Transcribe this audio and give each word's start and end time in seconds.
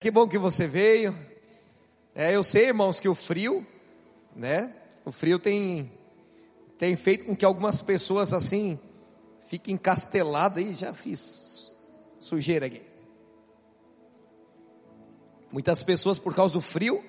Que 0.00 0.10
bom 0.10 0.26
que 0.26 0.38
você 0.38 0.66
veio. 0.66 1.14
É, 2.14 2.34
eu 2.34 2.42
sei, 2.42 2.68
irmãos, 2.68 2.98
que 2.98 3.06
o 3.06 3.14
frio, 3.14 3.66
né? 4.34 4.74
O 5.04 5.12
frio 5.12 5.38
tem 5.38 5.92
tem 6.78 6.96
feito 6.96 7.26
com 7.26 7.36
que 7.36 7.44
algumas 7.44 7.82
pessoas 7.82 8.32
assim 8.32 8.80
fiquem 9.46 9.74
encasteladas 9.74 10.64
e 10.64 10.74
já 10.74 10.94
fiz 10.94 11.70
sujeira 12.18 12.64
aqui. 12.64 12.80
Muitas 15.52 15.82
pessoas 15.82 16.18
por 16.18 16.34
causa 16.34 16.54
do 16.54 16.62
frio, 16.62 17.04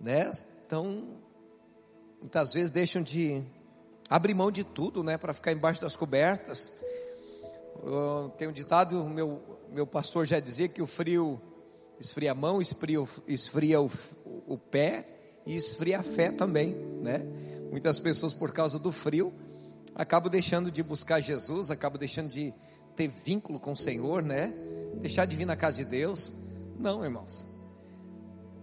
né? 0.00 0.28
Então 0.66 1.16
muitas 2.20 2.52
vezes 2.52 2.72
deixam 2.72 3.04
de 3.04 3.40
abrir 4.10 4.34
mão 4.34 4.50
de 4.50 4.64
tudo, 4.64 5.04
né, 5.04 5.16
para 5.16 5.32
ficar 5.32 5.52
embaixo 5.52 5.80
das 5.80 5.94
cobertas. 5.94 6.72
Tenho 8.36 8.50
um 8.50 8.52
ditado, 8.52 9.04
meu 9.04 9.55
meu 9.76 9.86
pastor 9.86 10.24
já 10.24 10.40
dizia 10.40 10.68
que 10.68 10.80
o 10.80 10.86
frio 10.86 11.38
esfria 12.00 12.32
a 12.32 12.34
mão, 12.34 12.62
esfria, 12.62 12.96
esfria 13.28 13.78
o, 13.78 13.90
o 14.46 14.56
pé 14.56 15.06
e 15.44 15.54
esfria 15.54 15.98
a 15.98 16.02
fé 16.02 16.32
também, 16.32 16.74
né? 17.02 17.18
Muitas 17.70 18.00
pessoas 18.00 18.32
por 18.32 18.52
causa 18.52 18.78
do 18.78 18.90
frio 18.90 19.30
acabam 19.94 20.30
deixando 20.32 20.70
de 20.70 20.82
buscar 20.82 21.20
Jesus, 21.20 21.70
acabam 21.70 21.98
deixando 21.98 22.30
de 22.30 22.54
ter 22.96 23.08
vínculo 23.22 23.60
com 23.60 23.72
o 23.72 23.76
Senhor, 23.76 24.22
né? 24.22 24.54
Deixar 25.02 25.26
de 25.26 25.36
vir 25.36 25.44
na 25.44 25.56
casa 25.56 25.84
de 25.84 25.90
Deus. 25.90 26.32
Não, 26.78 27.04
irmãos. 27.04 27.46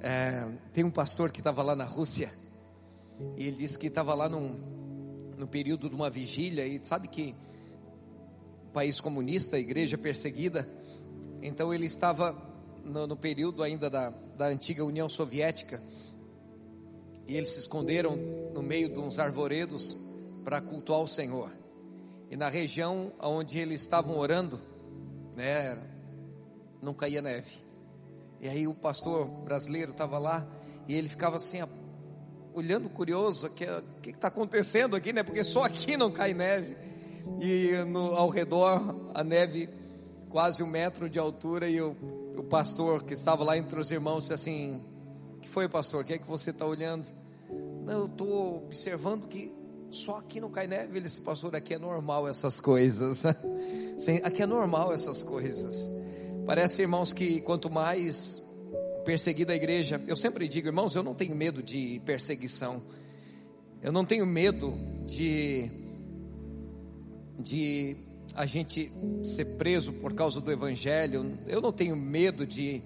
É, 0.02 0.48
tem 0.74 0.84
um 0.84 0.90
pastor 0.90 1.30
que 1.30 1.42
estava 1.42 1.62
lá 1.62 1.76
na 1.76 1.86
Rússia 1.86 2.34
e 3.38 3.50
ele 3.50 3.56
disse 3.58 3.78
que 3.78 3.86
estava 3.86 4.16
lá 4.16 4.28
num, 4.28 4.50
no 5.38 5.48
período 5.48 5.90
de 5.90 5.96
uma 5.96 6.10
vigília 6.10 6.66
e 6.66 6.84
sabe 6.84 7.08
que 7.08 7.36
país 8.74 9.00
comunista, 9.00 9.60
igreja 9.60 9.96
perseguida, 9.96 10.68
então 11.46 11.74
ele 11.74 11.86
estava 11.86 12.34
no, 12.86 13.06
no 13.06 13.18
período 13.18 13.62
ainda 13.62 13.90
da, 13.90 14.10
da 14.38 14.48
antiga 14.48 14.86
União 14.86 15.10
Soviética 15.10 15.82
e 17.28 17.36
eles 17.36 17.52
se 17.52 17.60
esconderam 17.60 18.16
no 18.54 18.64
meio 18.64 18.88
de 18.88 18.98
uns 18.98 19.20
arvoredos 19.20 19.98
para 20.44 20.62
cultuar 20.62 21.02
o 21.02 21.08
Senhor. 21.08 21.52
E 22.32 22.38
na 22.38 22.48
região 22.48 23.12
onde 23.20 23.60
eles 23.60 23.82
estavam 23.82 24.18
orando, 24.18 24.60
né, 25.36 25.78
não 26.82 26.94
caía 26.94 27.22
neve. 27.22 27.58
E 28.40 28.48
aí 28.48 28.66
o 28.66 28.74
pastor 28.74 29.26
brasileiro 29.44 29.92
estava 29.92 30.18
lá 30.18 30.48
e 30.88 30.96
ele 30.96 31.10
ficava 31.10 31.38
assim, 31.38 31.60
olhando 32.54 32.90
curioso, 32.90 33.48
o 33.48 33.50
que 33.52 33.66
está 34.10 34.30
acontecendo 34.30 34.96
aqui, 34.96 35.12
né? 35.12 35.24
Porque 35.24 35.44
só 35.44 35.64
aqui 35.64 35.98
não 35.98 36.10
cai 36.10 36.34
neve. 36.34 36.76
E 37.42 37.84
no, 37.86 38.16
ao 38.16 38.30
redor 38.30 39.12
a 39.14 39.24
neve 39.24 39.70
quase 40.34 40.64
um 40.64 40.68
metro 40.68 41.08
de 41.08 41.20
altura 41.20 41.70
e 41.70 41.80
o, 41.80 41.96
o 42.36 42.44
pastor 42.44 43.04
que 43.04 43.14
estava 43.14 43.44
lá 43.44 43.56
entre 43.56 43.80
os 43.80 43.92
irmãos 43.92 44.22
disse 44.22 44.34
assim, 44.34 44.82
que 45.40 45.48
foi 45.48 45.70
pastor, 45.70 46.02
o 46.02 46.04
que 46.04 46.14
é 46.14 46.18
que 46.18 46.28
você 46.28 46.50
está 46.50 46.66
olhando? 46.66 47.06
Não, 47.86 47.94
eu 47.94 48.06
estou 48.08 48.64
observando 48.64 49.28
que 49.28 49.54
só 49.92 50.18
aqui 50.18 50.42
não 50.42 50.50
cai 50.50 50.66
neve. 50.66 50.98
Ele 50.98 51.02
disse, 51.02 51.22
pastor, 51.22 51.56
aqui 51.56 51.76
é 51.76 51.78
normal 51.78 52.28
essas 52.28 52.60
coisas. 52.60 53.24
aqui 54.26 54.42
é 54.42 54.48
normal 54.48 54.92
essas 54.92 55.22
coisas. 55.22 55.88
Parece, 56.48 56.82
irmãos, 56.82 57.14
que 57.14 57.40
quanto 57.42 57.70
mais 57.70 58.42
perseguida 59.06 59.54
a 59.54 59.56
igreja, 59.56 60.02
eu 60.08 60.18
sempre 60.18 60.48
digo, 60.48 60.68
irmãos, 60.68 60.96
eu 60.96 61.04
não 61.04 61.14
tenho 61.14 61.36
medo 61.36 61.62
de 61.62 62.02
perseguição. 62.08 62.82
Eu 63.84 63.92
não 63.92 64.04
tenho 64.04 64.26
medo 64.26 64.74
de 65.06 65.70
de 67.38 68.13
a 68.36 68.46
gente 68.46 68.92
ser 69.24 69.46
preso 69.58 69.94
por 69.94 70.14
causa 70.14 70.42
do 70.42 70.52
evangelho. 70.52 71.38
Eu 71.48 71.62
não 71.62 71.72
tenho 71.72 71.96
medo 71.96 72.46
de, 72.46 72.82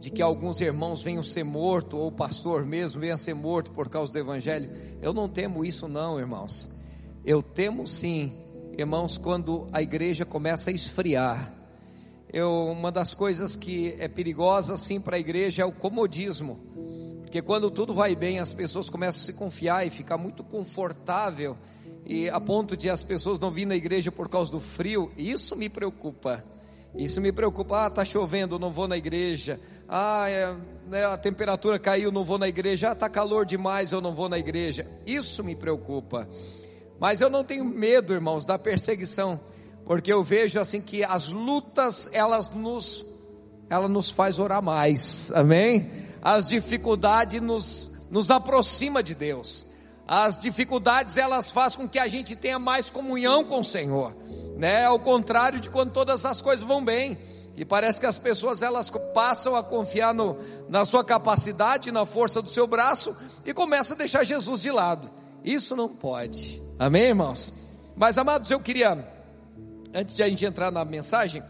de 0.00 0.10
que 0.10 0.22
alguns 0.22 0.60
irmãos 0.60 1.02
venham 1.02 1.22
ser 1.22 1.44
mortos, 1.44 1.98
ou 1.98 2.08
o 2.08 2.12
pastor 2.12 2.64
mesmo 2.64 3.00
venha 3.00 3.16
ser 3.16 3.34
morto 3.34 3.72
por 3.72 3.88
causa 3.88 4.12
do 4.12 4.18
evangelho. 4.18 4.70
Eu 5.02 5.12
não 5.12 5.28
temo 5.28 5.64
isso, 5.64 5.88
não, 5.88 6.18
irmãos. 6.18 6.70
Eu 7.24 7.42
temo 7.42 7.86
sim, 7.88 8.32
irmãos, 8.76 9.18
quando 9.18 9.68
a 9.72 9.82
igreja 9.82 10.24
começa 10.24 10.70
a 10.70 10.72
esfriar. 10.72 11.52
Eu, 12.32 12.66
uma 12.66 12.90
das 12.90 13.14
coisas 13.14 13.54
que 13.54 13.94
é 13.98 14.08
perigosa 14.08 14.74
assim 14.74 15.00
para 15.00 15.16
a 15.16 15.20
igreja 15.20 15.62
é 15.62 15.64
o 15.64 15.72
comodismo. 15.72 16.58
Porque 17.22 17.42
quando 17.42 17.70
tudo 17.70 17.94
vai 17.94 18.14
bem, 18.14 18.38
as 18.38 18.52
pessoas 18.52 18.88
começam 18.88 19.22
a 19.22 19.24
se 19.26 19.32
confiar 19.32 19.86
e 19.86 19.90
ficar 19.90 20.16
muito 20.16 20.44
confortável 20.44 21.56
e 22.06 22.28
a 22.28 22.40
ponto 22.40 22.76
de 22.76 22.90
as 22.90 23.02
pessoas 23.02 23.38
não 23.38 23.50
vir 23.50 23.66
na 23.66 23.74
igreja 23.74 24.12
por 24.12 24.28
causa 24.28 24.52
do 24.52 24.60
frio, 24.60 25.10
isso 25.16 25.56
me 25.56 25.68
preocupa. 25.68 26.44
Isso 26.94 27.20
me 27.20 27.32
preocupa. 27.32 27.86
Ah, 27.86 27.90
tá 27.90 28.04
chovendo, 28.04 28.58
não 28.58 28.70
vou 28.70 28.86
na 28.86 28.96
igreja. 28.96 29.58
Ah, 29.88 30.28
é, 30.28 30.54
né, 30.86 31.04
a 31.04 31.16
temperatura 31.16 31.78
caiu, 31.78 32.12
não 32.12 32.24
vou 32.24 32.38
na 32.38 32.46
igreja. 32.46 32.90
Ah, 32.90 32.94
tá 32.94 33.08
calor 33.08 33.44
demais, 33.44 33.90
eu 33.90 34.00
não 34.00 34.12
vou 34.12 34.28
na 34.28 34.38
igreja. 34.38 34.86
Isso 35.06 35.42
me 35.42 35.56
preocupa. 35.56 36.28
Mas 37.00 37.20
eu 37.20 37.28
não 37.28 37.42
tenho 37.42 37.64
medo, 37.64 38.12
irmãos, 38.12 38.44
da 38.44 38.58
perseguição, 38.58 39.40
porque 39.84 40.12
eu 40.12 40.22
vejo 40.22 40.60
assim 40.60 40.80
que 40.80 41.02
as 41.02 41.28
lutas 41.28 42.08
elas 42.12 42.48
nos 42.50 43.04
ela 43.68 43.88
nos 43.88 44.10
faz 44.10 44.38
orar 44.38 44.62
mais. 44.62 45.32
Amém? 45.32 45.90
As 46.22 46.46
dificuldades 46.48 47.40
nos 47.40 47.90
nos 48.10 48.30
aproxima 48.30 49.02
de 49.02 49.14
Deus. 49.14 49.66
As 50.06 50.38
dificuldades 50.38 51.16
elas 51.16 51.50
fazem 51.50 51.78
com 51.78 51.88
que 51.88 51.98
a 51.98 52.06
gente 52.06 52.36
tenha 52.36 52.58
mais 52.58 52.90
comunhão 52.90 53.44
com 53.44 53.60
o 53.60 53.64
Senhor, 53.64 54.14
né? 54.56 54.84
Ao 54.84 54.98
contrário 54.98 55.58
de 55.58 55.70
quando 55.70 55.92
todas 55.92 56.26
as 56.26 56.40
coisas 56.40 56.66
vão 56.66 56.84
bem. 56.84 57.18
E 57.56 57.64
parece 57.64 58.00
que 58.00 58.06
as 58.06 58.18
pessoas 58.18 58.62
elas 58.62 58.90
passam 59.14 59.54
a 59.54 59.62
confiar 59.62 60.12
no, 60.12 60.36
na 60.68 60.84
sua 60.84 61.04
capacidade, 61.04 61.92
na 61.92 62.04
força 62.04 62.42
do 62.42 62.50
seu 62.50 62.66
braço 62.66 63.16
e 63.46 63.54
começam 63.54 63.94
a 63.94 63.98
deixar 63.98 64.24
Jesus 64.24 64.60
de 64.60 64.72
lado. 64.72 65.08
Isso 65.44 65.76
não 65.76 65.88
pode. 65.88 66.60
Amém, 66.78 67.04
irmãos? 67.04 67.52
Mas 67.94 68.18
amados, 68.18 68.50
eu 68.50 68.58
queria, 68.58 68.98
antes 69.94 70.16
de 70.16 70.22
a 70.22 70.28
gente 70.28 70.44
entrar 70.44 70.72
na 70.72 70.84
mensagem, 70.84 71.42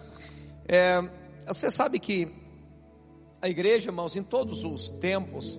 é, 0.69 1.03
você 1.47 1.71
sabe 1.71 1.99
que 1.99 2.29
a 3.41 3.49
igreja, 3.49 3.89
irmãos, 3.89 4.15
em 4.15 4.23
todos 4.23 4.63
os 4.65 4.89
tempos, 4.89 5.59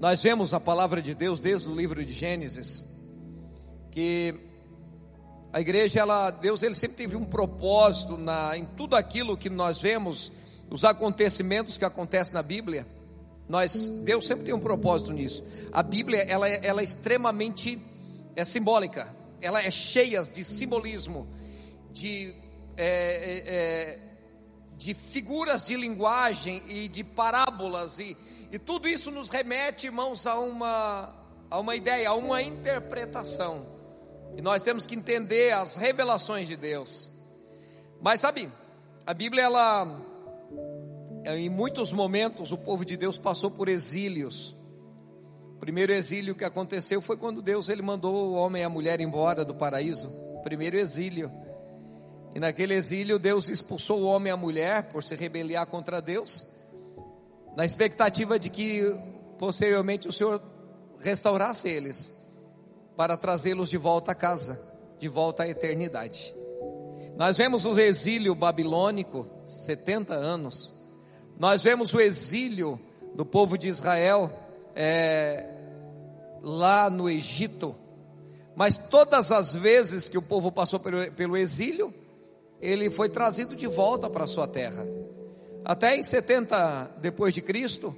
nós 0.00 0.22
vemos 0.22 0.54
a 0.54 0.58
palavra 0.58 1.02
de 1.02 1.14
Deus 1.14 1.40
desde 1.40 1.68
o 1.68 1.76
livro 1.76 2.02
de 2.02 2.10
Gênesis, 2.10 2.86
que 3.90 4.34
a 5.52 5.60
igreja, 5.60 6.00
ela, 6.00 6.30
Deus, 6.30 6.62
ele 6.62 6.74
sempre 6.74 6.96
teve 6.96 7.18
um 7.18 7.24
propósito 7.24 8.16
na, 8.16 8.56
em 8.56 8.64
tudo 8.64 8.96
aquilo 8.96 9.36
que 9.36 9.50
nós 9.50 9.78
vemos, 9.78 10.32
os 10.70 10.84
acontecimentos 10.84 11.76
que 11.76 11.84
acontecem 11.84 12.32
na 12.32 12.42
Bíblia. 12.42 12.86
Nós, 13.46 13.90
Deus 14.02 14.26
sempre 14.26 14.46
tem 14.46 14.54
um 14.54 14.60
propósito 14.60 15.12
nisso. 15.12 15.44
A 15.70 15.82
Bíblia, 15.82 16.22
ela, 16.22 16.48
é, 16.48 16.60
ela 16.62 16.80
é 16.80 16.84
extremamente 16.84 17.78
é 18.34 18.42
simbólica. 18.42 19.06
Ela 19.42 19.60
é 19.62 19.70
cheia 19.70 20.22
de 20.22 20.42
simbolismo, 20.42 21.28
de 21.92 22.32
é, 22.78 22.86
é, 22.86 23.42
é 23.46 23.98
de 24.78 24.94
figuras 24.94 25.62
de 25.62 25.76
linguagem 25.76 26.62
e 26.68 26.88
de 26.88 27.04
parábolas 27.04 27.98
e 27.98 28.16
e 28.52 28.58
tudo 28.58 28.88
isso 28.88 29.10
nos 29.12 29.28
remete, 29.28 29.86
irmãos, 29.86 30.26
a 30.26 30.38
uma, 30.40 31.14
a 31.48 31.60
uma 31.60 31.76
ideia, 31.76 32.08
a 32.08 32.14
uma 32.14 32.42
interpretação. 32.42 33.64
E 34.36 34.42
nós 34.42 34.64
temos 34.64 34.86
que 34.86 34.96
entender 34.96 35.52
as 35.52 35.76
revelações 35.76 36.48
de 36.48 36.56
Deus. 36.56 37.12
Mas 38.00 38.20
sabe, 38.20 38.50
a 39.06 39.14
Bíblia, 39.14 39.44
ela, 39.44 40.00
em 41.26 41.48
muitos 41.48 41.92
momentos, 41.92 42.50
o 42.50 42.58
povo 42.58 42.84
de 42.84 42.96
Deus 42.96 43.18
passou 43.18 43.52
por 43.52 43.68
exílios. 43.68 44.56
O 45.54 45.58
primeiro 45.60 45.92
exílio 45.92 46.34
que 46.34 46.44
aconteceu 46.44 47.00
foi 47.00 47.16
quando 47.16 47.40
Deus 47.40 47.68
ele 47.68 47.82
mandou 47.82 48.32
o 48.32 48.32
homem 48.32 48.62
e 48.62 48.64
a 48.64 48.68
mulher 48.68 49.00
embora 49.00 49.44
do 49.44 49.54
paraíso. 49.54 50.10
Primeiro 50.42 50.76
exílio. 50.76 51.30
E 52.34 52.40
naquele 52.40 52.74
exílio, 52.74 53.16
Deus 53.16 53.48
expulsou 53.48 54.00
o 54.00 54.06
homem 54.06 54.30
e 54.30 54.32
a 54.32 54.36
mulher 54.36 54.84
por 54.84 55.04
se 55.04 55.14
rebeliar 55.14 55.66
contra 55.66 56.00
Deus 56.00 56.59
na 57.56 57.64
expectativa 57.64 58.38
de 58.38 58.50
que 58.50 58.82
posteriormente 59.38 60.08
o 60.08 60.12
Senhor 60.12 60.40
restaurasse 60.98 61.68
eles 61.68 62.14
para 62.96 63.16
trazê-los 63.16 63.70
de 63.70 63.78
volta 63.78 64.12
a 64.12 64.14
casa, 64.14 64.60
de 64.98 65.08
volta 65.08 65.44
à 65.44 65.48
eternidade. 65.48 66.34
Nós 67.16 67.36
vemos 67.36 67.64
o 67.64 67.78
exílio 67.78 68.34
babilônico, 68.34 69.28
70 69.44 70.14
anos. 70.14 70.74
Nós 71.38 71.62
vemos 71.62 71.92
o 71.94 72.00
exílio 72.00 72.80
do 73.14 73.24
povo 73.24 73.58
de 73.58 73.68
Israel 73.68 74.30
é, 74.74 75.46
lá 76.42 76.88
no 76.88 77.08
Egito. 77.08 77.74
Mas 78.54 78.76
todas 78.76 79.32
as 79.32 79.54
vezes 79.54 80.08
que 80.08 80.18
o 80.18 80.22
povo 80.22 80.52
passou 80.52 80.78
pelo, 80.80 81.10
pelo 81.12 81.36
exílio, 81.36 81.92
ele 82.60 82.90
foi 82.90 83.08
trazido 83.08 83.56
de 83.56 83.66
volta 83.66 84.08
para 84.08 84.24
a 84.24 84.26
sua 84.26 84.46
terra. 84.46 84.86
Até 85.64 85.96
em 85.96 86.02
70 86.02 86.96
depois 87.00 87.34
de 87.34 87.42
Cristo, 87.42 87.94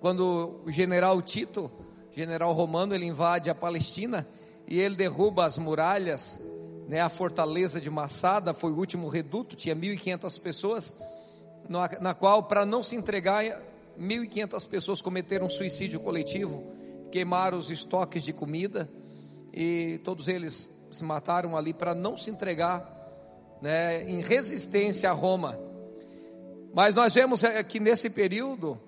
quando 0.00 0.62
o 0.64 0.70
general 0.70 1.20
Tito, 1.20 1.70
general 2.12 2.52
romano, 2.52 2.94
ele 2.94 3.06
invade 3.06 3.50
a 3.50 3.54
Palestina 3.54 4.26
e 4.66 4.80
ele 4.80 4.96
derruba 4.96 5.44
as 5.44 5.58
muralhas, 5.58 6.40
né, 6.88 7.00
a 7.00 7.08
fortaleza 7.08 7.80
de 7.80 7.90
Massada 7.90 8.54
foi 8.54 8.72
o 8.72 8.76
último 8.76 9.08
reduto, 9.08 9.54
tinha 9.54 9.74
1500 9.74 10.38
pessoas. 10.38 10.94
na, 11.68 11.88
na 12.00 12.14
qual, 12.14 12.44
para 12.44 12.64
não 12.64 12.82
se 12.82 12.96
entregar, 12.96 13.44
1.500 14.00 14.68
pessoas 14.68 15.02
cometeram 15.02 15.50
suicídio 15.50 16.00
coletivo, 16.00 16.62
queimaram 17.10 17.58
os 17.58 17.70
estoques 17.70 18.22
de 18.22 18.32
comida 18.32 18.88
e 19.52 20.00
todos 20.04 20.28
eles 20.28 20.70
se 20.92 21.04
mataram 21.04 21.56
ali 21.56 21.74
para 21.74 21.94
não 21.94 22.16
se 22.16 22.30
entregar 22.30 22.96
né, 23.60 24.08
em 24.08 24.20
resistência 24.20 25.10
a 25.10 25.12
Roma. 25.12 25.67
Mas 26.74 26.94
nós 26.94 27.14
vemos 27.14 27.44
é, 27.44 27.62
que 27.62 27.80
nesse 27.80 28.10
período 28.10 28.80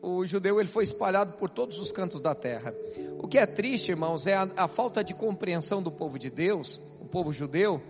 o 0.00 0.24
judeu 0.24 0.60
ele 0.60 0.68
foi 0.68 0.84
espalhado 0.84 1.32
por 1.32 1.50
todos 1.50 1.78
os 1.78 1.92
cantos 1.92 2.20
da 2.20 2.34
terra. 2.34 2.74
O 3.18 3.26
que 3.26 3.38
é 3.38 3.46
triste, 3.46 3.90
irmãos, 3.90 4.26
é 4.26 4.34
a, 4.34 4.48
a 4.56 4.68
falta 4.68 5.02
de 5.02 5.14
compreensão 5.14 5.82
do 5.82 5.90
povo 5.90 6.18
de 6.18 6.30
Deus, 6.30 6.80
o 7.00 7.06
povo 7.06 7.32
judeu, 7.32 7.82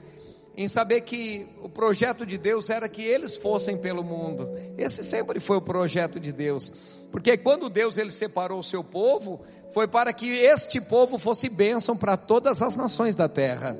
em 0.56 0.66
saber 0.66 1.02
que 1.02 1.46
o 1.62 1.68
projeto 1.68 2.26
de 2.26 2.36
Deus 2.36 2.68
era 2.68 2.88
que 2.88 3.02
eles 3.02 3.36
fossem 3.36 3.78
pelo 3.78 4.02
mundo. 4.02 4.48
Esse 4.76 5.04
sempre 5.04 5.38
foi 5.38 5.58
o 5.58 5.62
projeto 5.62 6.18
de 6.18 6.32
Deus. 6.32 6.72
Porque 7.12 7.36
quando 7.36 7.68
Deus 7.68 7.96
ele 7.96 8.10
separou 8.10 8.58
o 8.58 8.64
seu 8.64 8.82
povo, 8.82 9.40
foi 9.72 9.86
para 9.86 10.12
que 10.12 10.26
este 10.26 10.80
povo 10.80 11.16
fosse 11.16 11.48
bênção 11.48 11.96
para 11.96 12.16
todas 12.16 12.60
as 12.60 12.74
nações 12.74 13.14
da 13.14 13.28
terra. 13.28 13.78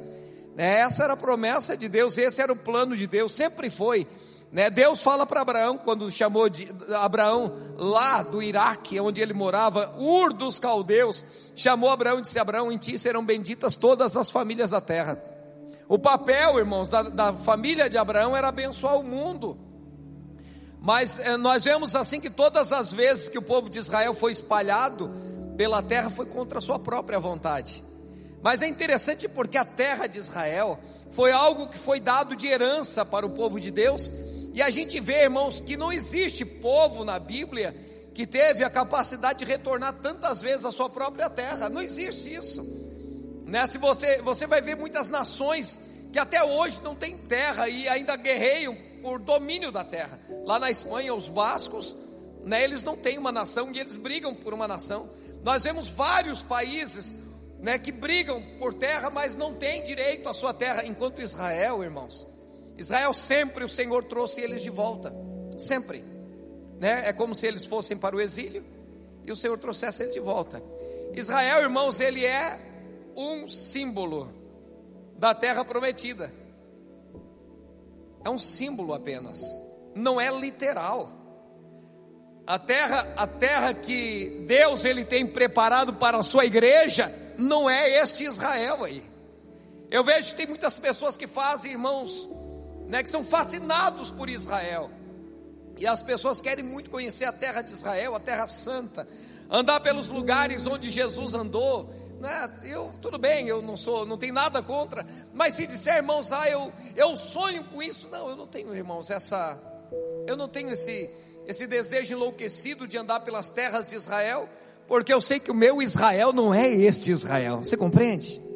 Essa 0.56 1.05
era 1.05 1.12
a 1.15 1.17
promessa 1.17 1.77
de 1.77 1.89
Deus, 1.89 2.17
esse 2.19 2.41
era 2.41 2.53
o 2.53 2.56
plano 2.56 2.97
de 2.97 3.06
Deus, 3.06 3.33
sempre 3.33 3.71
foi. 3.71 4.06
Né? 4.50 4.71
Deus 4.71 5.03
fala 5.03 5.27
para 5.27 5.43
Abraão, 5.43 5.77
quando 5.77 6.11
chamou 6.11 6.49
de 6.49 6.67
Abraão 7.03 7.53
lá 7.77 8.23
do 8.23 8.43
Iraque, 8.43 8.99
onde 8.99 9.21
ele 9.21 9.35
morava, 9.35 9.95
Ur 9.99 10.33
dos 10.33 10.59
caldeus, 10.59 11.25
chamou 11.55 11.91
Abraão 11.91 12.19
e 12.19 12.23
disse: 12.23 12.39
Abraão, 12.39 12.73
em 12.73 12.79
ti 12.79 12.99
serão 12.99 13.25
benditas 13.25 13.77
todas 13.77 14.17
as 14.17 14.31
famílias 14.31 14.71
da 14.71 14.81
terra. 14.81 15.23
O 15.87 15.99
papel, 15.99 16.59
irmãos, 16.59 16.89
da, 16.89 17.03
da 17.03 17.33
família 17.33 17.89
de 17.89 17.99
Abraão 17.99 18.37
era 18.37 18.49
abençoar 18.49 18.99
o 18.99 19.05
mundo. 19.05 19.59
Mas 20.81 21.19
eh, 21.19 21.37
nós 21.37 21.65
vemos 21.65 21.95
assim 21.95 22.21
que 22.21 22.31
todas 22.31 22.73
as 22.73 22.93
vezes 22.93 23.29
que 23.29 23.39
o 23.39 23.43
povo 23.43 23.69
de 23.69 23.79
Israel 23.79 24.15
foi 24.15 24.33
espalhado 24.33 25.11
pela 25.56 25.83
terra 25.83 26.09
foi 26.09 26.27
contra 26.27 26.59
a 26.59 26.62
sua 26.62 26.79
própria 26.79 27.19
vontade. 27.19 27.83
Mas 28.43 28.62
é 28.62 28.69
interessante 28.69 29.29
porque 29.29 29.59
a 29.59 29.65
terra 29.65 30.06
de 30.06 30.19
Israel 30.19 30.79
foi 31.11 31.33
algo 31.33 31.67
que 31.67 31.79
foi 31.79 31.99
dado 32.00 32.37
de 32.37 32.47
herança 32.47 33.05
para 33.05 33.27
o 33.27 33.31
povo 33.31 33.59
de 33.59 33.71
Deus 33.71 34.12
e 34.58 34.62
a 34.62 34.70
gente 34.70 34.99
vê, 34.99 35.22
irmãos, 35.22 35.60
que 35.60 35.76
não 35.76 35.93
existe 35.93 36.44
povo 36.44 37.05
na 37.05 37.20
Bíblia 37.20 37.72
que 38.12 38.26
teve 38.26 38.64
a 38.64 38.69
capacidade 38.69 39.38
de 39.38 39.44
retornar 39.44 39.93
tantas 40.02 40.43
vezes 40.43 40.64
à 40.64 40.72
sua 40.72 40.90
própria 40.90 41.31
terra. 41.31 41.69
Não 41.69 41.81
existe 41.81 42.34
isso. 42.34 42.66
Né? 43.46 43.64
Se 43.69 43.78
você, 43.78 44.20
você 44.22 44.49
vai 44.49 44.60
ver 44.60 44.76
muitas 44.76 45.06
nações 45.06 45.81
que 46.12 46.19
até 46.19 46.43
hoje 46.43 46.81
não 46.82 46.96
têm 46.96 47.16
terra 47.16 47.69
e 47.69 47.88
ainda 47.88 48.16
guerreiam 48.16 48.76
por 49.00 49.20
domínio 49.20 49.70
da 49.70 49.84
terra. 49.84 50.19
Lá 50.44 50.58
na 50.58 50.72
Espanha, 50.72 51.14
os 51.14 51.28
bascos, 51.28 51.94
né, 52.44 52.64
eles 52.64 52.82
não 52.82 52.96
têm 52.96 53.16
uma 53.16 53.31
nação 53.31 53.70
e 53.72 53.78
eles 53.78 53.94
brigam 53.94 54.34
por 54.34 54.52
uma 54.52 54.66
nação. 54.66 55.08
Nós 55.44 55.62
vemos 55.62 55.88
vários 55.88 56.43
países 56.43 57.14
né, 57.61 57.78
que 57.78 57.93
brigam 57.93 58.43
por 58.58 58.75
terra, 58.75 59.08
mas 59.08 59.37
não 59.37 59.54
têm 59.54 59.84
direito 59.84 60.28
à 60.28 60.34
sua 60.34 60.52
terra, 60.52 60.84
enquanto 60.84 61.22
Israel, 61.22 61.81
irmãos, 61.84 62.26
Israel 62.78 63.12
sempre 63.12 63.64
o 63.64 63.69
Senhor 63.69 64.04
trouxe 64.04 64.40
eles 64.40 64.62
de 64.62 64.70
volta, 64.70 65.12
sempre. 65.58 66.02
Né? 66.78 67.08
É 67.08 67.12
como 67.12 67.34
se 67.34 67.44
eles 67.44 67.64
fossem 67.64 67.96
para 67.96 68.14
o 68.14 68.20
exílio 68.20 68.64
e 69.26 69.32
o 69.32 69.36
Senhor 69.36 69.58
trouxesse 69.58 70.04
eles 70.04 70.14
de 70.14 70.20
volta. 70.20 70.62
Israel, 71.12 71.62
irmãos, 71.62 71.98
ele 71.98 72.25
é 72.25 72.58
um 73.16 73.48
símbolo 73.48 74.32
da 75.19 75.34
terra 75.34 75.64
prometida. 75.64 76.32
É 78.25 78.30
um 78.30 78.38
símbolo 78.38 78.94
apenas, 78.94 79.60
não 79.96 80.20
é 80.20 80.30
literal. 80.30 81.10
A 82.46 82.58
terra, 82.58 83.14
a 83.16 83.26
terra 83.26 83.75
que 83.75 84.44
Deus 84.46 84.84
ele 84.84 85.04
tem 85.04 85.26
preparado 85.26 85.94
para 85.94 86.19
a 86.19 86.22
sua 86.22 86.44
igreja, 86.44 87.12
não 87.36 87.69
é 87.69 88.00
este 88.00 88.25
Israel 88.25 88.84
aí. 88.84 89.02
Eu 89.90 90.04
vejo 90.04 90.30
que 90.30 90.36
tem 90.36 90.46
muitas 90.46 90.78
pessoas 90.78 91.16
que 91.16 91.26
fazem, 91.26 91.72
irmãos, 91.72 92.28
né, 92.88 93.02
que 93.02 93.08
são 93.11 93.23
fascinados 93.23 94.11
por 94.11 94.29
Israel. 94.29 94.90
E 95.76 95.87
as 95.87 96.02
pessoas 96.02 96.40
querem 96.40 96.64
muito 96.64 96.90
conhecer 96.90 97.26
a 97.26 97.32
terra 97.32 97.62
de 97.62 97.73
Israel, 97.73 98.14
a 98.14 98.20
terra 98.20 98.46
santa, 98.46 99.06
andar 99.49 99.79
pelos 99.81 100.08
lugares 100.08 100.67
onde 100.67 100.90
Jesus 100.90 101.35
andou. 101.35 101.88
Né? 102.19 102.50
Eu 102.64 102.93
tudo 103.00 103.17
bem, 103.17 103.46
eu 103.46 103.62
não 103.62 103.76
sou, 103.76 104.05
não 104.05 104.19
tenho 104.19 104.35
nada 104.35 104.61
contra. 104.62 105.06
Mas 105.35 105.55
se 105.55 105.67
disser, 105.67 105.99
irmãos, 105.99 106.32
ah, 106.32 106.49
eu, 106.50 106.73
eu 106.96 107.17
sonho 107.17 107.62
com 107.64 107.81
isso, 107.81 108.08
não, 108.11 108.29
eu 108.31 108.37
não 108.37 108.46
tenho, 108.46 108.75
irmãos, 108.75 109.08
essa, 109.11 109.56
eu 110.26 110.37
não 110.37 110.49
tenho 110.49 110.70
esse, 110.70 111.08
esse 111.46 111.67
desejo 111.67 112.14
enlouquecido 112.14 112.88
de 112.88 112.99
andar 112.99 113.20
pelas 113.20 113.49
terras 113.49 113.85
de 113.85 113.94
Israel, 113.94 114.49
porque 114.88 115.12
eu 115.12 115.20
sei 115.20 115.38
que 115.38 115.50
o 115.50 115.55
meu 115.55 115.81
Israel 115.81 116.32
não 116.32 116.52
é 116.52 116.67
este 116.67 117.11
Israel. 117.12 117.58
Você 117.58 117.76
compreende? 117.76 118.48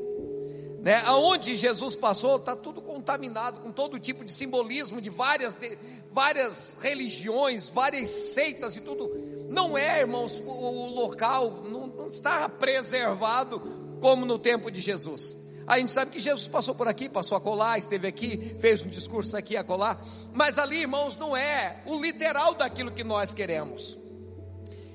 Né? 0.83 1.01
Aonde 1.07 1.57
Jesus 1.57 1.95
passou, 1.95 2.37
está 2.37 2.57
tudo 2.57 2.83
contaminado 2.83 3.61
com 3.61 3.71
todo 3.71 4.01
tipo 4.01 4.25
de 4.25 4.33
simbolismo 4.33 5.01
de 5.01 5.11
várias, 5.11 5.55
de, 5.55 5.79
várias 6.11 6.77
religiões, 6.81 7.69
várias 7.69 8.09
seitas 8.09 8.75
e 8.75 8.81
tudo. 8.81 9.09
Não 9.49 9.79
é, 9.79 10.01
irmãos, 10.01 10.43
o, 10.45 10.87
local 10.91 11.51
não, 11.71 11.87
não 11.87 12.09
está 12.09 12.49
preservado 12.49 13.61
como 14.01 14.27
no 14.27 14.41
tempo 14.41 14.73
de 14.73 14.81
Jesus. 14.81 15.37
A 15.69 15.79
gente 15.79 15.93
sabe 15.93 16.11
que 16.11 16.19
Jesus 16.19 16.49
passou 16.49 16.75
por 16.75 16.89
aqui, 16.89 17.09
passou 17.09 17.39
a 17.39 17.41
colar, 17.41 17.79
esteve 17.79 18.09
aqui, 18.09 18.57
fez 18.59 18.83
um 18.83 18.89
discurso 18.89 19.37
aqui 19.37 19.57
a 19.57 19.63
colar, 19.63 20.05
mas 20.35 20.59
ali, 20.59 20.79
irmãos, 20.81 21.17
não 21.17 21.37
é 21.37 21.81
o 21.87 22.03
literal 22.03 22.55
daquilo 22.55 22.91
que 22.91 23.05
nós 23.05 23.33
queremos. 23.33 23.97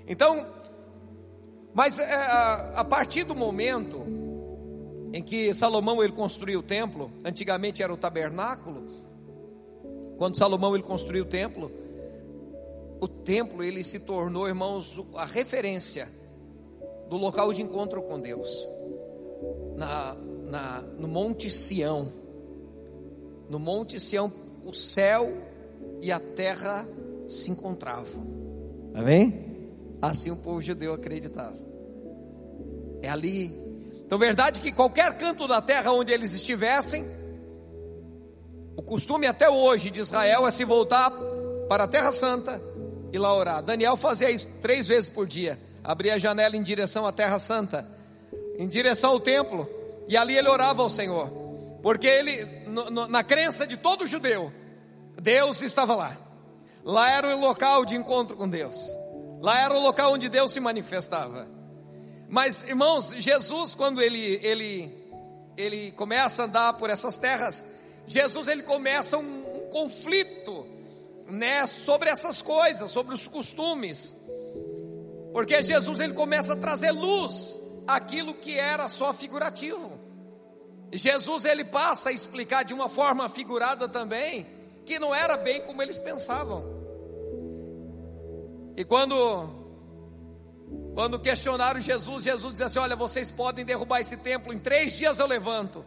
Então, 0.05 0.45
mas 1.73 1.97
é, 1.97 2.13
a 2.75 2.83
partir 2.83 3.23
do 3.23 3.33
momento 3.33 4.05
em 5.17 5.23
que 5.23 5.51
Salomão 5.51 6.03
ele 6.03 6.13
construiu 6.13 6.59
o 6.59 6.63
templo, 6.63 7.11
antigamente 7.25 7.81
era 7.81 7.91
o 7.91 7.97
tabernáculo. 7.97 8.85
Quando 10.15 10.37
Salomão 10.37 10.75
ele 10.75 10.83
construiu 10.83 11.23
o 11.23 11.27
templo, 11.27 11.71
o 13.01 13.07
templo 13.07 13.63
ele 13.63 13.83
se 13.83 14.01
tornou, 14.01 14.47
irmãos, 14.47 15.03
a 15.15 15.25
referência 15.25 16.07
do 17.09 17.17
local 17.17 17.51
de 17.51 17.63
encontro 17.63 17.99
com 18.03 18.19
Deus. 18.19 18.69
Na, 19.75 20.15
na, 20.51 20.81
no 20.99 21.07
Monte 21.07 21.49
Sião. 21.49 22.13
No 23.49 23.57
Monte 23.57 23.99
Sião, 23.99 24.31
o 24.63 24.71
céu 24.71 25.35
e 25.99 26.11
a 26.11 26.19
terra 26.19 26.87
se 27.27 27.49
encontravam. 27.49 28.27
Amém? 28.93 29.65
Assim 29.99 30.29
o 30.29 30.35
povo 30.35 30.61
judeu 30.61 30.93
acreditava. 30.93 31.57
É 33.01 33.09
ali 33.09 33.66
então, 34.07 34.17
verdade 34.17 34.61
que 34.61 34.71
qualquer 34.71 35.17
canto 35.17 35.45
da 35.49 35.61
terra 35.61 35.91
onde 35.91 36.13
eles 36.13 36.33
estivessem, 36.33 37.05
o 38.77 38.81
costume 38.81 39.27
até 39.27 39.49
hoje 39.49 39.91
de 39.91 39.99
Israel 39.99 40.47
é 40.47 40.51
se 40.51 40.63
voltar 40.63 41.11
para 41.67 41.83
a 41.83 41.87
Terra 41.87 42.09
Santa 42.09 42.61
e 43.11 43.17
lá 43.17 43.35
orar. 43.35 43.61
Daniel 43.61 43.97
fazia 43.97 44.31
isso 44.31 44.47
três 44.61 44.87
vezes 44.87 45.09
por 45.09 45.27
dia. 45.27 45.59
Abria 45.83 46.15
a 46.15 46.17
janela 46.17 46.55
em 46.55 46.63
direção 46.63 47.05
à 47.05 47.11
Terra 47.11 47.37
Santa, 47.37 47.85
em 48.57 48.65
direção 48.65 49.11
ao 49.11 49.19
templo, 49.19 49.69
e 50.07 50.15
ali 50.15 50.37
ele 50.37 50.47
orava 50.47 50.83
ao 50.83 50.89
Senhor, 50.89 51.29
porque 51.83 52.07
ele, 52.07 52.45
no, 52.67 52.89
no, 52.89 53.07
na 53.09 53.25
crença 53.25 53.67
de 53.67 53.75
todo 53.75 54.07
judeu, 54.07 54.53
Deus 55.21 55.61
estava 55.61 55.93
lá. 55.95 56.17
Lá 56.85 57.11
era 57.11 57.35
o 57.35 57.41
local 57.41 57.83
de 57.83 57.97
encontro 57.97 58.37
com 58.37 58.47
Deus. 58.47 58.77
Lá 59.41 59.59
era 59.59 59.73
o 59.73 59.81
local 59.81 60.13
onde 60.13 60.29
Deus 60.29 60.53
se 60.53 60.61
manifestava. 60.61 61.56
Mas, 62.29 62.65
irmãos, 62.65 63.13
Jesus, 63.17 63.73
quando 63.73 64.01
ele, 64.01 64.39
ele, 64.43 64.91
ele 65.55 65.91
começa 65.93 66.41
a 66.41 66.45
andar 66.45 66.73
por 66.73 66.89
essas 66.89 67.17
terras, 67.17 67.65
Jesus 68.05 68.47
ele 68.47 68.63
começa 68.63 69.17
um, 69.17 69.63
um 69.63 69.69
conflito, 69.69 70.65
né, 71.29 71.65
sobre 71.67 72.09
essas 72.09 72.41
coisas, 72.41 72.89
sobre 72.89 73.13
os 73.13 73.27
costumes. 73.27 74.15
Porque 75.33 75.63
Jesus 75.63 75.99
ele 75.99 76.13
começa 76.13 76.53
a 76.53 76.55
trazer 76.55 76.91
luz 76.91 77.59
aquilo 77.87 78.33
que 78.33 78.57
era 78.57 78.87
só 78.87 79.13
figurativo. 79.13 79.99
Jesus 80.91 81.45
ele 81.45 81.65
passa 81.65 82.09
a 82.09 82.13
explicar 82.13 82.63
de 82.63 82.73
uma 82.73 82.87
forma 82.87 83.27
figurada 83.29 83.87
também 83.87 84.47
que 84.85 84.97
não 84.99 85.13
era 85.13 85.35
bem 85.37 85.61
como 85.61 85.81
eles 85.81 85.99
pensavam. 85.99 86.65
E 88.75 88.85
quando 88.85 89.56
quando 90.97 91.19
questionaram 91.19 91.79
Jesus, 91.79 92.23
Jesus 92.23 92.53
disse 92.53 92.63
assim: 92.63 92.79
Olha, 92.79 92.95
vocês 92.95 93.29
podem 93.29 93.63
derrubar 93.63 94.01
esse 94.01 94.17
templo, 94.17 94.51
em 94.51 94.57
três 94.57 94.93
dias 94.93 95.19
eu 95.19 95.27
levanto. 95.27 95.85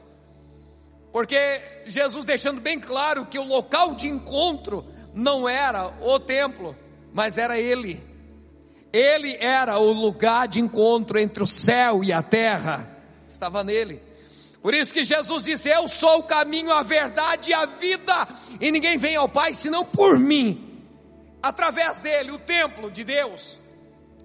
Porque 1.10 1.36
Jesus 1.84 2.24
deixando 2.24 2.60
bem 2.60 2.78
claro 2.78 3.26
que 3.26 3.36
o 3.36 3.42
local 3.42 3.96
de 3.96 4.08
encontro 4.08 4.86
não 5.12 5.48
era 5.48 5.84
o 6.00 6.20
templo, 6.20 6.78
mas 7.12 7.38
era 7.38 7.58
Ele. 7.58 8.00
Ele 8.92 9.36
era 9.40 9.80
o 9.80 9.92
lugar 9.92 10.46
de 10.46 10.60
encontro 10.60 11.18
entre 11.18 11.42
o 11.42 11.46
céu 11.46 12.04
e 12.04 12.12
a 12.12 12.22
terra, 12.22 12.88
estava 13.28 13.64
nele. 13.64 14.00
Por 14.62 14.74
isso 14.74 14.94
que 14.94 15.02
Jesus 15.02 15.42
disse: 15.42 15.68
Eu 15.70 15.88
sou 15.88 16.18
o 16.18 16.22
caminho, 16.22 16.70
a 16.70 16.84
verdade 16.84 17.50
e 17.50 17.54
a 17.54 17.66
vida, 17.66 18.28
e 18.60 18.70
ninguém 18.70 18.96
vem 18.96 19.16
ao 19.16 19.28
Pai 19.28 19.54
senão 19.54 19.84
por 19.84 20.16
mim. 20.20 20.68
através 21.42 21.98
dele, 21.98 22.30
o 22.30 22.38
templo 22.38 22.88
de 22.92 23.02
Deus, 23.02 23.58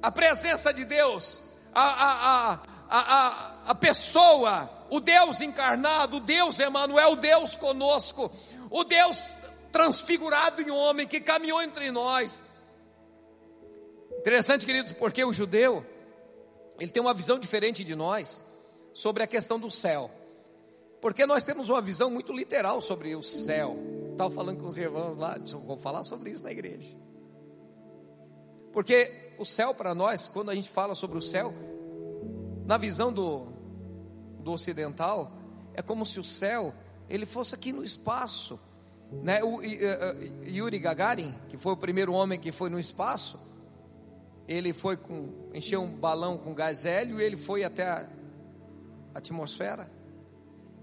a 0.06 0.12
presença 0.12 0.72
de 0.72 0.86
Deus, 0.86 1.40
a, 1.74 1.82
a, 1.82 2.54
a, 2.54 3.00
a, 3.00 3.62
a 3.72 3.76
pessoa, 3.76 4.70
o 4.92 5.00
Deus 5.00 5.42
encarnado, 5.42 6.18
o 6.18 6.20
Deus 6.20 6.60
Emmanuel, 6.60 7.14
o 7.14 7.16
Deus 7.16 7.58
conosco, 7.58 8.32
o 8.70 8.84
Deus 8.84 9.36
transfigurado 9.72 10.62
em 10.62 10.70
homem 10.70 11.08
que 11.08 11.20
caminhou 11.20 11.60
entre 11.60 11.90
nós. 11.90 12.44
Interessante, 14.20 14.64
queridos, 14.64 14.92
porque 14.92 15.26
o 15.26 15.34
judeu, 15.34 15.84
ele 16.80 16.92
tem 16.92 17.02
uma 17.02 17.14
visão 17.14 17.40
diferente 17.40 17.84
de 17.84 17.96
nós 17.96 18.44
sobre 18.94 19.24
a 19.24 19.28
questão 19.28 19.60
do 19.60 19.72
céu. 19.72 20.12
Porque 21.02 21.26
nós 21.26 21.44
temos 21.44 21.68
uma 21.68 21.82
visão 21.82 22.12
muito 22.12 22.32
literal 22.32 22.80
sobre 22.80 23.16
o 23.16 23.24
céu. 23.24 23.76
Estava 24.12 24.30
falando 24.30 24.62
com 24.62 24.68
os 24.68 24.78
irmãos 24.78 25.18
lá, 25.18 25.36
vou 25.66 25.78
falar 25.78 26.04
sobre 26.04 26.30
isso 26.30 26.44
na 26.44 26.52
igreja. 26.52 26.96
Porque 28.72 29.25
o 29.38 29.46
céu 29.46 29.74
para 29.74 29.94
nós, 29.94 30.30
quando 30.30 30.50
a 30.50 30.56
gente 30.56 30.70
fala 30.70 30.96
sobre 30.96 31.18
o 31.18 31.22
céu, 31.22 31.54
na 32.66 32.78
visão 32.78 33.12
do, 33.12 33.48
do 34.40 34.52
ocidental, 34.52 35.32
é 35.74 35.82
como 35.82 36.06
se 36.06 36.20
o 36.20 36.24
céu 36.24 36.74
ele 37.10 37.26
fosse 37.26 37.56
aqui 37.56 37.72
no 37.72 37.84
espaço. 37.84 38.60
Né? 39.24 39.44
O 39.44 39.62
Yuri 40.44 40.80
Gagarin, 40.80 41.34
que 41.50 41.58
foi 41.58 41.74
o 41.74 41.78
primeiro 41.78 42.14
homem 42.14 42.40
que 42.40 42.52
foi 42.52 42.70
no 42.70 42.80
espaço, 42.80 43.40
ele 44.48 44.74
foi 44.74 44.98
com 44.98 45.30
encheu 45.54 45.82
um 45.82 45.88
balão 45.88 46.38
com 46.38 46.54
gás 46.54 46.86
hélio 46.86 47.20
e 47.20 47.24
ele 47.24 47.38
foi 47.38 47.64
até 47.64 47.88
a 47.88 48.06
atmosfera. 49.14 49.90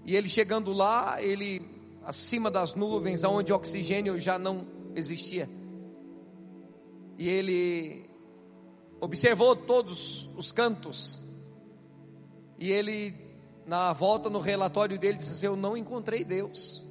E 0.05 0.15
ele 0.15 0.27
chegando 0.27 0.73
lá, 0.73 1.21
ele 1.21 1.61
acima 2.03 2.51
das 2.51 2.75
nuvens, 2.75 3.23
onde 3.23 3.53
oxigênio 3.53 4.19
já 4.19 4.37
não 4.37 4.65
existia. 4.95 5.49
E 7.17 7.29
ele 7.29 8.02
observou 9.03 9.55
todos 9.55 10.29
os 10.37 10.51
cantos. 10.51 11.19
E 12.57 12.71
ele, 12.71 13.13
na 13.65 13.91
volta 13.91 14.29
no 14.29 14.39
relatório 14.39 14.97
dele, 14.97 15.17
disse 15.17 15.31
assim: 15.31 15.45
Eu 15.45 15.55
não 15.55 15.75
encontrei 15.75 16.23
Deus. 16.23 16.85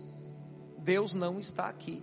Deus 0.79 1.15
não 1.15 1.41
está 1.41 1.67
aqui. 1.67 2.03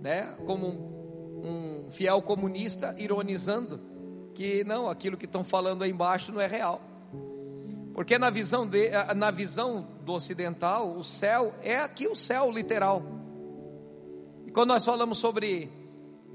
Né? 0.00 0.22
Como 0.46 0.66
um, 0.66 1.86
um 1.86 1.90
fiel 1.90 2.22
comunista 2.22 2.94
ironizando 2.98 3.78
que 4.34 4.64
não, 4.64 4.88
aquilo 4.88 5.16
que 5.16 5.26
estão 5.26 5.44
falando 5.44 5.82
aí 5.82 5.90
embaixo 5.90 6.32
não 6.32 6.40
é 6.40 6.46
real. 6.46 6.80
Porque 7.92 8.18
na 8.18 8.28
visão, 8.28 8.66
de, 8.66 8.90
na 9.14 9.30
visão 9.30 9.86
do 10.04 10.12
ocidental, 10.12 10.96
o 10.96 11.04
céu 11.04 11.54
é 11.62 11.76
aqui 11.76 12.08
o 12.08 12.16
céu 12.16 12.50
literal. 12.50 13.02
E 14.44 14.50
quando 14.50 14.70
nós 14.70 14.84
falamos 14.84 15.18
sobre, 15.18 15.70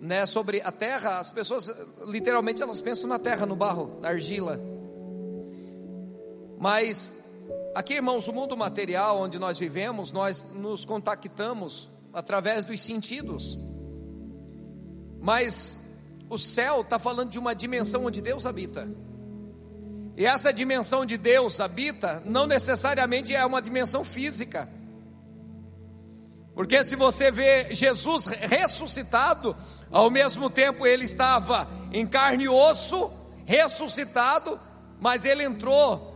né, 0.02 0.26
sobre 0.26 0.62
a 0.62 0.72
terra, 0.72 1.20
as 1.20 1.32
pessoas 1.32 1.70
literalmente 2.08 2.62
elas 2.62 2.82
pensam 2.82 3.08
na 3.08 3.20
terra, 3.20 3.46
no 3.46 3.56
barro, 3.56 4.00
na 4.02 4.10
argila. 4.10 4.60
Mas 6.58 7.16
aqui, 7.76 7.96
irmãos, 7.96 8.28
o 8.28 8.34
mundo 8.34 8.56
material 8.56 9.22
onde 9.22 9.38
nós 9.38 9.60
vivemos, 9.60 10.12
nós 10.12 10.46
nos 10.54 10.86
contactamos 10.86 11.90
através 12.14 12.66
dos 12.66 12.82
sentidos. 12.82 13.58
Mas 15.22 15.78
o 16.30 16.38
céu 16.38 16.82
está 16.82 16.98
falando 16.98 17.30
de 17.30 17.40
uma 17.40 17.54
dimensão 17.54 18.06
onde 18.06 18.22
Deus 18.22 18.46
habita. 18.46 18.88
E 20.16 20.26
essa 20.26 20.52
dimensão 20.52 21.06
de 21.06 21.18
Deus 21.18 21.60
habita 21.60 22.22
não 22.26 22.46
necessariamente 22.46 23.34
é 23.34 23.46
uma 23.46 23.62
dimensão 23.62 24.04
física. 24.04 24.68
Porque 26.54 26.86
se 26.86 26.98
você 26.98 27.32
vê 27.32 27.74
Jesus 27.74 28.26
ressuscitado, 28.26 29.56
ao 29.92 30.10
mesmo 30.10 30.50
tempo 30.50 30.86
ele 30.86 31.06
estava 31.06 31.68
em 31.92 32.06
carne 32.06 32.46
e 32.46 32.50
osso, 32.50 33.12
ressuscitado, 33.46 34.60
mas 35.00 35.26
ele 35.26 35.44
entrou 35.44 36.10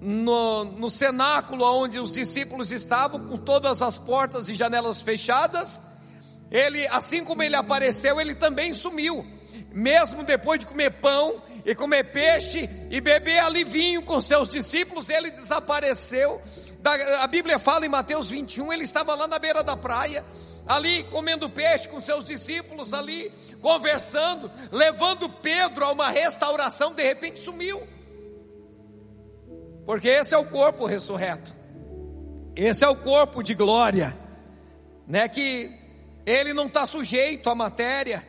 no, 0.00 0.64
no 0.64 0.90
cenáculo 0.90 1.64
onde 1.64 1.98
os 1.98 2.10
discípulos 2.10 2.70
estavam, 2.70 3.26
com 3.26 3.36
todas 3.36 3.82
as 3.82 3.98
portas 3.98 4.48
e 4.48 4.54
janelas 4.54 5.00
fechadas. 5.00 5.82
Ele, 6.50 6.86
assim 6.88 7.24
como 7.24 7.42
ele 7.42 7.54
apareceu, 7.54 8.20
ele 8.20 8.34
também 8.34 8.72
sumiu. 8.72 9.24
Mesmo 9.72 10.24
depois 10.24 10.58
de 10.58 10.66
comer 10.66 10.90
pão 10.90 11.40
e 11.64 11.74
comer 11.74 12.04
peixe 12.04 12.68
e 12.90 13.00
beber 13.00 13.38
ali 13.40 13.62
vinho 13.62 14.02
com 14.02 14.20
seus 14.20 14.48
discípulos, 14.48 15.08
ele 15.10 15.30
desapareceu. 15.30 16.40
A 17.20 17.26
Bíblia 17.26 17.58
fala 17.58 17.86
em 17.86 17.88
Mateus 17.88 18.30
21, 18.30 18.72
ele 18.72 18.84
estava 18.84 19.14
lá 19.14 19.28
na 19.28 19.38
beira 19.38 19.62
da 19.62 19.76
praia, 19.76 20.24
ali 20.70 21.02
comendo 21.04 21.50
peixe 21.50 21.88
com 21.88 22.00
seus 22.00 22.24
discípulos, 22.24 22.94
ali 22.94 23.32
conversando, 23.60 24.48
levando 24.70 25.28
Pedro 25.28 25.84
a 25.84 25.90
uma 25.90 26.10
restauração, 26.10 26.94
de 26.94 27.02
repente 27.02 27.40
sumiu. 27.40 27.82
Porque 29.84 30.06
esse 30.06 30.32
é 30.32 30.38
o 30.38 30.44
corpo 30.44 30.86
ressurreto. 30.86 31.52
Esse 32.54 32.84
é 32.84 32.88
o 32.88 32.94
corpo 32.94 33.42
de 33.42 33.52
glória, 33.52 34.16
né? 35.08 35.28
Que 35.28 35.72
ele 36.24 36.52
não 36.52 36.66
está 36.66 36.86
sujeito 36.86 37.50
à 37.50 37.54
matéria. 37.56 38.24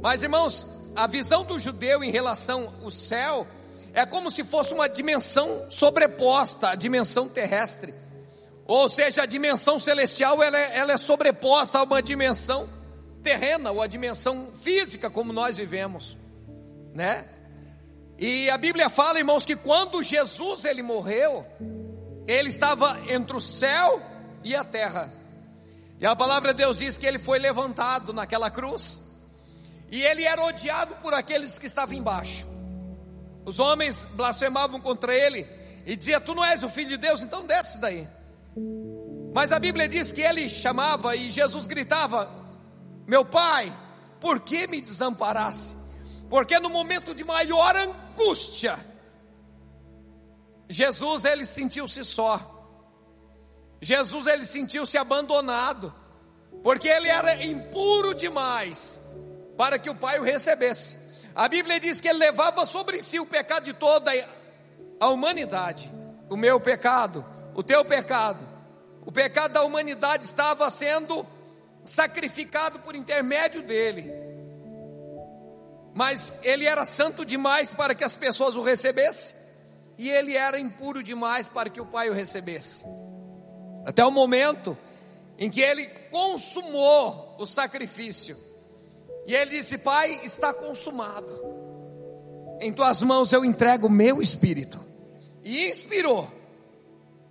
Mas 0.00 0.22
irmãos, 0.22 0.66
a 0.96 1.06
visão 1.06 1.44
do 1.44 1.58
judeu 1.58 2.02
em 2.02 2.10
relação 2.10 2.72
ao 2.82 2.90
céu 2.90 3.46
é 3.92 4.06
como 4.06 4.30
se 4.30 4.44
fosse 4.44 4.72
uma 4.72 4.88
dimensão 4.88 5.66
sobreposta 5.70 6.70
à 6.70 6.74
dimensão 6.74 7.28
terrestre. 7.28 8.01
Ou 8.74 8.88
seja, 8.88 9.24
a 9.24 9.26
dimensão 9.26 9.78
celestial 9.78 10.42
ela 10.42 10.58
é, 10.58 10.78
ela 10.78 10.92
é 10.94 10.96
sobreposta 10.96 11.76
a 11.76 11.82
uma 11.82 12.02
dimensão 12.02 12.66
terrena, 13.22 13.70
ou 13.70 13.82
a 13.82 13.86
dimensão 13.86 14.50
física 14.62 15.10
como 15.10 15.30
nós 15.30 15.58
vivemos, 15.58 16.16
né? 16.94 17.28
E 18.18 18.48
a 18.48 18.56
Bíblia 18.56 18.88
fala, 18.88 19.18
irmãos, 19.18 19.44
que 19.44 19.56
quando 19.56 20.02
Jesus 20.02 20.64
ele 20.64 20.82
morreu, 20.82 21.46
ele 22.26 22.48
estava 22.48 22.98
entre 23.10 23.36
o 23.36 23.42
céu 23.42 24.00
e 24.42 24.56
a 24.56 24.64
terra. 24.64 25.12
E 26.00 26.06
a 26.06 26.16
palavra 26.16 26.54
de 26.54 26.64
Deus 26.64 26.78
diz 26.78 26.96
que 26.96 27.04
ele 27.04 27.18
foi 27.18 27.38
levantado 27.38 28.14
naquela 28.14 28.50
cruz. 28.50 29.02
E 29.90 30.02
ele 30.02 30.24
era 30.24 30.46
odiado 30.46 30.94
por 31.02 31.12
aqueles 31.12 31.58
que 31.58 31.66
estavam 31.66 31.94
embaixo. 31.94 32.48
Os 33.44 33.58
homens 33.58 34.06
blasfemavam 34.12 34.80
contra 34.80 35.14
ele 35.14 35.46
e 35.84 35.94
dizia: 35.94 36.18
"Tu 36.18 36.34
não 36.34 36.42
és 36.42 36.62
o 36.62 36.70
filho 36.70 36.88
de 36.88 36.96
Deus, 36.96 37.20
então 37.20 37.46
desce 37.46 37.78
daí". 37.78 38.08
Mas 39.34 39.52
a 39.52 39.58
Bíblia 39.58 39.88
diz 39.88 40.12
que 40.12 40.20
ele 40.20 40.48
chamava 40.48 41.16
e 41.16 41.30
Jesus 41.30 41.66
gritava: 41.66 42.30
"Meu 43.06 43.24
Pai, 43.24 43.72
por 44.20 44.40
que 44.40 44.66
me 44.66 44.80
desamparasse?" 44.80 45.76
Porque 46.28 46.58
no 46.58 46.70
momento 46.70 47.14
de 47.14 47.24
maior 47.24 47.76
angústia, 47.76 48.78
Jesus 50.68 51.24
ele 51.24 51.44
sentiu-se 51.44 52.04
só. 52.04 52.48
Jesus 53.82 54.26
ele 54.26 54.44
sentiu-se 54.44 54.96
abandonado, 54.96 55.92
porque 56.62 56.88
ele 56.88 57.08
era 57.08 57.44
impuro 57.44 58.14
demais 58.14 59.00
para 59.58 59.78
que 59.78 59.90
o 59.90 59.94
Pai 59.94 60.18
o 60.18 60.22
recebesse. 60.22 60.96
A 61.34 61.48
Bíblia 61.48 61.80
diz 61.80 62.00
que 62.00 62.08
ele 62.08 62.18
levava 62.18 62.64
sobre 62.64 63.00
si 63.00 63.18
o 63.18 63.26
pecado 63.26 63.64
de 63.64 63.72
toda 63.72 64.10
a 65.00 65.08
humanidade. 65.08 65.90
O 66.30 66.36
meu 66.36 66.60
pecado, 66.60 67.24
o 67.54 67.62
teu 67.62 67.84
pecado, 67.84 68.51
o 69.04 69.12
pecado 69.12 69.52
da 69.52 69.64
humanidade 69.64 70.24
estava 70.24 70.68
sendo 70.70 71.26
sacrificado 71.84 72.80
por 72.80 72.94
intermédio 72.94 73.62
dele. 73.62 74.12
Mas 75.94 76.38
ele 76.42 76.64
era 76.64 76.84
santo 76.84 77.24
demais 77.24 77.74
para 77.74 77.94
que 77.94 78.04
as 78.04 78.16
pessoas 78.16 78.56
o 78.56 78.62
recebessem, 78.62 79.36
e 79.98 80.08
ele 80.08 80.36
era 80.36 80.58
impuro 80.58 81.02
demais 81.02 81.48
para 81.48 81.68
que 81.68 81.80
o 81.80 81.86
Pai 81.86 82.08
o 82.08 82.14
recebesse. 82.14 82.84
Até 83.84 84.04
o 84.04 84.10
momento 84.10 84.76
em 85.38 85.50
que 85.50 85.60
ele 85.60 85.86
consumou 86.10 87.36
o 87.38 87.46
sacrifício 87.46 88.36
e 89.26 89.34
ele 89.34 89.50
disse: 89.50 89.78
Pai, 89.78 90.20
está 90.24 90.52
consumado. 90.52 91.40
Em 92.60 92.72
tuas 92.72 93.02
mãos 93.02 93.32
eu 93.32 93.44
entrego 93.44 93.86
o 93.86 93.90
meu 93.90 94.20
espírito. 94.20 94.80
E 95.44 95.68
inspirou. 95.68 96.30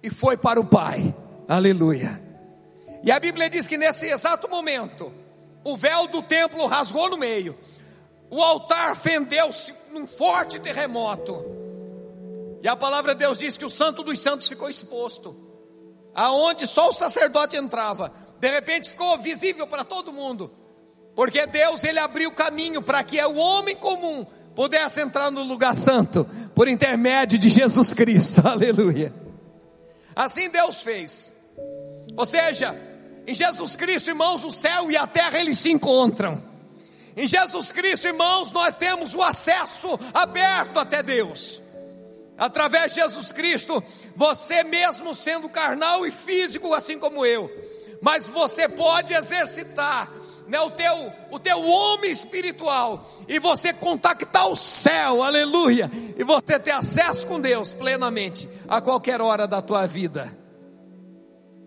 E 0.03 0.09
foi 0.09 0.37
para 0.37 0.59
o 0.59 0.65
Pai. 0.65 1.15
Aleluia. 1.51 2.21
E 3.03 3.11
a 3.11 3.19
Bíblia 3.19 3.49
diz 3.49 3.67
que 3.67 3.77
nesse 3.77 4.05
exato 4.05 4.47
momento, 4.49 5.11
o 5.63 5.75
véu 5.75 6.07
do 6.07 6.21
templo 6.21 6.65
rasgou 6.67 7.09
no 7.09 7.17
meio. 7.17 7.57
O 8.29 8.41
altar 8.41 8.95
fendeu-se 8.95 9.73
num 9.91 10.07
forte 10.07 10.59
terremoto. 10.59 11.45
E 12.63 12.67
a 12.67 12.75
palavra 12.75 13.13
de 13.13 13.19
Deus 13.19 13.39
diz 13.39 13.57
que 13.57 13.65
o 13.65 13.69
Santo 13.69 14.03
dos 14.03 14.21
Santos 14.21 14.47
ficou 14.47 14.69
exposto. 14.69 15.35
Aonde 16.13 16.65
só 16.67 16.89
o 16.89 16.93
sacerdote 16.93 17.57
entrava. 17.57 18.11
De 18.39 18.49
repente 18.49 18.89
ficou 18.89 19.17
visível 19.17 19.67
para 19.67 19.83
todo 19.83 20.13
mundo 20.13 20.51
porque 21.15 21.45
Deus 21.47 21.83
ele 21.83 21.99
abriu 21.99 22.31
caminho 22.31 22.81
para 22.81 23.03
que 23.03 23.21
o 23.23 23.35
homem 23.35 23.75
comum 23.75 24.25
pudesse 24.55 25.01
entrar 25.01 25.31
no 25.31 25.43
lugar 25.43 25.75
santo 25.75 26.25
por 26.55 26.67
intermédio 26.67 27.37
de 27.37 27.49
Jesus 27.49 27.93
Cristo. 27.93 28.41
Aleluia. 28.47 29.13
Assim 30.15 30.49
Deus 30.49 30.81
fez. 30.81 31.40
Ou 32.21 32.25
seja, 32.27 32.79
Em 33.25 33.33
Jesus 33.33 33.75
Cristo, 33.75 34.09
irmãos, 34.09 34.43
o 34.43 34.51
céu 34.51 34.91
e 34.91 34.95
a 34.97 35.07
terra 35.07 35.39
eles 35.39 35.57
se 35.57 35.71
encontram. 35.71 36.43
Em 37.17 37.25
Jesus 37.25 37.71
Cristo, 37.71 38.05
irmãos, 38.05 38.51
nós 38.51 38.75
temos 38.75 39.15
o 39.15 39.21
acesso 39.23 39.99
aberto 40.13 40.77
até 40.77 41.01
Deus. 41.01 41.61
Através 42.37 42.93
de 42.93 43.01
Jesus 43.01 43.31
Cristo, 43.31 43.83
você 44.15 44.63
mesmo 44.63 45.15
sendo 45.15 45.49
carnal 45.49 46.05
e 46.05 46.11
físico, 46.11 46.71
assim 46.75 46.99
como 46.99 47.25
eu, 47.25 47.49
mas 48.03 48.29
você 48.29 48.69
pode 48.69 49.13
exercitar 49.13 50.11
né, 50.47 50.59
o, 50.59 50.69
teu, 50.69 51.13
o 51.31 51.39
teu 51.39 51.59
homem 51.59 52.11
espiritual 52.11 53.03
e 53.27 53.39
você 53.39 53.73
contactar 53.73 54.47
o 54.47 54.55
céu, 54.55 55.23
aleluia, 55.23 55.89
e 56.15 56.23
você 56.23 56.59
ter 56.59 56.71
acesso 56.71 57.25
com 57.25 57.41
Deus 57.41 57.73
plenamente 57.73 58.47
a 58.67 58.79
qualquer 58.79 59.21
hora 59.21 59.47
da 59.47 59.59
tua 59.59 59.87
vida, 59.87 60.40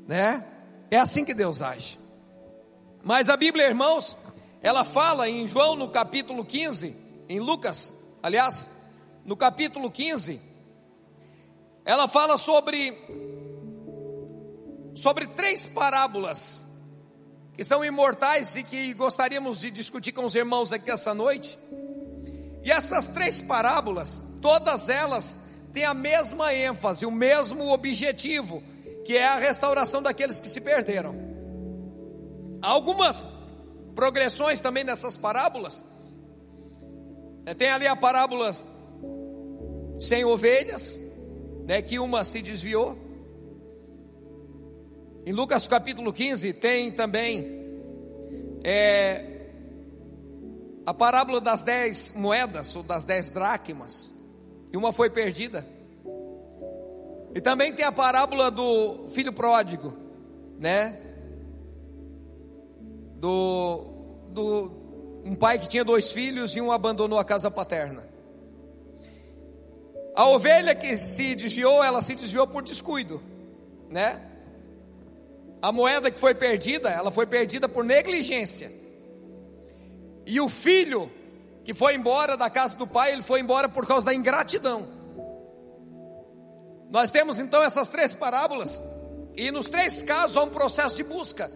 né? 0.07 0.45
É 0.91 0.99
assim 0.99 1.25
que 1.25 1.35
Deus 1.35 1.63
age. 1.63 1.99
Mas 3.03 3.29
a 3.29 3.37
Bíblia, 3.37 3.67
irmãos, 3.67 4.17
ela 4.63 4.85
fala 4.85 5.29
em 5.29 5.47
João 5.47 5.77
no 5.77 5.89
capítulo 5.89 6.45
15, 6.45 6.97
em 7.29 7.41
Lucas, 7.41 7.95
aliás, 8.23 8.71
no 9.25 9.37
capítulo 9.37 9.91
15, 9.91 10.41
ela 11.85 12.09
fala 12.09 12.39
sobre 12.39 12.97
sobre 14.95 15.27
três 15.27 15.67
parábolas 15.67 16.69
que 17.55 17.65
são 17.65 17.85
imortais 17.85 18.57
e 18.57 18.65
que 18.65 18.95
gostaríamos 18.95 19.61
de 19.61 19.71
discutir 19.71 20.13
com 20.13 20.25
os 20.25 20.35
irmãos 20.35 20.73
aqui 20.73 20.91
essa 20.91 21.15
noite. 21.15 21.59
E 22.65 22.71
essas 22.71 23.09
três 23.09 23.41
parábolas, 23.43 24.23
todas 24.41 24.89
elas 24.89 25.39
têm 25.73 25.85
a 25.85 25.95
mesma 25.95 26.55
ênfase, 26.55 27.05
o 27.05 27.11
mesmo 27.11 27.73
objetivo, 27.73 28.63
que 29.05 29.17
é 29.17 29.27
a 29.27 29.37
restauração 29.37 30.03
daqueles 30.03 30.41
que 30.41 30.49
se 30.49 30.61
perderam. 30.61 31.15
Há 32.63 32.69
algumas 32.69 33.27
progressões 33.95 34.61
também 34.61 34.85
nessas 34.85 35.17
parábolas. 35.17 35.85
É, 37.47 37.53
tem 37.53 37.69
ali 37.69 37.87
a 37.87 37.95
parábola 37.95 38.51
sem 39.99 40.25
ovelhas, 40.25 40.99
né, 41.67 41.83
que 41.83 41.99
uma 41.99 42.25
se 42.25 42.41
desviou. 42.41 42.99
Em 45.27 45.33
Lucas 45.33 45.69
capítulo 45.69 46.13
15 46.13 46.53
tem 46.55 46.91
também 46.91 47.65
é, 48.63 49.35
a 50.87 50.93
parábola 50.93 51.41
das 51.41 51.63
dez 51.63 52.13
moedas, 52.17 52.75
ou 52.77 52.83
das 52.83 53.05
dez 53.05 53.31
dracmas, 53.31 54.11
e 54.73 54.77
uma 54.77 54.93
foi 54.93 55.09
perdida. 55.09 55.74
E 57.35 57.41
também 57.41 57.73
tem 57.73 57.85
a 57.85 57.91
parábola 57.91 58.51
do 58.51 59.09
filho 59.11 59.33
pródigo, 59.33 59.93
né? 60.59 60.97
Do, 63.17 63.85
do 64.29 64.85
um 65.25 65.35
pai 65.35 65.59
que 65.59 65.69
tinha 65.69 65.85
dois 65.85 66.13
filhos 66.13 66.55
e 66.55 66.61
um 66.61 66.71
abandonou 66.71 67.19
a 67.19 67.25
casa 67.25 67.51
paterna. 67.51 68.09
A 70.15 70.29
ovelha 70.29 70.77
que 70.77 70.97
se 70.97 71.35
desviou, 71.35 71.83
ela 71.83 72.01
se 72.01 72.15
desviou 72.15 72.47
por 72.47 72.63
descuido, 72.63 73.21
né? 73.91 74.21
A 75.61 75.73
moeda 75.73 76.11
que 76.11 76.21
foi 76.21 76.35
perdida, 76.35 76.89
ela 76.91 77.11
foi 77.11 77.27
perdida 77.27 77.69
por 77.69 77.85
negligência. 77.85 78.71
E 80.25 80.41
o 80.41 80.49
filho 80.49 81.11
que 81.65 81.75
foi 81.75 81.97
embora 81.97 82.37
da 82.37 82.49
casa 82.49 82.77
do 82.77 82.87
pai, 82.87 83.13
ele 83.13 83.23
foi 83.23 83.41
embora 83.41 83.69
por 83.69 83.87
causa 83.87 84.07
da 84.07 84.15
ingratidão. 84.15 84.94
Nós 86.95 87.11
temos 87.11 87.41
então 87.41 87.61
essas 87.61 87.89
três 87.89 88.15
parábolas, 88.15 88.81
e 89.37 89.51
nos 89.51 89.69
três 89.69 90.05
casos 90.05 90.37
há 90.37 90.45
um 90.45 90.51
processo 90.51 90.95
de 90.95 91.03
busca 91.03 91.51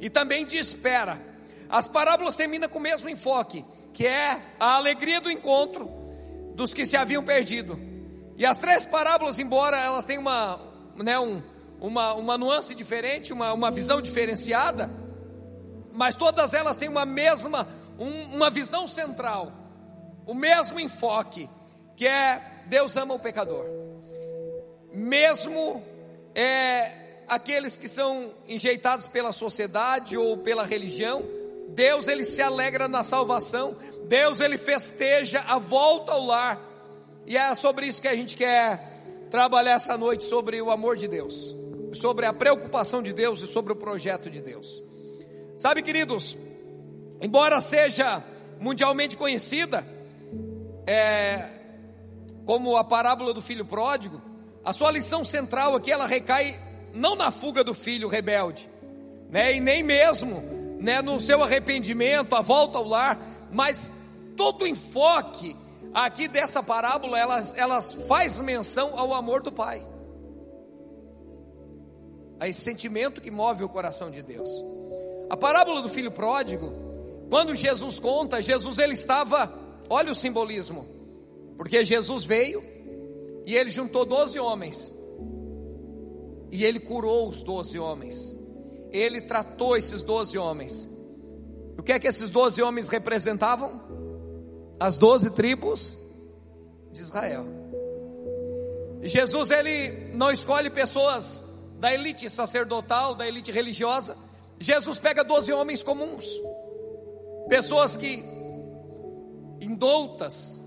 e 0.00 0.08
também 0.08 0.46
de 0.46 0.56
espera. 0.56 1.20
As 1.68 1.88
parábolas 1.88 2.36
terminam 2.36 2.70
com 2.70 2.78
o 2.78 2.82
mesmo 2.82 3.06
enfoque, 3.10 3.62
que 3.92 4.06
é 4.06 4.42
a 4.58 4.76
alegria 4.76 5.20
do 5.20 5.30
encontro 5.30 5.90
dos 6.54 6.72
que 6.72 6.86
se 6.86 6.96
haviam 6.96 7.22
perdido. 7.22 7.78
E 8.38 8.46
as 8.46 8.56
três 8.56 8.86
parábolas, 8.86 9.38
embora 9.38 9.76
elas 9.76 10.06
tenham 10.06 10.22
uma, 10.22 10.58
né, 10.96 11.18
um, 11.18 11.42
uma, 11.78 12.14
uma 12.14 12.38
nuance 12.38 12.74
diferente, 12.74 13.30
uma, 13.30 13.52
uma 13.52 13.70
visão 13.70 14.00
diferenciada, 14.00 14.90
mas 15.92 16.16
todas 16.16 16.54
elas 16.54 16.76
têm 16.76 16.88
uma 16.88 17.04
mesma, 17.04 17.68
um, 17.98 18.36
uma 18.36 18.48
visão 18.48 18.88
central, 18.88 19.52
o 20.24 20.32
mesmo 20.32 20.80
enfoque, 20.80 21.46
que 21.94 22.06
é 22.06 22.62
Deus 22.68 22.96
ama 22.96 23.12
o 23.12 23.18
pecador. 23.18 23.91
Mesmo 24.94 25.82
é, 26.34 26.92
aqueles 27.28 27.76
que 27.76 27.88
são 27.88 28.30
enjeitados 28.48 29.08
pela 29.08 29.32
sociedade 29.32 30.16
ou 30.16 30.38
pela 30.38 30.64
religião, 30.64 31.22
Deus 31.68 32.08
ele 32.08 32.24
se 32.24 32.42
alegra 32.42 32.88
na 32.88 33.02
salvação, 33.02 33.74
Deus 34.08 34.40
ele 34.40 34.58
festeja 34.58 35.40
a 35.48 35.58
volta 35.58 36.12
ao 36.12 36.26
lar, 36.26 36.60
e 37.26 37.36
é 37.36 37.54
sobre 37.54 37.86
isso 37.86 38.02
que 38.02 38.08
a 38.08 38.16
gente 38.16 38.36
quer 38.36 39.28
trabalhar 39.30 39.74
essa 39.74 39.96
noite 39.96 40.24
sobre 40.24 40.60
o 40.60 40.70
amor 40.70 40.96
de 40.96 41.08
Deus 41.08 41.62
sobre 41.94 42.26
a 42.26 42.32
preocupação 42.32 43.02
de 43.02 43.12
Deus 43.12 43.40
e 43.40 43.46
sobre 43.46 43.72
o 43.72 43.76
projeto 43.76 44.30
de 44.30 44.40
Deus. 44.40 44.82
Sabe, 45.56 45.82
queridos, 45.82 46.36
embora 47.20 47.60
seja 47.60 48.22
mundialmente 48.60 49.16
conhecida, 49.16 49.86
é, 50.86 51.48
como 52.44 52.76
a 52.76 52.84
parábola 52.84 53.34
do 53.34 53.42
filho 53.42 53.64
pródigo, 53.64 54.20
a 54.64 54.72
sua 54.72 54.90
lição 54.90 55.24
central 55.24 55.74
aqui 55.74 55.90
ela 55.90 56.06
recai 56.06 56.58
não 56.94 57.16
na 57.16 57.30
fuga 57.30 57.64
do 57.64 57.74
filho 57.74 58.08
rebelde, 58.08 58.68
né, 59.30 59.56
e 59.56 59.60
nem 59.60 59.82
mesmo 59.82 60.42
né, 60.80 61.00
no 61.00 61.20
seu 61.20 61.42
arrependimento, 61.42 62.34
a 62.34 62.42
volta 62.42 62.78
ao 62.78 62.84
lar, 62.84 63.18
mas 63.52 63.92
todo 64.36 64.62
o 64.62 64.66
enfoque 64.66 65.56
aqui 65.94 66.28
dessa 66.28 66.62
parábola, 66.62 67.18
elas, 67.18 67.56
elas 67.56 67.94
faz 68.08 68.40
menção 68.40 68.98
ao 68.98 69.14
amor 69.14 69.42
do 69.42 69.52
pai 69.52 69.82
a 72.42 72.48
esse 72.48 72.60
sentimento 72.60 73.20
que 73.20 73.30
move 73.30 73.62
o 73.62 73.68
coração 73.68 74.10
de 74.10 74.20
Deus. 74.20 74.50
A 75.30 75.36
parábola 75.36 75.80
do 75.80 75.88
filho 75.88 76.10
pródigo, 76.10 76.74
quando 77.30 77.54
Jesus 77.54 78.00
conta, 78.00 78.42
Jesus 78.42 78.78
ele 78.78 78.94
estava, 78.94 79.48
olha 79.88 80.10
o 80.10 80.14
simbolismo, 80.16 80.84
porque 81.56 81.84
Jesus 81.84 82.24
veio 82.24 82.60
e 83.46 83.56
ele 83.56 83.70
juntou 83.70 84.04
doze 84.04 84.38
homens, 84.38 84.92
e 86.50 86.64
ele 86.64 86.80
curou 86.80 87.28
os 87.28 87.42
doze 87.42 87.78
homens, 87.78 88.36
ele 88.90 89.20
tratou 89.22 89.76
esses 89.76 90.02
doze 90.02 90.36
homens. 90.36 90.88
O 91.78 91.82
que 91.82 91.92
é 91.92 91.98
que 91.98 92.06
esses 92.06 92.28
doze 92.28 92.62
homens 92.62 92.88
representavam? 92.88 93.80
As 94.78 94.98
doze 94.98 95.30
tribos 95.30 95.98
de 96.92 97.00
Israel. 97.00 97.44
Jesus 99.02 99.50
ele 99.50 100.14
não 100.14 100.30
escolhe 100.30 100.70
pessoas 100.70 101.46
da 101.80 101.92
elite 101.92 102.30
sacerdotal, 102.30 103.16
da 103.16 103.26
elite 103.26 103.50
religiosa. 103.50 104.16
Jesus 104.60 104.98
pega 105.00 105.24
doze 105.24 105.52
homens 105.52 105.82
comuns, 105.82 106.24
pessoas 107.48 107.96
que 107.96 108.22
indoutas, 109.60 110.62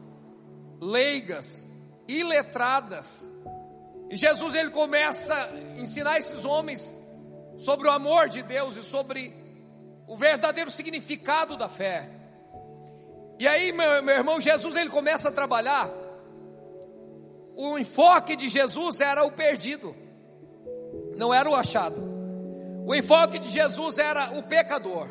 leigas, 0.81 1.65
iletradas. 2.07 3.31
E 4.09 4.15
Jesus 4.15 4.55
ele 4.55 4.69
começa 4.69 5.33
a 5.33 5.79
ensinar 5.79 6.17
esses 6.19 6.45
homens 6.45 6.93
sobre 7.57 7.87
o 7.87 7.91
amor 7.91 8.29
de 8.29 8.41
Deus 8.43 8.75
e 8.77 8.83
sobre 8.83 9.33
o 10.07 10.15
verdadeiro 10.15 10.69
significado 10.69 11.57
da 11.57 11.67
fé. 11.67 12.09
E 13.39 13.47
aí, 13.47 13.71
meu, 13.71 14.03
meu 14.03 14.15
irmão, 14.15 14.39
Jesus 14.39 14.75
ele 14.75 14.89
começa 14.89 15.29
a 15.29 15.31
trabalhar. 15.31 15.89
O 17.55 17.77
enfoque 17.77 18.35
de 18.35 18.49
Jesus 18.49 18.99
era 18.99 19.25
o 19.25 19.31
perdido 19.31 19.95
não 21.15 21.33
era 21.33 21.49
o 21.49 21.55
achado. 21.55 22.01
O 22.85 22.93
enfoque 22.93 23.39
de 23.39 23.49
Jesus 23.49 23.97
era 23.97 24.37
o 24.37 24.43
pecador. 24.43 25.09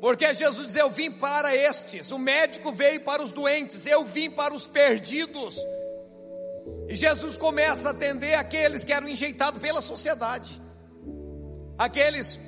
Porque 0.00 0.34
Jesus 0.34 0.68
diz: 0.68 0.76
Eu 0.76 0.90
vim 0.90 1.10
para 1.10 1.54
estes. 1.54 2.10
O 2.10 2.18
médico 2.18 2.72
veio 2.72 3.00
para 3.02 3.22
os 3.22 3.30
doentes, 3.30 3.86
eu 3.86 4.04
vim 4.04 4.30
para 4.30 4.52
os 4.52 4.66
perdidos. 4.66 5.56
E 6.88 6.96
Jesus 6.96 7.38
começa 7.38 7.88
a 7.88 7.90
atender 7.92 8.34
aqueles 8.34 8.84
que 8.84 8.92
eram 8.92 9.08
enjeitados 9.08 9.60
pela 9.60 9.80
sociedade. 9.80 10.60
Aqueles, 11.78 12.38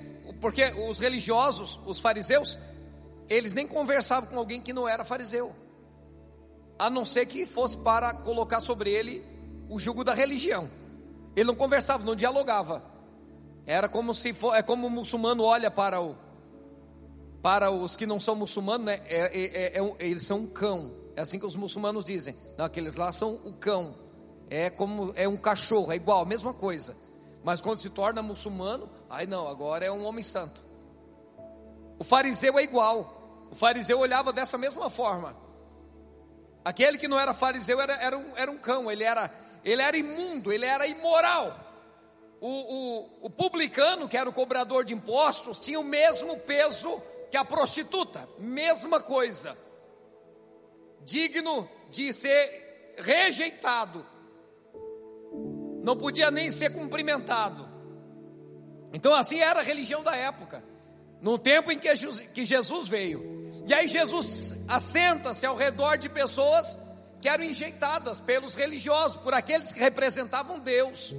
porque 0.40 0.62
os 0.88 0.98
religiosos, 0.98 1.80
os 1.86 1.98
fariseus, 1.98 2.58
eles 3.28 3.52
nem 3.52 3.66
conversavam 3.66 4.28
com 4.28 4.38
alguém 4.38 4.60
que 4.60 4.72
não 4.72 4.88
era 4.88 5.04
fariseu, 5.04 5.52
a 6.78 6.90
não 6.90 7.04
ser 7.04 7.26
que 7.26 7.46
fosse 7.46 7.78
para 7.78 8.12
colocar 8.12 8.60
sobre 8.60 8.90
ele 8.90 9.24
o 9.68 9.78
jugo 9.78 10.04
da 10.04 10.14
religião. 10.14 10.70
Ele 11.34 11.46
não 11.46 11.54
conversava, 11.54 12.04
não 12.04 12.14
dialogava. 12.14 12.84
Era 13.66 13.88
como 13.88 14.14
se 14.14 14.32
for, 14.32 14.54
é 14.54 14.62
como 14.62 14.86
o 14.86 14.90
muçulmano 14.90 15.42
olha 15.42 15.70
para 15.70 16.00
o 16.00 16.16
para 17.42 17.70
os 17.70 17.94
que 17.94 18.06
não 18.06 18.18
são 18.18 18.34
muçulmanos, 18.34 18.86
né? 18.86 18.98
É, 19.04 19.38
é, 19.38 19.78
é, 19.78 19.78
é 19.78 20.06
eles 20.06 20.22
são 20.22 20.38
um 20.38 20.46
cão. 20.46 20.90
É 21.14 21.20
assim 21.20 21.38
que 21.38 21.44
os 21.44 21.54
muçulmanos 21.54 22.02
dizem. 22.02 22.34
Não, 22.56 22.64
aqueles 22.64 22.94
lá 22.94 23.12
são 23.12 23.34
o 23.44 23.52
cão. 23.52 23.94
É 24.50 24.70
como 24.70 25.12
é 25.16 25.26
um 25.26 25.36
cachorro, 25.36 25.92
é 25.92 25.96
igual, 25.96 26.24
mesma 26.26 26.52
coisa. 26.52 26.96
Mas 27.42 27.60
quando 27.60 27.78
se 27.78 27.90
torna 27.90 28.22
muçulmano, 28.22 28.88
aí 29.10 29.26
não, 29.26 29.46
agora 29.48 29.84
é 29.84 29.90
um 29.90 30.04
homem 30.04 30.22
santo. 30.22 30.62
O 31.98 32.04
fariseu 32.04 32.58
é 32.58 32.62
igual. 32.62 33.46
O 33.50 33.54
fariseu 33.54 33.98
olhava 33.98 34.32
dessa 34.32 34.56
mesma 34.56 34.88
forma. 34.88 35.36
Aquele 36.64 36.96
que 36.96 37.06
não 37.06 37.20
era 37.20 37.34
fariseu 37.34 37.80
era, 37.80 37.92
era, 38.02 38.16
um, 38.16 38.36
era 38.36 38.50
um 38.50 38.56
cão, 38.56 38.90
ele 38.90 39.04
era, 39.04 39.30
ele 39.64 39.82
era 39.82 39.96
imundo, 39.96 40.52
ele 40.52 40.64
era 40.64 40.86
imoral. 40.86 41.60
O, 42.40 42.48
o, 42.48 43.26
o 43.26 43.30
publicano, 43.30 44.08
que 44.08 44.16
era 44.16 44.28
o 44.28 44.32
cobrador 44.32 44.84
de 44.84 44.94
impostos, 44.94 45.60
tinha 45.60 45.78
o 45.78 45.84
mesmo 45.84 46.38
peso 46.40 47.00
que 47.30 47.36
a 47.36 47.44
prostituta, 47.44 48.26
mesma 48.38 49.00
coisa, 49.00 49.56
digno 51.02 51.68
de 51.90 52.12
ser 52.12 52.94
rejeitado, 52.98 54.06
não 55.84 55.96
podia 55.96 56.30
nem 56.30 56.50
ser 56.50 56.70
cumprimentado. 56.70 57.68
Então, 58.92 59.14
assim 59.14 59.38
era 59.38 59.60
a 59.60 59.62
religião 59.62 60.02
da 60.02 60.16
época, 60.16 60.64
no 61.20 61.38
tempo 61.38 61.70
em 61.70 61.78
que 61.78 62.44
Jesus 62.44 62.88
veio. 62.88 63.62
E 63.66 63.74
aí 63.74 63.86
Jesus 63.86 64.60
assenta-se 64.66 65.44
ao 65.44 65.54
redor 65.56 65.96
de 65.96 66.08
pessoas 66.08 66.78
que 67.20 67.28
eram 67.28 67.44
enjeitadas 67.44 68.18
pelos 68.18 68.54
religiosos, 68.54 69.18
por 69.18 69.34
aqueles 69.34 69.72
que 69.72 69.80
representavam 69.80 70.58
Deus. 70.58 71.14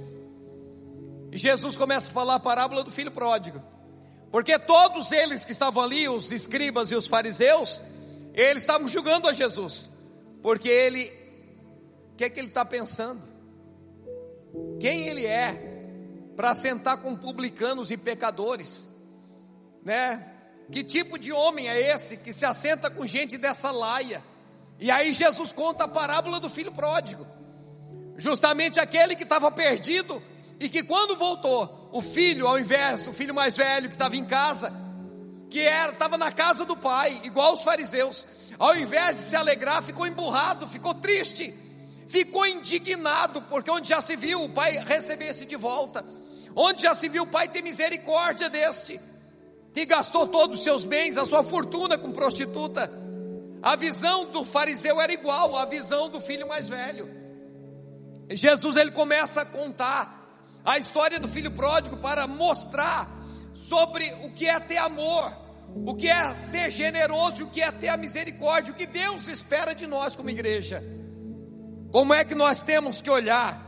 E 1.30 1.38
Jesus 1.38 1.76
começa 1.76 2.10
a 2.10 2.12
falar 2.12 2.34
a 2.34 2.40
parábola 2.40 2.82
do 2.82 2.90
filho 2.90 3.12
pródigo. 3.12 3.62
Porque 4.32 4.58
todos 4.58 5.12
eles 5.12 5.44
que 5.44 5.52
estavam 5.52 5.82
ali, 5.82 6.08
os 6.08 6.32
escribas 6.32 6.90
e 6.90 6.96
os 6.96 7.06
fariseus, 7.06 7.80
eles 8.34 8.62
estavam 8.62 8.88
julgando 8.88 9.28
a 9.28 9.32
Jesus. 9.32 9.90
Porque 10.42 10.68
ele, 10.68 11.04
o 12.12 12.16
que 12.16 12.24
é 12.24 12.30
que 12.30 12.40
ele 12.40 12.48
está 12.48 12.64
pensando? 12.64 13.35
Quem 14.80 15.08
ele 15.08 15.26
é 15.26 15.76
para 16.36 16.54
sentar 16.54 16.98
com 16.98 17.16
publicanos 17.16 17.90
e 17.90 17.96
pecadores? 17.96 18.90
Né? 19.84 20.32
Que 20.70 20.82
tipo 20.82 21.18
de 21.18 21.32
homem 21.32 21.68
é 21.68 21.94
esse 21.94 22.18
que 22.18 22.32
se 22.32 22.44
assenta 22.44 22.90
com 22.90 23.06
gente 23.06 23.38
dessa 23.38 23.70
laia? 23.70 24.22
E 24.78 24.90
aí 24.90 25.12
Jesus 25.12 25.52
conta 25.52 25.84
a 25.84 25.88
parábola 25.88 26.38
do 26.38 26.50
filho 26.50 26.72
pródigo. 26.72 27.26
Justamente 28.16 28.80
aquele 28.80 29.14
que 29.14 29.22
estava 29.22 29.50
perdido 29.50 30.22
e 30.58 30.68
que 30.68 30.82
quando 30.82 31.16
voltou, 31.16 31.90
o 31.92 32.00
filho, 32.00 32.46
ao 32.46 32.58
invés, 32.58 33.06
o 33.06 33.12
filho 33.12 33.34
mais 33.34 33.56
velho 33.56 33.88
que 33.88 33.94
estava 33.94 34.16
em 34.16 34.24
casa, 34.24 34.72
que 35.50 35.60
era 35.60 35.92
estava 35.92 36.18
na 36.18 36.32
casa 36.32 36.64
do 36.64 36.76
pai, 36.76 37.20
igual 37.24 37.54
os 37.54 37.62
fariseus, 37.62 38.26
ao 38.58 38.76
invés 38.76 39.16
de 39.16 39.22
se 39.22 39.36
alegrar, 39.36 39.82
ficou 39.82 40.06
emburrado, 40.06 40.66
ficou 40.66 40.94
triste, 40.94 41.54
ficou 42.06 42.46
indignado, 42.46 43.42
porque 43.42 43.70
onde 43.70 43.88
já 43.88 44.00
se 44.00 44.16
viu 44.16 44.44
o 44.44 44.48
pai 44.48 44.78
receber 44.78 45.28
esse 45.28 45.44
de 45.44 45.56
volta, 45.56 46.04
onde 46.54 46.82
já 46.82 46.94
se 46.94 47.08
viu 47.08 47.24
o 47.24 47.26
pai 47.26 47.48
ter 47.48 47.62
misericórdia 47.62 48.48
deste, 48.48 49.00
que 49.72 49.84
gastou 49.84 50.26
todos 50.26 50.56
os 50.56 50.64
seus 50.64 50.84
bens, 50.84 51.16
a 51.16 51.26
sua 51.26 51.44
fortuna 51.44 51.98
com 51.98 52.12
prostituta. 52.12 52.90
A 53.62 53.76
visão 53.76 54.26
do 54.26 54.44
fariseu 54.44 55.00
era 55.00 55.12
igual 55.12 55.56
à 55.56 55.66
visão 55.66 56.08
do 56.08 56.20
filho 56.20 56.46
mais 56.46 56.68
velho. 56.68 57.08
Jesus 58.30 58.76
ele 58.76 58.90
começa 58.90 59.42
a 59.42 59.44
contar 59.44 60.40
a 60.64 60.78
história 60.78 61.20
do 61.20 61.28
filho 61.28 61.50
pródigo 61.50 61.96
para 61.98 62.26
mostrar 62.26 63.08
sobre 63.54 64.04
o 64.22 64.32
que 64.32 64.48
é 64.48 64.58
ter 64.60 64.78
amor, 64.78 65.36
o 65.86 65.94
que 65.94 66.08
é 66.08 66.34
ser 66.34 66.70
generoso, 66.70 67.44
o 67.44 67.50
que 67.50 67.60
é 67.60 67.70
ter 67.70 67.88
a 67.88 67.96
misericórdia, 67.96 68.72
o 68.72 68.76
que 68.76 68.86
Deus 68.86 69.28
espera 69.28 69.74
de 69.74 69.86
nós 69.86 70.16
como 70.16 70.30
igreja. 70.30 70.82
Como 71.96 72.12
é 72.12 72.26
que 72.26 72.34
nós 72.34 72.60
temos 72.60 73.00
que 73.00 73.08
olhar 73.08 73.58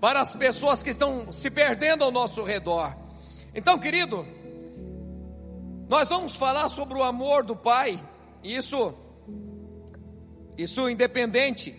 para 0.00 0.20
as 0.20 0.32
pessoas 0.32 0.80
que 0.80 0.90
estão 0.90 1.32
se 1.32 1.50
perdendo 1.50 2.04
ao 2.04 2.12
nosso 2.12 2.44
redor? 2.44 2.96
Então, 3.52 3.80
querido, 3.80 4.24
nós 5.88 6.08
vamos 6.08 6.36
falar 6.36 6.68
sobre 6.68 6.96
o 6.96 7.02
amor 7.02 7.42
do 7.42 7.56
Pai, 7.56 8.00
isso, 8.44 8.94
isso 10.56 10.88
independente, 10.88 11.74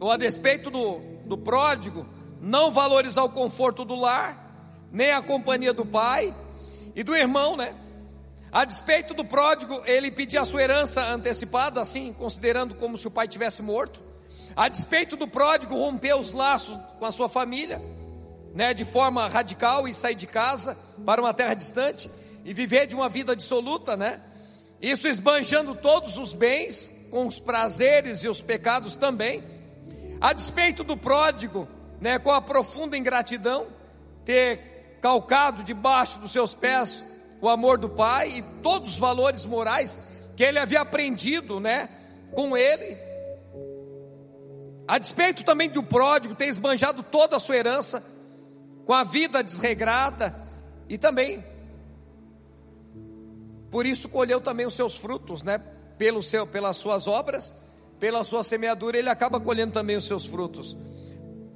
ou 0.00 0.10
a 0.10 0.16
despeito 0.16 0.72
do, 0.72 0.98
do 1.24 1.38
pródigo, 1.38 2.04
não 2.40 2.72
valorizar 2.72 3.22
o 3.22 3.28
conforto 3.28 3.84
do 3.84 3.94
lar, 3.94 4.90
nem 4.90 5.12
a 5.12 5.22
companhia 5.22 5.72
do 5.72 5.86
pai 5.86 6.34
e 6.96 7.04
do 7.04 7.14
irmão, 7.14 7.56
né? 7.56 7.72
A 8.50 8.64
despeito 8.64 9.14
do 9.14 9.24
pródigo, 9.24 9.80
ele 9.86 10.10
pedir 10.10 10.38
a 10.38 10.44
sua 10.44 10.62
herança 10.62 11.00
antecipada, 11.14 11.80
assim, 11.80 12.12
considerando 12.12 12.74
como 12.74 12.98
se 12.98 13.06
o 13.06 13.10
pai 13.12 13.28
tivesse 13.28 13.62
morto. 13.62 14.10
A 14.56 14.68
despeito 14.68 15.16
do 15.16 15.26
pródigo, 15.26 15.74
romper 15.74 16.14
os 16.14 16.32
laços 16.32 16.78
com 16.98 17.06
a 17.06 17.12
sua 17.12 17.28
família, 17.28 17.80
né, 18.54 18.74
de 18.74 18.84
forma 18.84 19.26
radical 19.28 19.88
e 19.88 19.94
sair 19.94 20.14
de 20.14 20.26
casa 20.26 20.76
para 21.06 21.20
uma 21.20 21.32
terra 21.32 21.54
distante 21.54 22.10
e 22.44 22.52
viver 22.52 22.86
de 22.86 22.94
uma 22.94 23.08
vida 23.08 23.34
dissoluta, 23.34 23.96
né? 23.96 24.20
Isso 24.80 25.06
esbanjando 25.08 25.74
todos 25.76 26.18
os 26.18 26.34
bens, 26.34 26.92
com 27.10 27.26
os 27.26 27.38
prazeres 27.38 28.24
e 28.24 28.28
os 28.28 28.40
pecados 28.40 28.96
também. 28.96 29.42
A 30.20 30.32
despeito 30.32 30.82
do 30.82 30.96
pródigo, 30.96 31.68
né, 32.00 32.18
com 32.18 32.30
a 32.30 32.40
profunda 32.40 32.96
ingratidão, 32.96 33.66
ter 34.24 34.98
calcado 35.00 35.62
debaixo 35.62 36.18
dos 36.18 36.32
seus 36.32 36.54
pés 36.54 37.04
o 37.40 37.48
amor 37.48 37.76
do 37.76 37.88
Pai 37.88 38.28
e 38.30 38.42
todos 38.62 38.94
os 38.94 38.98
valores 38.98 39.44
morais 39.44 40.00
que 40.36 40.44
ele 40.44 40.58
havia 40.58 40.80
aprendido, 40.80 41.60
né, 41.60 41.88
com 42.32 42.56
ele. 42.56 43.11
A 44.88 44.98
despeito 44.98 45.44
também 45.44 45.68
do 45.70 45.82
pródigo 45.82 46.34
ter 46.34 46.46
esbanjado 46.46 47.02
toda 47.02 47.36
a 47.36 47.40
sua 47.40 47.56
herança 47.56 48.02
com 48.84 48.92
a 48.92 49.04
vida 49.04 49.42
desregrada 49.42 50.34
e 50.88 50.98
também 50.98 51.42
por 53.72 53.86
isso 53.86 54.10
colheu 54.10 54.38
também 54.38 54.66
os 54.66 54.74
seus 54.74 54.98
frutos, 54.98 55.42
né? 55.42 55.58
Pelo 55.96 56.22
seu, 56.22 56.46
pelas 56.46 56.76
suas 56.76 57.06
obras, 57.06 57.54
pela 57.98 58.22
sua 58.22 58.44
semeadura, 58.44 58.98
ele 58.98 59.08
acaba 59.08 59.40
colhendo 59.40 59.72
também 59.72 59.96
os 59.96 60.04
seus 60.04 60.26
frutos, 60.26 60.76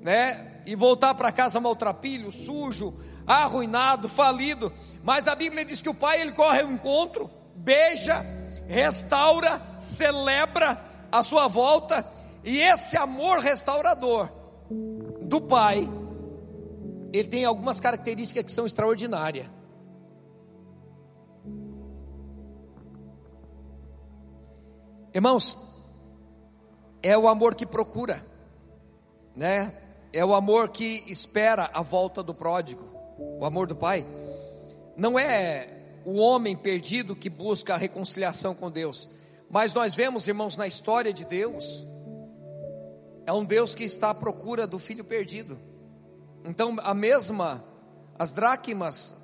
né? 0.00 0.62
E 0.64 0.74
voltar 0.74 1.14
para 1.14 1.30
casa 1.30 1.60
maltrapilho, 1.60 2.32
sujo, 2.32 2.94
arruinado, 3.26 4.08
falido. 4.08 4.72
Mas 5.02 5.28
a 5.28 5.34
Bíblia 5.34 5.62
diz 5.62 5.82
que 5.82 5.90
o 5.90 5.94
pai 5.94 6.22
ele 6.22 6.32
corre 6.32 6.62
ao 6.62 6.70
encontro, 6.70 7.30
beija, 7.54 8.24
restaura, 8.66 9.60
celebra 9.78 10.82
a 11.12 11.22
sua 11.22 11.48
volta, 11.48 12.02
e 12.46 12.60
esse 12.60 12.96
amor 12.96 13.40
restaurador 13.40 14.30
do 15.22 15.40
pai, 15.40 15.86
ele 17.12 17.26
tem 17.26 17.44
algumas 17.44 17.80
características 17.80 18.44
que 18.44 18.52
são 18.52 18.64
extraordinárias. 18.64 19.50
Irmãos, 25.12 25.58
é 27.02 27.18
o 27.18 27.26
amor 27.26 27.56
que 27.56 27.66
procura, 27.66 28.24
né? 29.34 29.72
É 30.12 30.24
o 30.24 30.32
amor 30.32 30.68
que 30.68 31.02
espera 31.08 31.68
a 31.74 31.82
volta 31.82 32.22
do 32.22 32.32
pródigo, 32.32 32.84
o 33.18 33.44
amor 33.44 33.66
do 33.66 33.74
Pai. 33.74 34.06
Não 34.96 35.18
é 35.18 35.68
o 36.04 36.16
homem 36.18 36.54
perdido 36.54 37.16
que 37.16 37.28
busca 37.28 37.74
a 37.74 37.76
reconciliação 37.76 38.54
com 38.54 38.70
Deus, 38.70 39.08
mas 39.50 39.74
nós 39.74 39.96
vemos, 39.96 40.28
irmãos, 40.28 40.56
na 40.56 40.66
história 40.66 41.12
de 41.12 41.24
Deus, 41.24 41.84
é 43.26 43.32
um 43.32 43.44
Deus 43.44 43.74
que 43.74 43.82
está 43.82 44.10
à 44.10 44.14
procura 44.14 44.66
do 44.66 44.78
filho 44.78 45.04
perdido. 45.04 45.58
Então, 46.44 46.76
a 46.84 46.94
mesma, 46.94 47.62
as 48.16 48.30
dracmas, 48.30 49.16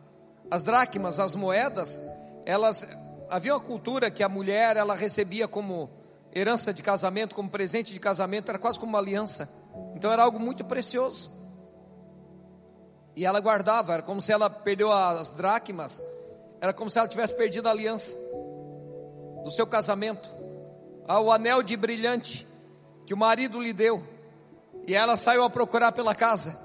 as 0.51 0.65
dracmas, 0.65 1.21
as 1.21 1.37
moedas, 1.37 2.03
elas 2.45 2.89
havia 3.31 3.55
uma 3.55 3.61
cultura 3.61 4.11
que 4.11 4.25
a 4.25 4.29
mulher 4.29 4.77
ela 4.77 4.97
recebia 4.97 5.47
como 5.47 5.89
herança 6.35 6.75
de 6.75 6.83
casamento, 6.83 7.35
como 7.35 7.49
presente 7.49 7.93
de 7.95 8.01
casamento, 8.01 8.49
era 8.49 8.59
quase 8.59 8.79
como 8.79 8.91
uma 8.91 8.99
aliança. 8.99 9.49
Então 9.95 10.11
era 10.11 10.25
algo 10.25 10.41
muito 10.41 10.65
precioso. 10.65 11.31
E 13.15 13.25
ela 13.25 13.41
guardava, 13.41 13.95
era 13.95 14.03
como 14.03 14.21
se 14.21 14.33
ela 14.33 14.51
perdeu 14.51 14.91
as 14.91 15.31
dracmas, 15.31 16.03
era 16.61 16.73
como 16.73 16.91
se 16.91 16.99
ela 16.99 17.07
tivesse 17.07 17.37
perdido 17.37 17.69
a 17.69 17.71
aliança 17.71 18.15
do 19.45 19.51
seu 19.51 19.67
casamento, 19.67 20.29
ah, 21.07 21.19
anel 21.35 21.63
de 21.63 21.77
brilhante 21.77 22.52
que 23.07 23.15
o 23.15 23.17
marido 23.17 23.61
lhe 23.61 23.73
deu. 23.73 24.03
E 24.87 24.95
ela 24.95 25.17
saiu 25.17 25.45
a 25.45 25.51
procurar 25.51 25.93
pela 25.93 26.15
casa, 26.15 26.59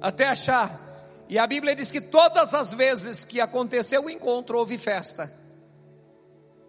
até 0.00 0.26
achar. 0.26 0.86
E 1.28 1.38
a 1.38 1.46
Bíblia 1.46 1.74
diz 1.74 1.90
que 1.90 2.00
todas 2.00 2.54
as 2.54 2.72
vezes 2.72 3.24
que 3.24 3.40
aconteceu 3.40 4.04
o 4.04 4.10
encontro, 4.10 4.58
houve 4.58 4.78
festa. 4.78 5.32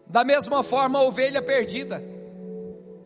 Da 0.08 0.24
mesma 0.24 0.64
forma, 0.64 1.00
a 1.00 1.04
ovelha 1.04 1.42
perdida, 1.42 2.04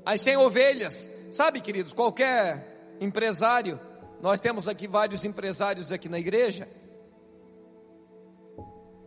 as 0.06 0.21
sem 0.21 0.38
ovelhas, 0.38 1.10
sabe, 1.32 1.60
queridos, 1.60 1.93
qualquer 1.93 2.95
empresário, 2.99 3.79
nós 4.21 4.39
temos 4.39 4.67
aqui 4.67 4.88
vários 4.88 5.25
empresários 5.25 5.91
aqui 5.91 6.08
na 6.08 6.19
igreja, 6.19 6.67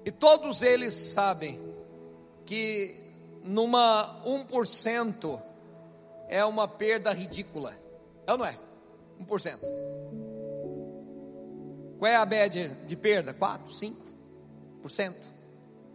e 0.05 0.11
todos 0.11 0.62
eles 0.62 0.94
sabem 0.94 1.59
que 2.44 2.94
numa 3.42 4.22
1% 4.25 5.42
é 6.29 6.45
uma 6.45 6.67
perda 6.67 7.12
ridícula. 7.12 7.75
É 8.27 8.33
ou 8.33 8.39
não 8.39 8.47
é? 8.47 8.57
1%. 9.21 9.59
Qual 11.99 12.11
é 12.11 12.17
a 12.17 12.27
média 12.27 12.69
de 12.87 12.97
perda? 12.97 13.33
4, 13.33 13.73
5%. 14.83 15.15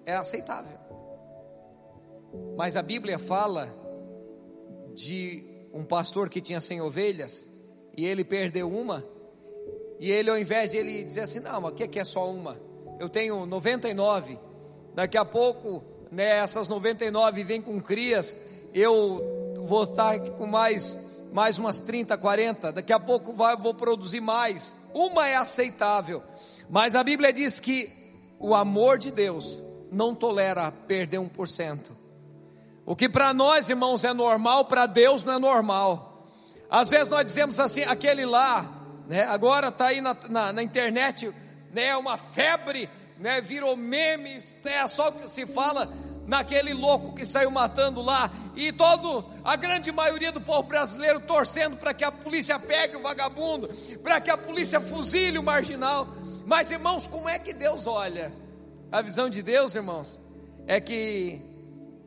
É 0.05 0.15
aceitável. 0.15 0.77
Mas 2.57 2.75
a 2.75 2.81
Bíblia 2.81 3.19
fala 3.19 3.69
de 4.93 5.43
um 5.73 5.83
pastor 5.83 6.29
que 6.29 6.41
tinha 6.41 6.59
100 6.59 6.81
ovelhas 6.81 7.47
e 7.95 8.05
ele 8.05 8.23
perdeu 8.23 8.69
uma. 8.69 9.03
E 9.99 10.09
ele, 10.11 10.29
ao 10.29 10.37
invés 10.37 10.71
de 10.71 10.77
ele 10.77 11.03
dizer 11.03 11.21
assim: 11.21 11.39
Não, 11.39 11.61
mas 11.61 11.71
o 11.71 11.75
que 11.75 11.99
é 11.99 12.03
só 12.03 12.29
uma? 12.31 12.59
Eu 12.99 13.07
tenho 13.07 13.45
99. 13.45 14.39
Daqui 14.95 15.17
a 15.17 15.23
pouco, 15.23 15.83
né, 16.11 16.37
essas 16.37 16.67
99 16.67 17.43
vêm 17.43 17.61
com 17.61 17.79
crias. 17.79 18.35
Eu 18.73 19.40
vou 19.65 19.83
estar 19.83 20.19
com 20.19 20.47
mais, 20.47 20.97
mais 21.33 21.57
umas 21.57 21.79
30, 21.79 22.17
40. 22.17 22.71
Daqui 22.73 22.93
a 22.93 22.99
pouco 22.99 23.33
vai, 23.33 23.55
vou 23.55 23.73
produzir 23.73 24.21
mais. 24.21 24.75
Uma 24.93 25.27
é 25.27 25.35
aceitável. 25.35 26.21
Mas 26.69 26.95
a 26.95 27.03
Bíblia 27.03 27.31
diz 27.31 27.59
que 27.59 27.91
o 28.39 28.55
amor 28.55 28.97
de 28.97 29.11
Deus 29.11 29.59
não 29.91 30.15
tolera 30.15 30.71
perder 30.71 31.19
1%. 31.19 31.91
O 32.85 32.95
que 32.95 33.07
para 33.07 33.33
nós, 33.33 33.69
irmãos, 33.69 34.03
é 34.03 34.13
normal, 34.13 34.65
para 34.65 34.85
Deus 34.85 35.23
não 35.23 35.33
é 35.33 35.39
normal. 35.39 36.25
Às 36.69 36.89
vezes 36.89 37.07
nós 37.07 37.25
dizemos 37.25 37.59
assim, 37.59 37.81
aquele 37.83 38.25
lá, 38.25 38.65
né, 39.07 39.23
agora 39.23 39.67
está 39.67 39.87
aí 39.87 40.01
na, 40.01 40.15
na, 40.29 40.53
na, 40.53 40.63
internet, 40.63 41.31
né, 41.73 41.95
uma 41.97 42.17
febre, 42.17 42.89
né, 43.19 43.41
virou 43.41 43.75
memes, 43.75 44.55
é 44.63 44.87
só 44.87 45.09
o 45.09 45.11
que 45.11 45.29
se 45.29 45.45
fala 45.45 45.91
naquele 46.31 46.73
louco 46.73 47.13
que 47.13 47.25
saiu 47.25 47.51
matando 47.51 48.01
lá, 48.01 48.31
e 48.55 48.71
todo, 48.71 49.25
a 49.43 49.57
grande 49.57 49.91
maioria 49.91 50.31
do 50.31 50.39
povo 50.39 50.63
brasileiro 50.63 51.19
torcendo 51.19 51.75
para 51.75 51.93
que 51.93 52.05
a 52.05 52.11
polícia 52.11 52.57
pegue 52.57 52.95
o 52.95 53.01
vagabundo, 53.01 53.69
para 54.01 54.21
que 54.21 54.29
a 54.29 54.37
polícia 54.37 54.79
fuzile 54.79 55.37
o 55.37 55.43
marginal. 55.43 56.07
Mas 56.47 56.71
irmãos, 56.71 57.05
como 57.05 57.27
é 57.27 57.37
que 57.37 57.53
Deus 57.53 57.85
olha? 57.85 58.33
A 58.89 59.01
visão 59.01 59.29
de 59.29 59.43
Deus, 59.43 59.75
irmãos, 59.75 60.21
é 60.67 60.79
que 60.79 61.41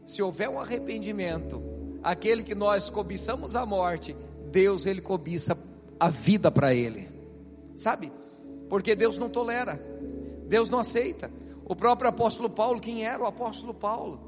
se 0.07 0.23
houver 0.23 0.49
um 0.49 0.59
arrependimento, 0.59 1.63
aquele 2.03 2.43
que 2.43 2.55
nós 2.55 2.89
cobiçamos 2.89 3.55
a 3.55 3.67
morte, 3.67 4.17
Deus 4.51 4.87
ele 4.87 5.03
cobiça 5.03 5.55
a 6.01 6.09
vida 6.09 6.51
para 6.51 6.75
ele. 6.75 7.11
Sabe? 7.77 8.11
Porque 8.71 8.97
Deus 8.97 9.19
não 9.19 9.29
tolera. 9.29 9.79
Deus 10.49 10.71
não 10.71 10.79
aceita. 10.79 11.31
O 11.67 11.75
próprio 11.75 12.11
apóstolo 12.11 12.51
Paulo, 12.51 12.81
quem 12.81 13.05
era 13.05 13.23
o 13.23 13.27
apóstolo 13.27 13.73
Paulo? 13.73 14.21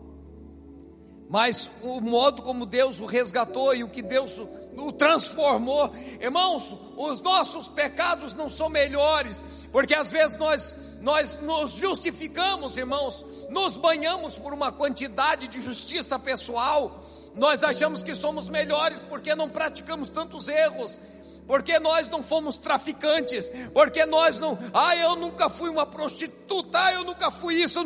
Mas 1.28 1.70
o 1.82 2.00
modo 2.00 2.42
como 2.42 2.64
Deus 2.64 3.00
o 3.00 3.06
resgatou 3.06 3.74
e 3.74 3.82
o 3.82 3.88
que 3.88 4.00
Deus 4.00 4.40
o 4.76 4.92
transformou, 4.92 5.90
irmãos, 6.20 6.76
os 6.96 7.20
nossos 7.20 7.66
pecados 7.66 8.34
não 8.34 8.48
são 8.48 8.68
melhores, 8.68 9.42
porque 9.72 9.94
às 9.94 10.12
vezes 10.12 10.36
nós 10.36 10.74
nós 11.00 11.40
nos 11.42 11.72
justificamos, 11.72 12.76
irmãos, 12.76 13.24
nos 13.50 13.76
banhamos 13.76 14.38
por 14.38 14.52
uma 14.52 14.72
quantidade 14.72 15.48
de 15.48 15.60
justiça 15.60 16.18
pessoal, 16.18 17.00
nós 17.34 17.62
achamos 17.62 18.02
que 18.02 18.14
somos 18.14 18.48
melhores 18.48 19.02
porque 19.02 19.34
não 19.34 19.48
praticamos 19.48 20.10
tantos 20.10 20.48
erros, 20.48 20.98
porque 21.46 21.78
nós 21.78 22.08
não 22.08 22.22
fomos 22.22 22.56
traficantes, 22.56 23.50
porque 23.72 24.04
nós 24.06 24.40
não, 24.40 24.58
ah, 24.74 24.96
eu 24.96 25.16
nunca 25.16 25.48
fui 25.48 25.68
uma 25.68 25.86
prostituta, 25.86 26.78
ah, 26.78 26.92
eu 26.94 27.04
nunca 27.04 27.30
fui 27.30 27.54
isso. 27.62 27.80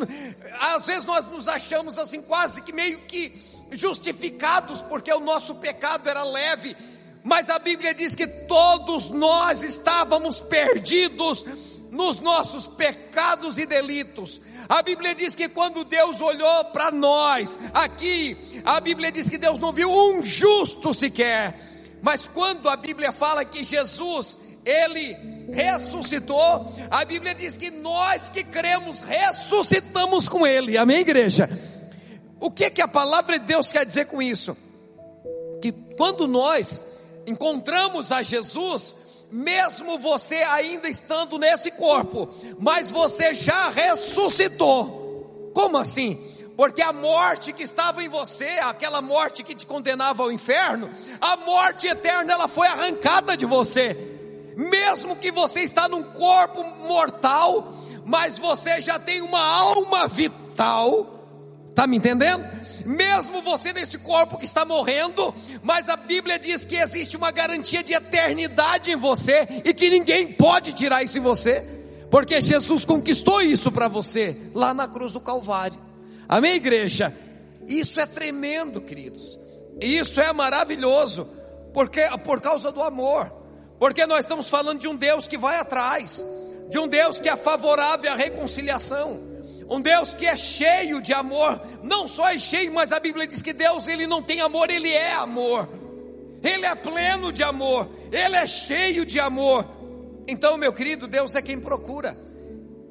Às 0.75 0.85
vezes 0.87 1.05
nós 1.05 1.25
nos 1.25 1.47
achamos 1.47 1.97
assim, 1.99 2.21
quase 2.21 2.61
que 2.63 2.73
meio 2.73 2.99
que 3.01 3.31
justificados, 3.71 4.81
porque 4.81 5.13
o 5.13 5.19
nosso 5.19 5.55
pecado 5.55 6.09
era 6.09 6.23
leve, 6.23 6.75
mas 7.23 7.49
a 7.49 7.59
Bíblia 7.59 7.93
diz 7.93 8.15
que 8.15 8.25
todos 8.27 9.09
nós 9.09 9.61
estávamos 9.61 10.41
perdidos 10.41 11.45
nos 11.91 12.19
nossos 12.19 12.67
pecados 12.67 13.59
e 13.59 13.65
delitos. 13.65 14.41
A 14.67 14.81
Bíblia 14.81 15.13
diz 15.13 15.35
que 15.35 15.49
quando 15.49 15.83
Deus 15.83 16.19
olhou 16.19 16.65
para 16.65 16.89
nós, 16.89 17.59
aqui, 17.73 18.35
a 18.65 18.79
Bíblia 18.79 19.11
diz 19.11 19.29
que 19.29 19.37
Deus 19.37 19.59
não 19.59 19.71
viu 19.71 19.91
um 19.91 20.25
justo 20.25 20.93
sequer 20.93 21.70
mas 22.01 22.27
quando 22.27 22.69
a 22.69 22.75
Bíblia 22.75 23.11
fala 23.11 23.45
que 23.45 23.63
Jesus, 23.63 24.37
ele 24.65 25.17
ressuscitou, 25.51 26.65
a 26.89 27.05
Bíblia 27.05 27.35
diz 27.35 27.57
que 27.57 27.71
nós 27.71 28.29
que 28.29 28.43
cremos 28.43 29.03
ressuscitamos 29.03 30.27
com 30.27 30.45
ele. 30.45 30.77
Amém, 30.77 30.99
igreja? 30.99 31.49
O 32.39 32.49
que 32.49 32.69
que 32.69 32.81
a 32.81 32.87
palavra 32.87 33.37
de 33.37 33.45
Deus 33.45 33.71
quer 33.71 33.85
dizer 33.85 34.05
com 34.05 34.21
isso? 34.21 34.57
Que 35.61 35.71
quando 35.95 36.27
nós 36.27 36.83
encontramos 37.27 38.11
a 38.11 38.23
Jesus, 38.23 38.97
mesmo 39.31 39.99
você 39.99 40.35
ainda 40.35 40.89
estando 40.89 41.37
nesse 41.37 41.71
corpo, 41.71 42.27
mas 42.59 42.89
você 42.89 43.33
já 43.33 43.69
ressuscitou. 43.69 45.51
Como 45.53 45.77
assim? 45.77 46.19
Porque 46.61 46.83
a 46.83 46.93
morte 46.93 47.53
que 47.53 47.63
estava 47.63 48.03
em 48.03 48.07
você, 48.07 48.47
aquela 48.65 49.01
morte 49.01 49.43
que 49.43 49.55
te 49.55 49.65
condenava 49.65 50.21
ao 50.21 50.31
inferno, 50.31 50.91
a 51.19 51.37
morte 51.37 51.87
eterna 51.87 52.33
ela 52.33 52.47
foi 52.47 52.67
arrancada 52.67 53.35
de 53.35 53.47
você. 53.47 53.97
Mesmo 54.55 55.15
que 55.15 55.31
você 55.31 55.61
está 55.61 55.89
num 55.89 56.03
corpo 56.03 56.63
mortal, 56.87 57.67
mas 58.05 58.37
você 58.37 58.79
já 58.79 58.99
tem 58.99 59.23
uma 59.23 59.43
alma 59.43 60.07
vital. 60.07 61.25
Tá 61.73 61.87
me 61.87 61.97
entendendo? 61.97 62.47
Mesmo 62.85 63.41
você 63.41 63.73
nesse 63.73 63.97
corpo 63.97 64.37
que 64.37 64.45
está 64.45 64.63
morrendo, 64.63 65.33
mas 65.63 65.89
a 65.89 65.97
Bíblia 65.97 66.37
diz 66.37 66.63
que 66.63 66.75
existe 66.75 67.17
uma 67.17 67.31
garantia 67.31 67.83
de 67.83 67.93
eternidade 67.93 68.91
em 68.91 68.95
você 68.95 69.47
e 69.65 69.73
que 69.73 69.89
ninguém 69.89 70.31
pode 70.31 70.73
tirar 70.73 71.01
isso 71.01 71.17
em 71.17 71.21
você, 71.21 71.65
porque 72.11 72.39
Jesus 72.39 72.85
conquistou 72.85 73.41
isso 73.41 73.71
para 73.71 73.87
você 73.87 74.37
lá 74.53 74.75
na 74.75 74.87
cruz 74.87 75.11
do 75.11 75.19
Calvário. 75.19 75.89
Amém, 76.31 76.53
igreja? 76.53 77.13
Isso 77.67 77.99
é 77.99 78.05
tremendo, 78.05 78.79
queridos. 78.79 79.37
Isso 79.81 80.21
é 80.21 80.31
maravilhoso, 80.31 81.27
porque 81.73 81.99
por 82.23 82.39
causa 82.39 82.71
do 82.71 82.81
amor. 82.81 83.29
Porque 83.77 84.05
nós 84.05 84.21
estamos 84.21 84.47
falando 84.47 84.79
de 84.79 84.87
um 84.87 84.95
Deus 84.95 85.27
que 85.27 85.37
vai 85.37 85.59
atrás, 85.59 86.25
de 86.69 86.79
um 86.79 86.87
Deus 86.87 87.19
que 87.19 87.27
é 87.27 87.35
favorável 87.35 88.09
à 88.13 88.15
reconciliação, 88.15 89.19
um 89.69 89.81
Deus 89.81 90.15
que 90.15 90.25
é 90.25 90.37
cheio 90.37 91.01
de 91.01 91.11
amor, 91.11 91.61
não 91.83 92.07
só 92.07 92.29
é 92.29 92.37
cheio, 92.37 92.73
mas 92.73 92.93
a 92.93 92.99
Bíblia 93.01 93.27
diz 93.27 93.41
que 93.41 93.51
Deus 93.51 93.89
ele 93.89 94.07
não 94.07 94.23
tem 94.23 94.39
amor, 94.39 94.69
ele 94.69 94.89
é 94.89 95.15
amor. 95.15 95.67
Ele 96.41 96.65
é 96.65 96.73
pleno 96.75 97.33
de 97.33 97.43
amor, 97.43 97.89
ele 98.09 98.37
é 98.37 98.47
cheio 98.47 99.05
de 99.05 99.19
amor. 99.19 99.67
Então, 100.29 100.57
meu 100.57 100.71
querido, 100.71 101.07
Deus 101.07 101.35
é 101.35 101.41
quem 101.41 101.59
procura. 101.59 102.17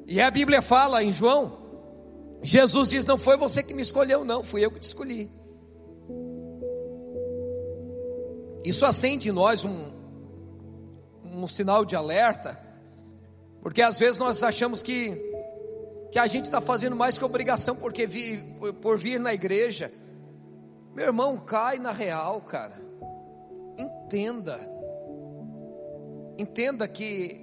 E 0.05 0.21
a 0.21 0.29
Bíblia 0.29 0.61
fala 0.61 1.03
em 1.03 1.11
João 1.11 1.60
Jesus 2.43 2.89
diz: 2.89 3.05
Não 3.05 3.17
foi 3.17 3.37
você 3.37 3.61
que 3.61 3.73
me 3.73 3.81
escolheu, 3.81 4.25
não, 4.25 4.43
fui 4.43 4.65
eu 4.65 4.71
que 4.71 4.79
te 4.79 4.83
escolhi. 4.83 5.31
Isso 8.63 8.85
acende 8.85 9.29
em 9.29 9.31
nós 9.31 9.65
um, 9.65 9.85
um 11.23 11.47
sinal 11.47 11.83
de 11.83 11.95
alerta, 11.95 12.59
porque 13.61 13.81
às 13.81 13.97
vezes 13.97 14.17
nós 14.17 14.41
achamos 14.43 14.83
que, 14.83 15.11
que 16.11 16.19
a 16.19 16.27
gente 16.27 16.45
está 16.45 16.61
fazendo 16.61 16.95
mais 16.95 17.17
que 17.17 17.25
obrigação 17.25 17.75
porque 17.75 18.05
vi, 18.05 18.37
por, 18.59 18.73
por 18.73 18.97
vir 18.97 19.19
na 19.19 19.33
igreja. 19.33 19.91
Meu 20.93 21.05
irmão, 21.07 21.37
cai 21.37 21.79
na 21.79 21.91
real, 21.91 22.41
cara. 22.41 22.75
Entenda. 23.77 24.59
Entenda 26.37 26.87
que 26.87 27.39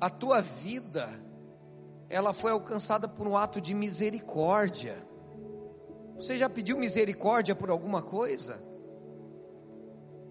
a 0.00 0.08
tua 0.10 0.40
vida 0.40 1.23
ela 2.08 2.32
foi 2.32 2.52
alcançada 2.52 3.08
por 3.08 3.26
um 3.26 3.36
ato 3.36 3.60
de 3.60 3.74
misericórdia. 3.74 4.94
Você 6.16 6.38
já 6.38 6.48
pediu 6.48 6.78
misericórdia 6.78 7.54
por 7.54 7.70
alguma 7.70 8.02
coisa? 8.02 8.60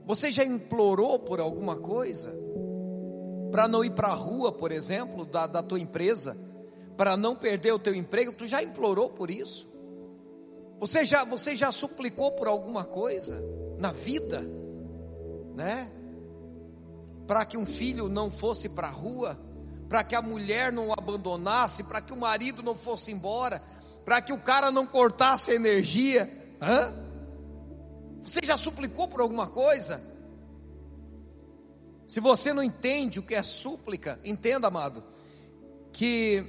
Você 0.06 0.32
já 0.32 0.44
implorou 0.44 1.20
por 1.20 1.40
alguma 1.40 1.78
coisa? 1.78 2.34
Para 3.52 3.68
não 3.68 3.84
ir 3.84 3.92
para 3.92 4.10
a 4.10 4.16
rua, 4.16 4.52
por 4.52 4.72
exemplo, 4.72 5.26
da, 5.26 5.48
da 5.48 5.62
tua 5.62 5.80
empresa, 5.80 6.38
para 6.98 7.16
não 7.16 7.36
perder 7.36 7.74
o 7.74 7.80
teu 7.80 7.94
emprego, 7.94 8.34
tu 8.34 8.48
já 8.48 8.62
implorou 8.62 9.10
por 9.10 9.30
isso? 9.30 9.72
Você 10.80 11.06
já, 11.06 11.24
você 11.24 11.56
já 11.56 11.72
suplicou 11.72 12.32
por 12.32 12.48
alguma 12.48 12.84
coisa 12.84 13.42
na 13.80 13.92
vida, 13.92 14.42
né? 15.56 15.90
Para 17.28 17.46
que 17.46 17.58
um 17.58 17.66
filho 17.66 18.10
não 18.10 18.30
fosse 18.30 18.70
para 18.70 18.88
a 18.88 18.92
rua, 18.92 19.40
para 19.93 20.03
que 20.03 20.15
a 20.15 20.23
mulher 20.23 20.71
não 20.71 20.88
o 20.88 20.91
abandonasse, 20.91 21.84
para 21.84 22.01
que 22.01 22.12
o 22.12 22.17
marido 22.17 22.63
não 22.63 22.73
fosse 22.73 23.12
embora, 23.12 23.62
para 24.03 24.23
que 24.23 24.34
o 24.34 24.39
cara 24.39 24.71
não 24.71 24.88
cortasse 24.88 25.51
a 25.51 25.53
energia. 25.53 26.27
Hã? 26.60 26.91
Você 28.23 28.39
já 28.43 28.58
suplicou 28.58 29.08
por 29.08 29.21
alguma 29.21 29.45
coisa? 29.45 30.03
Se 32.08 32.19
você 32.19 32.51
não 32.53 32.63
entende 32.63 33.19
o 33.19 33.21
que 33.21 33.36
é 33.36 33.43
súplica, 33.43 34.19
entenda, 34.25 34.67
amado, 34.67 35.03
que 35.91 36.43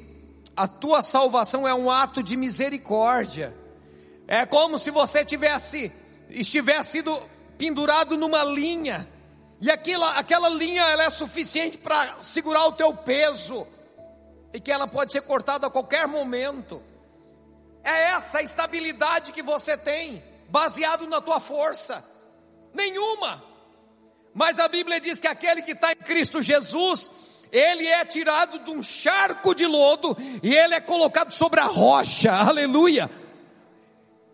a 0.57 0.67
tua 0.67 1.03
salvação 1.03 1.69
é 1.69 1.75
um 1.75 1.91
ato 1.91 2.23
de 2.23 2.39
misericórdia. 2.39 3.55
É 4.27 4.47
como 4.47 4.79
se 4.79 4.91
você 4.91 5.23
tivesse 5.23 5.93
estivesse 6.31 6.93
sido 6.93 7.15
pendurado 7.59 8.17
numa 8.17 8.43
linha 8.43 9.07
E 9.61 9.71
aquela, 9.71 10.19
aquela 10.19 10.49
linha 10.49 10.83
ela 10.83 11.05
é 11.05 11.11
suficiente 11.11 11.79
para 11.79 12.21
segurar 12.21 12.67
o 12.67 12.73
teu 12.73 12.95
peso. 12.95 13.67
E 14.53 14.61
que 14.61 14.71
ela 14.71 14.87
pode 14.87 15.13
ser 15.13 15.23
cortada 15.23 15.67
a 15.67 15.71
qualquer 15.71 16.07
momento. 16.07 16.83
É 17.83 18.11
essa 18.11 18.43
estabilidade 18.43 19.33
que 19.33 19.43
você 19.43 19.77
tem, 19.77 20.23
baseado 20.49 21.07
na 21.07 21.21
tua 21.21 21.41
força. 21.41 22.05
Nenhuma. 22.73 23.43
Mas 24.33 24.59
a 24.59 24.69
Bíblia 24.69 25.01
diz 25.01 25.21
que 25.21 25.29
aquele 25.29 25.63
que 25.63 25.73
está 25.73 25.93
em 25.93 25.97
Cristo 25.97 26.43
Jesus, 26.43 27.11
ele 27.53 27.87
é 27.87 28.05
tirado 28.05 28.59
de 28.61 28.71
um 28.71 28.83
charco 28.83 29.55
de 29.55 29.67
lodo 29.67 30.17
e 30.43 30.55
ele 30.55 30.75
é 30.75 30.81
colocado 30.81 31.33
sobre 31.33 31.61
a 31.61 31.67
rocha. 31.67 32.33
Aleluia. 32.35 33.11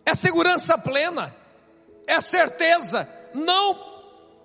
É 0.05 0.15
segurança 0.15 0.77
plena. 0.77 1.33
É 2.07 2.19
certeza. 2.19 3.07
Não 3.33 3.90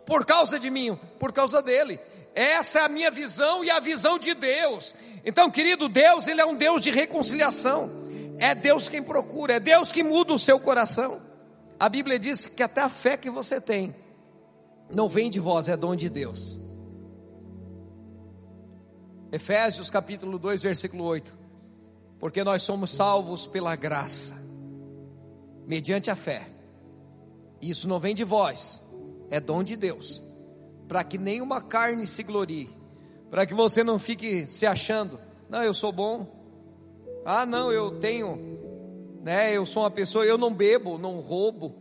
por 0.07 0.25
causa 0.25 0.59
de 0.59 0.71
mim, 0.71 0.99
por 1.19 1.33
causa 1.33 1.61
dele. 1.61 1.99
Essa 2.35 2.81
é 2.81 2.83
a 2.83 2.89
minha 2.89 3.11
visão 3.11 3.65
e 3.65 3.71
a 3.71 3.81
visão 3.81 4.19
de 4.19 4.35
Deus. 4.35 4.95
Então, 5.25 5.51
querido, 5.51 5.89
Deus, 5.89 6.29
ele 6.29 6.41
é 6.41 6.47
um 6.47 6.55
Deus 6.55 6.83
de 6.83 6.91
reconciliação. 6.91 7.91
É 8.39 8.55
Deus 8.55 8.89
quem 8.89 9.03
procura, 9.03 9.55
é 9.55 9.61
Deus 9.61 9.91
que 9.91 10.03
muda 10.03 10.33
o 10.33 10.39
seu 10.39 10.61
coração. 10.61 11.21
A 11.81 11.89
Bíblia 11.89 12.19
diz 12.19 12.47
que 12.47 12.63
até 12.63 12.81
a 12.81 12.89
fé 12.89 13.17
que 13.17 13.31
você 13.31 13.61
tem 13.61 13.95
não 14.95 15.09
vem 15.09 15.31
de 15.31 15.41
vós, 15.41 15.69
é 15.69 15.77
dom 15.77 15.97
de 15.97 16.09
Deus. 16.09 16.61
Efésios 19.33 19.91
capítulo 19.91 20.39
2, 20.39 20.63
versículo 20.63 21.05
8. 21.05 21.37
Porque 22.19 22.45
nós 22.45 22.63
somos 22.63 22.91
salvos 22.91 23.47
pela 23.47 23.75
graça, 23.75 24.37
mediante 25.67 26.11
a 26.11 26.17
fé. 26.17 26.49
Isso 27.61 27.89
não 27.89 27.99
vem 27.99 28.15
de 28.15 28.25
vós, 28.25 28.85
é 29.31 29.41
dom 29.41 29.63
de 29.63 29.77
Deus, 29.77 30.23
para 30.89 31.03
que 31.03 31.19
nenhuma 31.19 31.61
carne 31.61 32.07
se 32.07 32.23
glorie, 32.23 32.69
para 33.31 33.45
que 33.47 33.55
você 33.55 33.83
não 33.83 33.99
fique 33.99 34.47
se 34.47 34.67
achando, 34.67 35.19
não, 35.49 35.63
eu 35.63 35.75
sou 35.75 35.93
bom, 35.93 36.27
ah, 37.25 37.45
não, 37.45 37.73
eu 37.73 37.91
tenho, 37.99 38.39
né, 39.23 39.57
eu 39.57 39.67
sou 39.67 39.83
uma 39.83 39.91
pessoa, 39.91 40.25
eu 40.25 40.39
não 40.39 40.55
bebo, 40.55 40.97
não 40.99 41.19
roubo. 41.19 41.75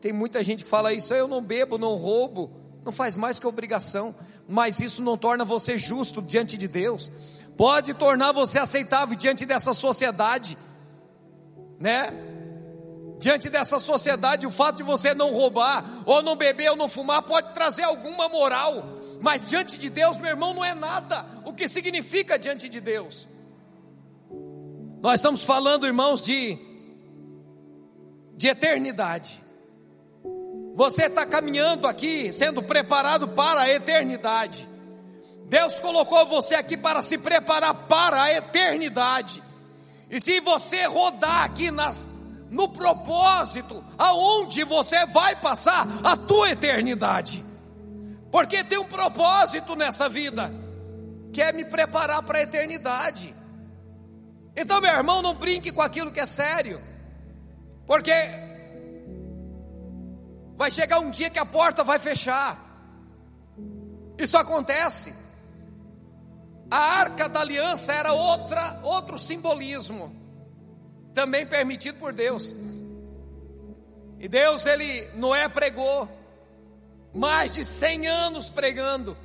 Tem 0.00 0.12
muita 0.12 0.42
gente 0.42 0.64
que 0.64 0.70
fala 0.70 0.92
isso, 0.92 1.14
eu 1.14 1.28
não 1.28 1.42
bebo, 1.42 1.78
não 1.78 1.94
roubo, 1.94 2.50
não 2.84 2.92
faz 2.92 3.16
mais 3.16 3.38
que 3.38 3.46
obrigação, 3.46 4.14
mas 4.48 4.80
isso 4.80 5.02
não 5.02 5.16
torna 5.16 5.44
você 5.44 5.78
justo 5.78 6.20
diante 6.20 6.58
de 6.58 6.68
Deus, 6.68 7.10
pode 7.56 7.94
tornar 7.94 8.32
você 8.32 8.58
aceitável 8.58 9.16
diante 9.16 9.46
dessa 9.46 9.72
sociedade, 9.72 10.58
né? 11.78 12.33
Diante 13.24 13.48
dessa 13.48 13.78
sociedade, 13.78 14.46
o 14.46 14.50
fato 14.50 14.76
de 14.76 14.82
você 14.82 15.14
não 15.14 15.32
roubar, 15.32 15.82
ou 16.04 16.20
não 16.20 16.36
beber, 16.36 16.68
ou 16.72 16.76
não 16.76 16.90
fumar, 16.90 17.22
pode 17.22 17.54
trazer 17.54 17.82
alguma 17.82 18.28
moral, 18.28 18.84
mas 19.22 19.48
diante 19.48 19.78
de 19.78 19.88
Deus, 19.88 20.18
meu 20.18 20.32
irmão, 20.32 20.52
não 20.52 20.62
é 20.62 20.74
nada. 20.74 21.24
O 21.46 21.54
que 21.54 21.66
significa 21.66 22.38
diante 22.38 22.68
de 22.68 22.82
Deus? 22.82 23.26
Nós 25.00 25.14
estamos 25.14 25.42
falando, 25.42 25.86
irmãos, 25.86 26.20
de, 26.20 26.58
de 28.36 28.46
eternidade. 28.46 29.42
Você 30.74 31.06
está 31.06 31.24
caminhando 31.24 31.88
aqui, 31.88 32.30
sendo 32.30 32.62
preparado 32.62 33.28
para 33.28 33.62
a 33.62 33.70
eternidade. 33.70 34.68
Deus 35.46 35.78
colocou 35.78 36.26
você 36.26 36.56
aqui 36.56 36.76
para 36.76 37.00
se 37.00 37.16
preparar 37.16 37.72
para 37.88 38.24
a 38.24 38.32
eternidade. 38.34 39.42
E 40.10 40.20
se 40.20 40.40
você 40.40 40.84
rodar 40.84 41.44
aqui 41.44 41.70
nas, 41.70 42.13
no 42.54 42.68
propósito 42.68 43.84
aonde 43.98 44.64
você 44.64 45.04
vai 45.06 45.36
passar 45.36 45.86
a 46.04 46.16
tua 46.16 46.50
eternidade. 46.50 47.44
Porque 48.30 48.62
tem 48.64 48.78
um 48.78 48.84
propósito 48.84 49.74
nessa 49.76 50.08
vida, 50.08 50.52
que 51.32 51.42
é 51.42 51.52
me 51.52 51.64
preparar 51.64 52.22
para 52.22 52.38
a 52.38 52.42
eternidade. 52.42 53.34
Então, 54.56 54.80
meu 54.80 54.90
irmão, 54.90 55.20
não 55.20 55.34
brinque 55.34 55.72
com 55.72 55.82
aquilo 55.82 56.12
que 56.12 56.20
é 56.20 56.26
sério. 56.26 56.80
Porque 57.86 58.12
vai 60.56 60.70
chegar 60.70 61.00
um 61.00 61.10
dia 61.10 61.30
que 61.30 61.38
a 61.38 61.44
porta 61.44 61.82
vai 61.82 61.98
fechar. 61.98 62.56
Isso 64.16 64.38
acontece. 64.38 65.12
A 66.70 66.78
arca 67.00 67.28
da 67.28 67.40
aliança 67.40 67.92
era 67.92 68.12
outra, 68.12 68.80
outro 68.84 69.18
simbolismo 69.18 70.23
também 71.14 71.46
permitido 71.46 71.98
por 71.98 72.12
Deus. 72.12 72.54
E 74.20 74.28
Deus, 74.28 74.66
ele, 74.66 75.08
Noé 75.14 75.48
pregou, 75.48 76.08
mais 77.14 77.52
de 77.52 77.64
100 77.64 78.06
anos 78.08 78.48
pregando, 78.48 79.16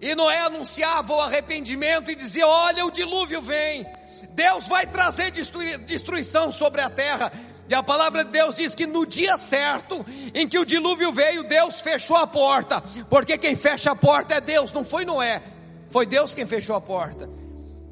e 0.00 0.14
Noé 0.14 0.40
anunciava 0.40 1.12
o 1.12 1.20
arrependimento 1.20 2.10
e 2.10 2.16
dizia: 2.16 2.46
Olha, 2.46 2.86
o 2.86 2.90
dilúvio 2.90 3.42
vem, 3.42 3.86
Deus 4.30 4.66
vai 4.66 4.86
trazer 4.86 5.30
destruição 5.30 6.50
sobre 6.50 6.80
a 6.80 6.90
terra. 6.90 7.32
E 7.66 7.74
a 7.74 7.82
palavra 7.82 8.24
de 8.24 8.30
Deus 8.30 8.56
diz 8.56 8.74
que 8.74 8.86
no 8.86 9.06
dia 9.06 9.38
certo 9.38 10.04
em 10.34 10.46
que 10.46 10.58
o 10.58 10.66
dilúvio 10.66 11.10
veio, 11.12 11.44
Deus 11.44 11.80
fechou 11.80 12.16
a 12.16 12.26
porta, 12.26 12.82
porque 13.08 13.38
quem 13.38 13.56
fecha 13.56 13.92
a 13.92 13.96
porta 13.96 14.34
é 14.34 14.40
Deus, 14.40 14.70
não 14.70 14.84
foi 14.84 15.06
Noé, 15.06 15.42
foi 15.88 16.04
Deus 16.04 16.34
quem 16.34 16.44
fechou 16.44 16.76
a 16.76 16.80
porta. 16.80 17.28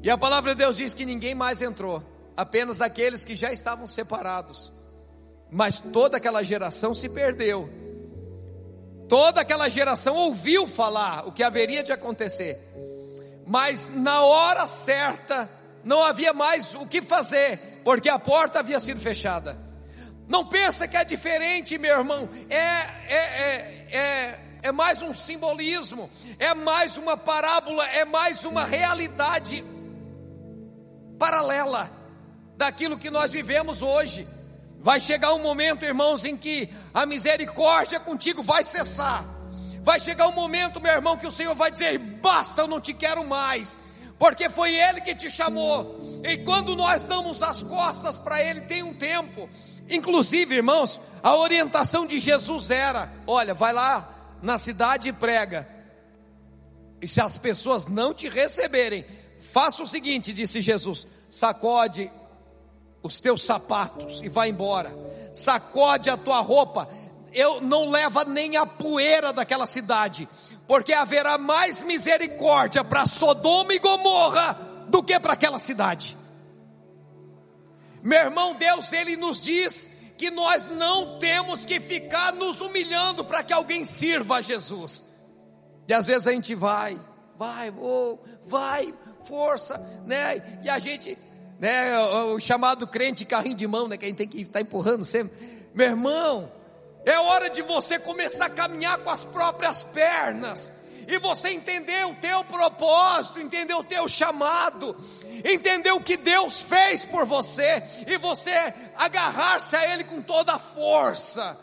E 0.03 0.11
a 0.11 0.17
palavra 0.17 0.53
de 0.53 0.59
Deus 0.59 0.77
diz 0.77 0.93
que 0.93 1.05
ninguém 1.05 1.33
mais 1.33 1.61
entrou 1.63 2.03
apenas 2.35 2.81
aqueles 2.81 3.23
que 3.23 3.35
já 3.35 3.51
estavam 3.51 3.87
separados. 3.87 4.71
Mas 5.51 5.79
toda 5.79 6.17
aquela 6.17 6.43
geração 6.43 6.95
se 6.95 7.09
perdeu. 7.09 7.69
Toda 9.07 9.41
aquela 9.41 9.69
geração 9.69 10.15
ouviu 10.15 10.65
falar 10.65 11.27
o 11.27 11.31
que 11.31 11.43
haveria 11.43 11.83
de 11.83 11.91
acontecer. 11.91 12.59
Mas 13.45 13.95
na 13.95 14.21
hora 14.23 14.65
certa 14.65 15.49
não 15.83 16.01
havia 16.03 16.33
mais 16.33 16.73
o 16.75 16.87
que 16.87 17.01
fazer, 17.01 17.57
porque 17.83 18.09
a 18.09 18.17
porta 18.17 18.59
havia 18.59 18.79
sido 18.79 18.99
fechada. 18.99 19.55
Não 20.27 20.45
pensa 20.45 20.87
que 20.87 20.97
é 20.97 21.03
diferente, 21.03 21.77
meu 21.77 21.99
irmão. 21.99 22.29
É, 22.49 22.55
é, 22.55 23.15
é, 23.15 23.97
é, 23.97 24.39
é 24.63 24.71
mais 24.71 25.01
um 25.01 25.13
simbolismo, 25.13 26.09
é 26.39 26.53
mais 26.53 26.97
uma 26.97 27.17
parábola, 27.17 27.85
é 27.89 28.05
mais 28.05 28.45
uma 28.45 28.63
realidade 28.63 29.63
paralela 31.19 32.02
daquilo 32.57 32.97
que 32.97 33.09
nós 33.09 33.31
vivemos 33.31 33.81
hoje. 33.81 34.27
Vai 34.79 34.99
chegar 34.99 35.33
um 35.33 35.41
momento, 35.41 35.85
irmãos, 35.85 36.25
em 36.25 36.35
que 36.35 36.69
a 36.93 37.05
misericórdia 37.05 37.99
contigo 37.99 38.43
vai 38.43 38.63
cessar. 38.63 39.25
Vai 39.81 39.99
chegar 39.99 40.27
um 40.27 40.33
momento, 40.33 40.81
meu 40.81 40.93
irmão, 40.93 41.17
que 41.17 41.27
o 41.27 41.31
Senhor 41.31 41.55
vai 41.55 41.71
dizer: 41.71 41.97
basta, 41.97 42.61
eu 42.61 42.67
não 42.67 42.81
te 42.81 42.93
quero 42.93 43.25
mais, 43.25 43.79
porque 44.19 44.49
foi 44.49 44.75
Ele 44.75 45.01
que 45.01 45.15
te 45.15 45.29
chamou. 45.29 46.21
E 46.23 46.37
quando 46.37 46.75
nós 46.75 47.03
damos 47.03 47.41
as 47.41 47.63
costas 47.63 48.19
para 48.19 48.41
Ele, 48.41 48.61
tem 48.61 48.83
um 48.83 48.93
tempo. 48.93 49.49
Inclusive, 49.89 50.55
irmãos, 50.55 50.99
a 51.21 51.35
orientação 51.35 52.05
de 52.05 52.19
Jesus 52.19 52.69
era: 52.69 53.11
olha, 53.27 53.53
vai 53.53 53.73
lá 53.73 54.37
na 54.41 54.57
cidade 54.57 55.09
e 55.09 55.13
prega. 55.13 55.67
E 57.01 57.07
se 57.07 57.19
as 57.21 57.37
pessoas 57.37 57.85
não 57.85 58.13
te 58.13 58.29
receberem, 58.29 59.05
faça 59.51 59.83
o 59.83 59.87
seguinte, 59.87 60.33
disse 60.33 60.61
Jesus: 60.61 61.07
sacode 61.29 62.09
os 63.03 63.19
teus 63.19 63.43
sapatos 63.43 64.21
e 64.23 64.29
vai 64.29 64.49
embora. 64.49 64.97
Sacode 65.33 66.09
a 66.09 66.17
tua 66.17 66.39
roupa. 66.39 66.87
Eu 67.33 67.61
não 67.61 67.89
leva 67.89 68.23
nem 68.23 68.55
a 68.55 68.65
poeira 68.65 69.33
daquela 69.33 69.65
cidade, 69.65 70.27
porque 70.65 70.93
haverá 70.93 71.37
mais 71.37 71.83
misericórdia 71.83 72.83
para 72.83 73.05
Sodoma 73.05 73.73
e 73.73 73.79
Gomorra 73.79 74.53
do 74.87 75.03
que 75.03 75.19
para 75.19 75.33
aquela 75.33 75.59
cidade. 75.59 76.17
Meu 78.01 78.19
irmão, 78.19 78.55
Deus 78.55 78.91
ele 78.93 79.17
nos 79.17 79.41
diz 79.41 79.89
que 80.17 80.29
nós 80.31 80.65
não 80.65 81.19
temos 81.19 81.65
que 81.65 81.79
ficar 81.79 82.33
nos 82.33 82.61
humilhando 82.61 83.25
para 83.25 83.43
que 83.43 83.51
alguém 83.51 83.83
sirva 83.83 84.37
a 84.37 84.41
Jesus. 84.41 85.05
E 85.87 85.93
às 85.93 86.05
vezes 86.05 86.27
a 86.27 86.31
gente 86.31 86.53
vai, 86.55 86.99
vai, 87.35 87.73
oh, 87.77 88.19
vai, 88.45 88.93
força, 89.27 89.77
né? 90.05 90.61
E 90.63 90.69
a 90.69 90.79
gente 90.79 91.17
né? 91.63 91.97
O, 91.97 92.35
o 92.35 92.39
chamado 92.41 92.85
crente 92.85 93.23
carrinho 93.23 93.55
de 93.55 93.65
mão, 93.65 93.87
né? 93.87 93.95
Que 93.95 94.03
a 94.03 94.07
gente 94.09 94.17
tem 94.17 94.27
que 94.27 94.41
estar 94.41 94.59
tá 94.59 94.61
empurrando 94.61 95.05
sempre. 95.05 95.31
Meu 95.73 95.87
irmão, 95.87 96.51
é 97.05 97.17
hora 97.17 97.49
de 97.49 97.61
você 97.61 97.97
começar 97.97 98.47
a 98.47 98.49
caminhar 98.49 98.97
com 98.97 99.09
as 99.09 99.23
próprias 99.23 99.81
pernas. 99.85 100.73
E 101.07 101.17
você 101.19 101.51
entender 101.51 102.05
o 102.07 102.15
teu 102.15 102.43
propósito, 102.43 103.39
entender 103.39 103.73
o 103.75 103.83
teu 103.83 104.09
chamado, 104.09 104.93
entender 105.45 105.91
o 105.91 106.01
que 106.01 106.17
Deus 106.17 106.61
fez 106.61 107.05
por 107.05 107.25
você 107.25 107.81
e 108.07 108.17
você 108.17 108.51
agarrar-se 108.97 109.77
a 109.77 109.93
Ele 109.93 110.03
com 110.03 110.21
toda 110.21 110.53
a 110.53 110.59
força, 110.59 111.57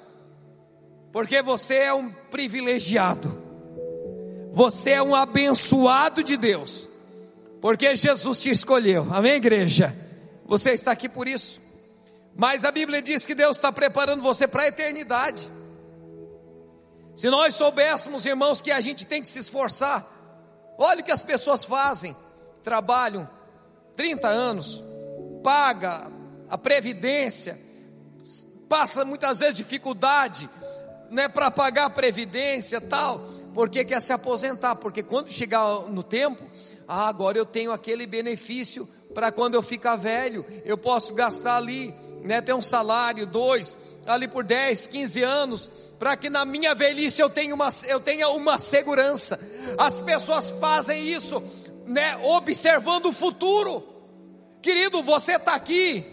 porque 1.13 1.43
você 1.43 1.75
é 1.75 1.95
um 1.95 2.11
privilegiado, 2.31 3.43
você 4.53 4.91
é 4.91 5.03
um 5.03 5.15
abençoado 5.15 6.23
de 6.23 6.37
Deus. 6.37 6.90
Porque 7.61 7.95
Jesus 7.97 8.39
te 8.39 8.51
escolheu. 8.51 9.07
Amém, 9.11 9.35
igreja? 9.35 9.95
Você 10.47 10.71
está 10.71 10.93
aqui 10.93 11.09
por 11.09 11.29
isso. 11.29 11.61
Mas 12.35 12.65
a 12.65 12.73
Bíblia 12.73 13.03
diz 13.03 13.27
que 13.27 13.35
Deus 13.35 13.57
está 13.57 13.71
preparando 13.71 14.23
você 14.23 14.49
para 14.49 14.63
a 14.63 14.69
eternidade. 14.69 15.51
Se 17.15 17.29
nós 17.29 17.55
soubéssemos, 17.55 18.25
irmãos, 18.25 18.63
que 18.63 18.71
a 18.71 18.81
gente 18.81 19.07
tem 19.07 19.21
que 19.21 19.29
se 19.29 19.39
esforçar, 19.39 20.07
olha 20.79 21.03
o 21.03 21.05
que 21.05 21.13
as 21.13 21.23
pessoas 21.23 21.65
fazem: 21.65 22.17
trabalham 22.63 23.29
30 23.95 24.27
anos, 24.27 24.83
paga 25.43 26.11
a 26.49 26.57
previdência, 26.57 27.61
passa 28.69 29.05
muitas 29.05 29.41
vezes 29.41 29.57
dificuldade, 29.57 30.49
né, 31.11 31.29
para 31.29 31.51
pagar 31.51 31.87
a 31.87 31.91
previdência, 31.91 32.81
tal, 32.81 33.19
porque 33.53 33.85
quer 33.85 34.01
se 34.01 34.13
aposentar, 34.13 34.77
porque 34.77 35.03
quando 35.03 35.31
chegar 35.31 35.63
no 35.91 36.03
tempo, 36.03 36.43
ah, 36.93 37.09
agora 37.09 37.39
eu 37.39 37.47
tenho 37.47 37.71
aquele 37.71 38.05
benefício 38.05 38.89
para 39.15 39.31
quando 39.31 39.55
eu 39.55 39.63
ficar 39.63 39.95
velho, 39.95 40.45
eu 40.65 40.77
posso 40.77 41.15
gastar 41.15 41.57
ali, 41.57 41.95
né, 42.25 42.41
ter 42.41 42.53
um 42.53 42.61
salário, 42.61 43.29
dois, 43.29 43.79
ali 44.09 44.27
por 44.27 44.43
10, 44.43 44.89
15 44.89 45.23
anos, 45.23 45.71
para 46.01 46.17
que 46.17 46.29
na 46.29 46.45
minha 46.45 46.75
velhice 46.75 47.23
eu 47.23 47.31
tenha 47.31 47.55
uma, 47.55 47.69
eu 47.89 48.01
tenha 48.01 48.29
uma 48.31 48.59
segurança. 48.59 49.39
As 49.79 50.03
pessoas 50.03 50.51
fazem 50.51 51.07
isso, 51.07 51.41
né, 51.87 52.17
observando 52.25 53.07
o 53.07 53.13
futuro. 53.13 53.87
Querido, 54.61 55.01
você 55.05 55.37
está 55.37 55.55
aqui, 55.55 56.05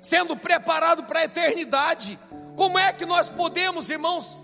sendo 0.00 0.34
preparado 0.34 1.02
para 1.02 1.20
a 1.20 1.24
eternidade. 1.24 2.18
Como 2.56 2.78
é 2.78 2.90
que 2.94 3.04
nós 3.04 3.28
podemos, 3.28 3.90
irmãos, 3.90 4.38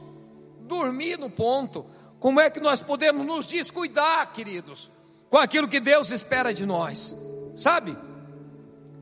dormir 0.60 1.18
no 1.18 1.30
ponto? 1.30 1.86
Como 2.20 2.38
é 2.38 2.50
que 2.50 2.60
nós 2.60 2.82
podemos 2.82 3.24
nos 3.24 3.46
descuidar, 3.46 4.34
queridos, 4.34 4.90
com 5.30 5.36
aquilo 5.36 5.68
que 5.68 5.80
Deus 5.80 6.10
espera 6.10 6.52
de 6.52 6.64
nós? 6.64 7.16
Sabe? 7.56 7.96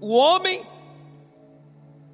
O 0.00 0.12
homem 0.12 0.62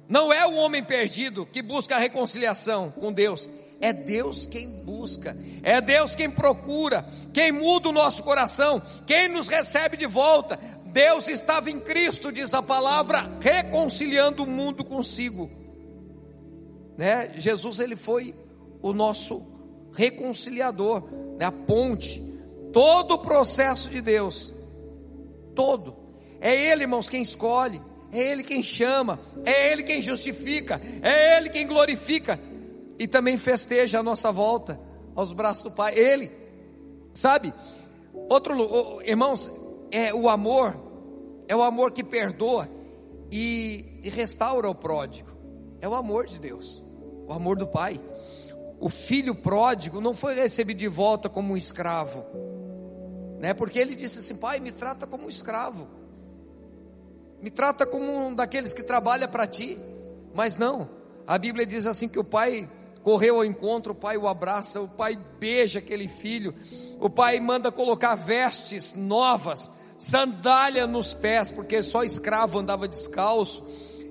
não 0.07 0.31
é 0.31 0.45
o 0.45 0.55
homem 0.55 0.83
perdido 0.83 1.45
que 1.45 1.61
busca 1.61 1.95
a 1.95 1.99
reconciliação 1.99 2.91
com 2.91 3.11
Deus, 3.11 3.49
é 3.81 3.91
Deus 3.91 4.45
quem 4.45 4.67
busca, 4.83 5.35
é 5.61 5.81
Deus 5.81 6.15
quem 6.15 6.29
procura, 6.29 7.05
quem 7.33 7.51
muda 7.51 7.89
o 7.89 7.93
nosso 7.93 8.23
coração, 8.23 8.81
quem 9.05 9.27
nos 9.29 9.47
recebe 9.47 9.97
de 9.97 10.05
volta. 10.05 10.59
Deus 10.85 11.27
estava 11.27 11.71
em 11.71 11.79
Cristo, 11.79 12.31
diz 12.31 12.53
a 12.53 12.61
palavra, 12.61 13.19
reconciliando 13.41 14.43
o 14.43 14.47
mundo 14.47 14.85
consigo. 14.85 15.49
Né? 16.97 17.31
Jesus 17.35 17.79
ele 17.79 17.95
foi 17.95 18.35
o 18.81 18.93
nosso 18.93 19.41
reconciliador, 19.93 21.03
né? 21.37 21.45
a 21.45 21.51
ponte, 21.51 22.21
todo 22.73 23.13
o 23.13 23.19
processo 23.19 23.89
de 23.89 24.01
Deus, 24.01 24.51
todo. 25.55 25.95
É 26.41 26.71
Ele, 26.71 26.83
irmãos, 26.83 27.07
quem 27.07 27.21
escolhe, 27.21 27.79
é 28.11 28.31
Ele 28.31 28.43
quem 28.43 28.61
chama, 28.61 29.19
é 29.45 29.71
Ele 29.71 29.83
quem 29.83 30.01
justifica, 30.01 30.81
é 31.01 31.37
Ele 31.37 31.49
quem 31.49 31.65
glorifica 31.65 32.37
e 32.99 33.07
também 33.07 33.37
festeja 33.37 33.99
a 33.99 34.03
nossa 34.03 34.31
volta 34.31 34.79
aos 35.15 35.31
braços 35.31 35.63
do 35.63 35.71
Pai. 35.71 35.93
Ele, 35.97 36.29
sabe? 37.13 37.53
Outro, 38.29 39.01
irmãos, 39.05 39.51
é 39.91 40.13
o 40.13 40.27
amor, 40.27 40.75
é 41.47 41.55
o 41.55 41.61
amor 41.61 41.91
que 41.91 42.03
perdoa 42.03 42.67
e, 43.31 43.99
e 44.03 44.09
restaura 44.09 44.69
o 44.69 44.75
pródigo. 44.75 45.31
É 45.81 45.87
o 45.87 45.93
amor 45.93 46.25
de 46.25 46.39
Deus, 46.39 46.83
o 47.27 47.33
amor 47.33 47.57
do 47.57 47.67
Pai. 47.67 47.99
O 48.79 48.89
filho 48.89 49.33
pródigo 49.35 50.01
não 50.01 50.13
foi 50.13 50.35
recebido 50.35 50.77
de 50.77 50.87
volta 50.87 51.29
como 51.29 51.53
um 51.53 51.57
escravo, 51.57 52.23
né? 53.43 53.53
Porque 53.53 53.77
ele 53.77 53.93
disse 53.93 54.19
assim: 54.19 54.37
Pai, 54.37 54.61
me 54.61 54.71
trata 54.71 55.05
como 55.05 55.25
um 55.25 55.29
escravo, 55.29 55.85
me 57.41 57.49
trata 57.49 57.85
como 57.85 58.05
um 58.27 58.33
daqueles 58.33 58.73
que 58.73 58.81
trabalha 58.81 59.27
para 59.27 59.45
ti. 59.45 59.77
Mas 60.33 60.55
não, 60.55 60.89
a 61.27 61.37
Bíblia 61.37 61.65
diz 61.65 61.85
assim 61.85 62.07
que 62.07 62.17
o 62.17 62.23
pai 62.23 62.69
correu 63.03 63.35
ao 63.35 63.43
encontro, 63.43 63.91
o 63.91 63.95
pai 63.95 64.15
o 64.15 64.29
abraça, 64.29 64.79
o 64.79 64.87
pai 64.87 65.19
beija 65.41 65.79
aquele 65.79 66.07
filho, 66.07 66.55
o 67.01 67.09
pai 67.09 67.41
manda 67.41 67.69
colocar 67.69 68.15
vestes 68.15 68.93
novas, 68.93 69.69
sandália 69.99 70.87
nos 70.87 71.13
pés, 71.13 71.51
porque 71.51 71.83
só 71.83 72.01
escravo 72.01 72.59
andava 72.59 72.87
descalço. 72.87 73.61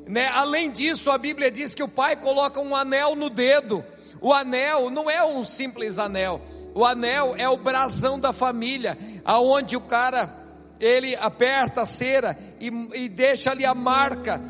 Né? 0.07 0.27
Além 0.35 0.71
disso, 0.71 1.11
a 1.11 1.17
Bíblia 1.17 1.51
diz 1.51 1.75
que 1.75 1.83
o 1.83 1.89
pai 1.89 2.17
coloca 2.17 2.61
um 2.61 2.77
anel 2.77 3.17
no 3.17 3.31
dedo. 3.31 3.83
O 4.21 4.31
anel 4.31 4.91
não 4.91 5.11
é 5.11 5.25
um 5.25 5.47
simples 5.47 5.99
anel. 5.99 6.39
O 6.75 6.85
anel 6.85 7.35
é 7.39 7.49
o 7.49 7.57
brasão 7.57 8.19
da 8.19 8.33
família, 8.33 8.97
aonde 9.25 9.77
o 9.77 9.81
cara 9.81 10.41
ele 10.81 11.15
aperta 11.17 11.83
a 11.83 11.87
cera 11.87 12.37
e, 12.61 12.69
e 13.05 13.09
deixa 13.09 13.51
ali 13.51 13.65
a 13.65 13.75
marca 13.75 14.41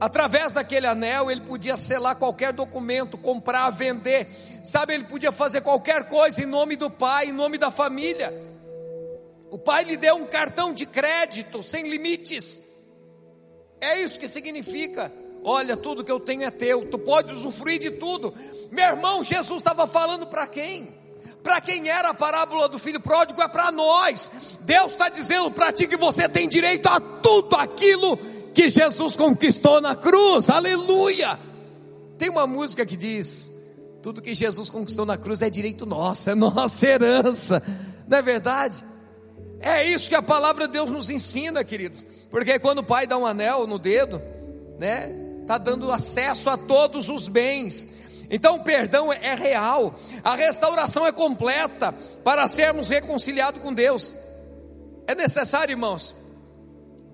Através 0.00 0.52
daquele 0.52 0.86
anel, 0.86 1.28
ele 1.28 1.40
podia 1.40 1.76
selar 1.76 2.14
qualquer 2.14 2.52
documento, 2.52 3.18
comprar, 3.18 3.68
vender, 3.70 4.28
sabe? 4.62 4.94
Ele 4.94 5.04
podia 5.04 5.32
fazer 5.32 5.60
qualquer 5.60 6.08
coisa 6.08 6.42
em 6.42 6.46
nome 6.46 6.76
do 6.76 6.88
pai, 6.88 7.26
em 7.26 7.32
nome 7.32 7.58
da 7.58 7.70
família. 7.70 8.32
O 9.50 9.58
pai 9.58 9.84
lhe 9.84 9.96
deu 9.96 10.14
um 10.14 10.26
cartão 10.26 10.72
de 10.72 10.86
crédito 10.86 11.64
sem 11.64 11.88
limites. 11.88 12.60
É 13.80 14.00
isso 14.02 14.20
que 14.20 14.28
significa. 14.28 15.12
Olha, 15.42 15.76
tudo 15.76 16.04
que 16.04 16.12
eu 16.12 16.20
tenho 16.20 16.44
é 16.44 16.50
teu, 16.50 16.88
tu 16.90 16.98
pode 16.98 17.32
usufruir 17.32 17.80
de 17.80 17.90
tudo. 17.92 18.32
Meu 18.70 18.84
irmão, 18.84 19.24
Jesus 19.24 19.58
estava 19.58 19.86
falando 19.88 20.28
para 20.28 20.46
quem? 20.46 20.96
Para 21.42 21.60
quem 21.60 21.88
era 21.88 22.10
a 22.10 22.14
parábola 22.14 22.68
do 22.68 22.78
filho 22.78 23.00
pródigo, 23.00 23.40
é 23.40 23.48
para 23.48 23.70
nós. 23.72 24.30
Deus 24.60 24.92
está 24.92 25.08
dizendo 25.08 25.50
para 25.50 25.72
ti 25.72 25.86
que 25.86 25.96
você 25.96 26.28
tem 26.28 26.48
direito 26.48 26.86
a 26.88 27.00
tudo 27.00 27.56
aquilo 27.56 28.16
que 28.52 28.68
Jesus 28.68 29.16
conquistou 29.16 29.80
na 29.80 29.94
cruz, 29.94 30.50
aleluia. 30.50 31.38
Tem 32.18 32.28
uma 32.28 32.46
música 32.46 32.84
que 32.84 32.96
diz: 32.96 33.52
tudo 34.02 34.20
que 34.20 34.34
Jesus 34.34 34.68
conquistou 34.68 35.06
na 35.06 35.16
cruz 35.16 35.42
é 35.42 35.48
direito 35.48 35.86
nosso, 35.86 36.30
é 36.30 36.34
nossa 36.34 36.86
herança, 36.86 37.62
não 38.06 38.18
é 38.18 38.22
verdade? 38.22 38.84
É 39.60 39.88
isso 39.88 40.08
que 40.08 40.14
a 40.14 40.22
palavra 40.22 40.66
de 40.66 40.72
Deus 40.72 40.90
nos 40.90 41.10
ensina, 41.10 41.64
queridos, 41.64 42.06
porque 42.30 42.58
quando 42.58 42.78
o 42.78 42.84
pai 42.84 43.06
dá 43.06 43.16
um 43.16 43.26
anel 43.26 43.66
no 43.66 43.78
dedo, 43.78 44.20
né, 44.78 45.08
está 45.42 45.58
dando 45.58 45.90
acesso 45.90 46.50
a 46.50 46.56
todos 46.56 47.08
os 47.08 47.28
bens. 47.28 47.88
Então 48.30 48.56
o 48.56 48.64
perdão 48.64 49.12
é 49.12 49.34
real, 49.34 49.94
a 50.22 50.34
restauração 50.34 51.06
é 51.06 51.12
completa 51.12 51.94
para 52.22 52.46
sermos 52.46 52.88
reconciliados 52.88 53.62
com 53.62 53.72
Deus. 53.72 54.14
É 55.06 55.14
necessário, 55.14 55.72
irmãos, 55.72 56.14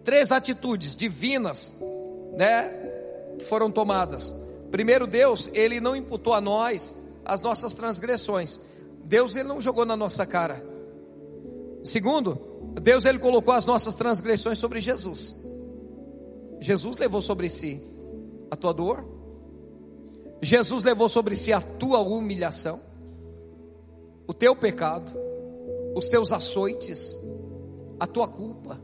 três 0.02 0.32
atitudes 0.32 0.96
divinas, 0.96 1.74
né, 2.36 2.68
que 3.38 3.44
foram 3.44 3.70
tomadas. 3.70 4.34
Primeiro, 4.72 5.06
Deus, 5.06 5.48
ele 5.54 5.80
não 5.80 5.94
imputou 5.94 6.34
a 6.34 6.40
nós 6.40 6.96
as 7.24 7.40
nossas 7.40 7.72
transgressões. 7.74 8.60
Deus 9.04 9.36
ele 9.36 9.48
não 9.48 9.60
jogou 9.60 9.84
na 9.84 9.96
nossa 9.96 10.26
cara. 10.26 10.62
Segundo, 11.84 12.38
Deus 12.82 13.04
ele 13.04 13.18
colocou 13.18 13.54
as 13.54 13.64
nossas 13.64 13.94
transgressões 13.94 14.58
sobre 14.58 14.80
Jesus. 14.80 15.36
Jesus 16.60 16.96
levou 16.96 17.22
sobre 17.22 17.48
si 17.48 17.80
a 18.50 18.56
tua 18.56 18.72
dor. 18.72 19.13
Jesus 20.42 20.82
levou 20.82 21.08
sobre 21.08 21.36
si 21.36 21.52
a 21.52 21.60
tua 21.60 22.00
humilhação, 22.00 22.80
o 24.26 24.34
teu 24.34 24.54
pecado, 24.54 25.12
os 25.96 26.08
teus 26.08 26.32
açoites, 26.32 27.18
a 27.98 28.06
tua 28.06 28.28
culpa 28.28 28.80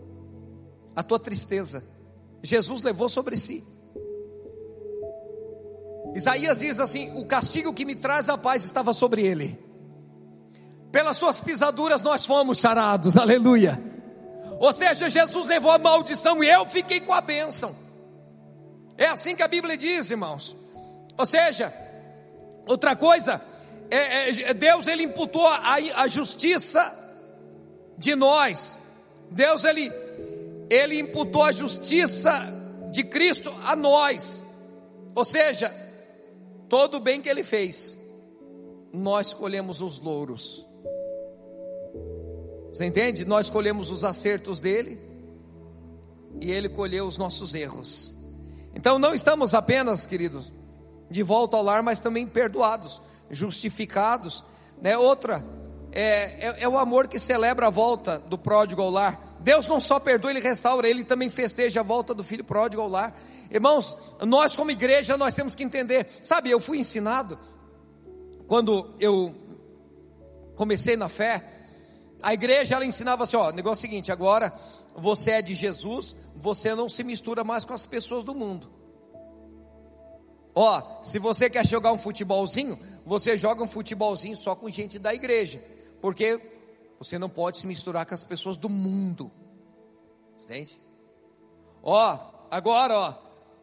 a 0.95 1.03
tua 1.03 1.19
tristeza. 1.19 1.83
Jesus 2.43 2.83
levou 2.83 3.09
sobre 3.09 3.37
si. 3.37 3.65
Isaías 6.15 6.61
diz 6.61 6.81
assim: 6.81 7.19
O 7.19 7.27
castigo 7.27 7.73
que 7.73 7.85
me 7.85 7.95
traz 7.95 8.29
a 8.29 8.37
paz 8.37 8.65
estava 8.65 8.93
sobre 8.93 9.25
ele. 9.25 9.59
Pelas 10.93 11.17
suas 11.17 11.41
pisaduras 11.41 12.03
nós 12.03 12.27
fomos 12.27 12.59
sarados, 12.59 13.17
aleluia. 13.17 13.81
Ou 14.59 14.73
seja, 14.73 15.09
Jesus 15.09 15.47
levou 15.47 15.71
a 15.71 15.79
maldição 15.79 16.43
e 16.43 16.49
eu 16.49 16.67
fiquei 16.67 17.01
com 17.01 17.13
a 17.13 17.21
bênção. 17.21 17.75
É 18.99 19.07
assim 19.07 19.35
que 19.35 19.43
a 19.43 19.49
Bíblia 19.49 19.77
diz, 19.77 20.11
irmãos. 20.11 20.55
Ou 21.21 21.27
seja, 21.27 21.71
outra 22.67 22.97
coisa, 22.97 23.43
é, 23.91 24.31
é, 24.31 24.55
Deus 24.55 24.87
ele 24.87 25.03
imputou 25.03 25.47
a, 25.47 25.75
a 25.97 26.09
justiça 26.09 26.81
de 27.99 28.15
nós. 28.15 28.79
Deus 29.31 29.65
ele 29.65 29.93
ele 30.71 30.99
imputou 30.99 31.43
a 31.43 31.53
justiça 31.53 32.31
de 32.91 33.05
Cristo 33.05 33.55
a 33.67 33.77
nós. 33.77 34.43
Ou 35.15 35.25
seja, 35.25 35.69
todo 36.71 36.97
o 36.97 37.01
bem 37.01 37.21
que 37.21 37.29
ele 37.29 37.45
fez, 37.45 37.99
nós 38.95 39.35
colhemos 39.35 39.83
os 39.83 40.01
louros. 40.01 40.65
Você 42.73 42.87
entende? 42.87 43.27
Nós 43.27 43.51
colhemos 43.51 43.91
os 43.91 44.05
acertos 44.05 44.59
dele 44.59 44.99
e 46.41 46.51
ele 46.51 46.71
colheu 46.71 47.07
os 47.07 47.19
nossos 47.19 47.55
erros. 47.55 48.17
Então 48.75 48.99
não 48.99 49.13
estamos 49.13 49.53
apenas, 49.53 50.07
queridos, 50.07 50.51
de 51.11 51.23
volta 51.23 51.57
ao 51.57 51.63
lar, 51.63 51.83
mas 51.83 52.01
também 52.01 52.27
perdoados, 52.27 53.03
justificados. 53.29 54.45
Né? 54.81 54.97
Outra, 54.97 55.45
é, 55.93 56.47
é, 56.47 56.57
é, 56.61 56.69
o 56.69 56.79
amor 56.79 57.09
que 57.09 57.19
celebra 57.19 57.67
a 57.67 57.71
volta 57.71 58.19
do 58.19 58.39
pródigo 58.39 58.81
ao 58.81 58.91
lar. 58.91 59.21
Deus 59.41 59.67
não 59.67 59.81
só 59.81 59.99
perdoa, 59.99 60.31
Ele 60.31 60.41
restaura, 60.41 60.89
Ele 60.89 61.05
também 61.05 61.29
festeja 61.29 61.81
a 61.81 61.83
volta 61.83 62.15
do 62.15 62.23
filho 62.23 62.45
pródigo 62.45 62.81
ao 62.81 62.89
lar. 62.89 63.15
Irmãos, 63.51 63.97
nós 64.23 64.55
como 64.55 64.71
igreja, 64.71 65.17
nós 65.17 65.35
temos 65.35 65.57
que 65.57 65.65
entender, 65.65 66.07
sabe, 66.23 66.51
eu 66.51 66.61
fui 66.61 66.79
ensinado, 66.79 67.37
quando 68.47 68.95
eu 69.01 69.35
comecei 70.55 70.97
na 70.97 71.09
fé, 71.09 71.45
a 72.23 72.33
igreja 72.33 72.77
ela 72.77 72.85
ensinava 72.85 73.25
assim, 73.25 73.37
ó, 73.37 73.51
negócio 73.51 73.85
é 73.85 73.89
o 73.89 73.91
seguinte, 73.91 74.13
agora 74.13 74.53
você 74.95 75.33
é 75.33 75.43
de 75.43 75.55
Jesus, 75.55 76.15
você 76.37 76.75
não 76.75 76.89
se 76.89 77.03
mistura 77.03 77.43
mais 77.43 77.65
com 77.65 77.73
as 77.73 77.87
pessoas 77.87 78.23
do 78.23 78.35
mundo. 78.35 78.80
Ó, 80.55 81.03
se 81.03 81.19
você 81.19 81.49
quer 81.49 81.67
jogar 81.67 81.93
um 81.93 81.99
futebolzinho, 81.99 82.79
você 83.05 83.37
joga 83.37 83.63
um 83.63 83.69
futebolzinho 83.69 84.37
só 84.37 84.55
com 84.55 84.69
gente 84.69 84.99
da 84.99 85.15
igreja, 85.15 85.63
porque 86.01 86.41
você 86.99 87.19
não 87.19 87.29
pode 87.29 87.59
se 87.59 87.67
misturar 87.67 88.05
com 88.05 88.15
as 88.15 88.25
pessoas 88.25 88.57
do 88.57 88.69
mundo. 88.69 89.31
Entende? 90.43 90.77
Ó, 91.83 92.19
agora, 92.51 92.99
ó, 92.99 93.15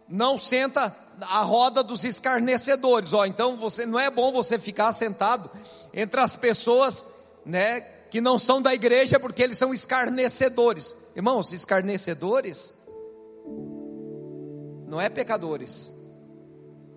não 0.09 0.37
senta 0.37 0.95
a 1.21 1.41
roda 1.41 1.83
dos 1.83 2.03
escarnecedores, 2.03 3.13
ó. 3.13 3.25
Então 3.25 3.57
você 3.57 3.85
não 3.85 3.99
é 3.99 4.09
bom 4.09 4.31
você 4.31 4.57
ficar 4.57 4.91
sentado 4.93 5.49
entre 5.93 6.19
as 6.19 6.37
pessoas, 6.37 7.05
né, 7.45 7.81
que 8.09 8.21
não 8.21 8.39
são 8.39 8.61
da 8.61 8.73
igreja, 8.73 9.19
porque 9.19 9.43
eles 9.43 9.57
são 9.57 9.73
escarnecedores. 9.73 10.95
Irmãos, 11.15 11.51
escarnecedores 11.51 12.73
não 14.87 15.01
é 15.01 15.09
pecadores. 15.09 15.96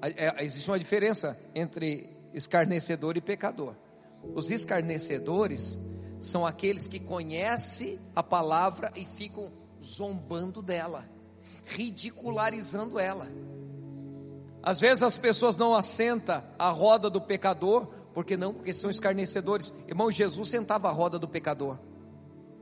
É, 0.02 0.44
existe 0.44 0.70
uma 0.70 0.78
diferença 0.78 1.38
entre 1.54 2.08
escarnecedor 2.32 3.16
e 3.16 3.20
pecador. 3.20 3.74
Os 4.34 4.50
escarnecedores 4.50 5.78
são 6.20 6.44
aqueles 6.44 6.86
que 6.86 7.00
conhecem 7.00 7.98
a 8.14 8.22
palavra 8.22 8.90
e 8.94 9.06
ficam 9.16 9.50
zombando 9.82 10.62
dela, 10.62 11.08
ridicularizando 11.66 12.98
ela. 12.98 13.28
Às 14.62 14.78
vezes 14.78 15.02
as 15.02 15.16
pessoas 15.16 15.56
não 15.56 15.74
assentam 15.74 16.42
a 16.58 16.68
roda 16.68 17.08
do 17.08 17.20
pecador, 17.20 17.86
porque 18.12 18.36
não, 18.36 18.52
porque 18.52 18.74
são 18.74 18.90
escarnecedores. 18.90 19.72
Irmão, 19.88 20.10
Jesus 20.10 20.50
sentava 20.50 20.88
a 20.88 20.92
roda 20.92 21.18
do 21.18 21.26
pecador. 21.26 21.78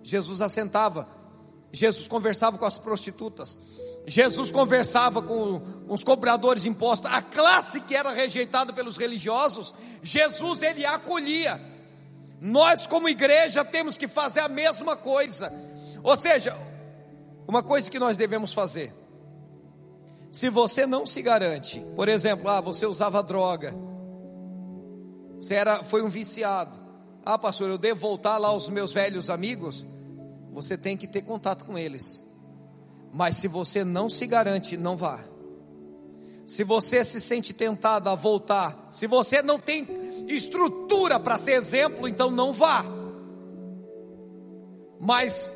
Jesus 0.03 0.41
assentava. 0.41 1.09
Jesus 1.73 2.07
conversava 2.07 2.57
com 2.57 2.65
as 2.65 2.79
prostitutas. 2.79 3.59
Jesus 4.09 4.51
conversava 4.51 5.21
com, 5.21 5.61
os 5.87 6.03
cobradores 6.03 6.63
de 6.63 6.69
impostos. 6.71 7.11
A 7.13 7.21
classe 7.21 7.83
que 7.83 7.95
era 7.95 8.11
rejeitada 8.11 8.73
pelos 8.73 8.97
religiosos, 8.97 9.75
Jesus 10.03 10.63
ele 10.63 10.85
acolhia. 10.87 11.61
Nós 12.41 12.87
como 12.87 13.09
igreja 13.09 13.65
temos 13.65 13.99
que 13.99 14.09
fazer 14.09 14.41
a 14.41 14.49
mesma 14.49 14.97
coisa. 14.97 15.53
Ou 16.03 16.17
seja, 16.17 16.57
uma 17.47 17.63
coisa 17.63 17.91
que 17.91 17.99
nós 17.99 18.17
devemos 18.17 18.53
fazer. 18.53 18.95
Se 20.31 20.49
você 20.49 20.87
não 20.87 21.07
se 21.07 21.21
garante, 21.23 21.81
por 21.95 22.09
exemplo, 22.09 22.49
ah, 22.49 22.61
você 22.61 22.87
usava 22.87 23.23
droga, 23.23 23.75
você 25.41 25.55
era, 25.55 25.83
foi 25.85 26.03
um 26.03 26.09
viciado. 26.09 26.79
Ah, 27.25 27.39
pastor, 27.39 27.69
eu 27.69 27.79
devo 27.79 28.01
voltar 28.01 28.39
lá 28.39 28.49
aos 28.49 28.69
meus 28.69 28.93
velhos 28.93 29.29
amigos? 29.29 29.85
Você 30.53 30.79
tem 30.79 30.97
que 30.97 31.07
ter 31.07 31.23
contato 31.23 31.65
com 31.65 31.77
eles. 31.77 32.28
Mas 33.13 33.37
se 33.37 33.49
você 33.49 33.85
não 33.85 34.09
se 34.09 34.27
garante, 34.27 34.77
não 34.77 34.97
vá. 34.97 35.25
Se 36.47 36.65
você 36.65 37.05
se 37.05 37.21
sente 37.21 37.53
tentado 37.53 38.09
a 38.09 38.15
voltar, 38.15 38.89
se 38.91 39.07
você 39.07 39.43
não 39.43 39.59
tem 39.59 39.87
estrutura 40.29 41.21
para 41.21 41.39
ser 41.39 41.53
exemplo, 41.53 42.09
então 42.09 42.31
não 42.31 42.53
vá. 42.53 42.85
Mas 45.01 45.53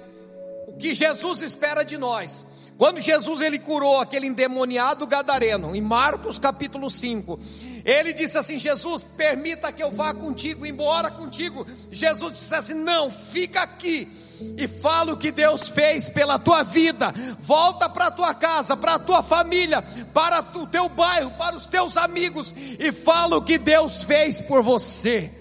o 0.69 0.75
que 0.75 0.95
Jesus 0.95 1.43
espera 1.43 1.83
de 1.83 1.97
nós 1.97 2.53
quando 2.83 3.01
Jesus 3.01 3.41
ele 3.41 3.61
curou 3.61 4.01
aquele 4.01 4.27
endemoniado 4.27 5.07
gadareno, 5.07 5.77
em 5.77 5.81
Marcos 5.81 6.39
capítulo 6.39 6.91
5, 6.91 7.39
ele 7.85 8.13
disse 8.13 8.37
assim: 8.37 8.59
Jesus, 8.59 9.05
permita 9.05 9.71
que 9.71 9.83
eu 9.83 9.93
vá 9.93 10.13
contigo, 10.13 10.67
embora 10.67 11.09
contigo. 11.09 11.65
Jesus 11.93 12.33
disse 12.33 12.55
assim: 12.55 12.75
Não, 12.75 13.09
fica 13.09 13.63
aqui 13.63 14.11
e 14.59 14.68
fala 14.68 15.12
o 15.12 15.16
que 15.16 15.30
Deus 15.30 15.68
fez 15.68 16.09
pela 16.09 16.38
tua 16.38 16.62
vida. 16.62 17.12
Volta 17.38 17.88
para 17.88 18.11
tua 18.11 18.34
casa, 18.34 18.76
para 18.76 18.95
a 18.95 18.99
tua 18.99 19.22
família, 19.22 19.82
para 20.12 20.40
o 20.59 20.66
teu 20.66 20.88
bairro, 20.88 21.30
para 21.32 21.57
os 21.57 21.66
teus 21.66 21.97
amigos 21.97 22.55
e 22.78 22.93
fala 22.93 23.36
o 23.36 23.43
que 23.43 23.59
Deus 23.59 24.03
fez 24.03 24.40
por 24.40 24.62
você. 24.62 25.32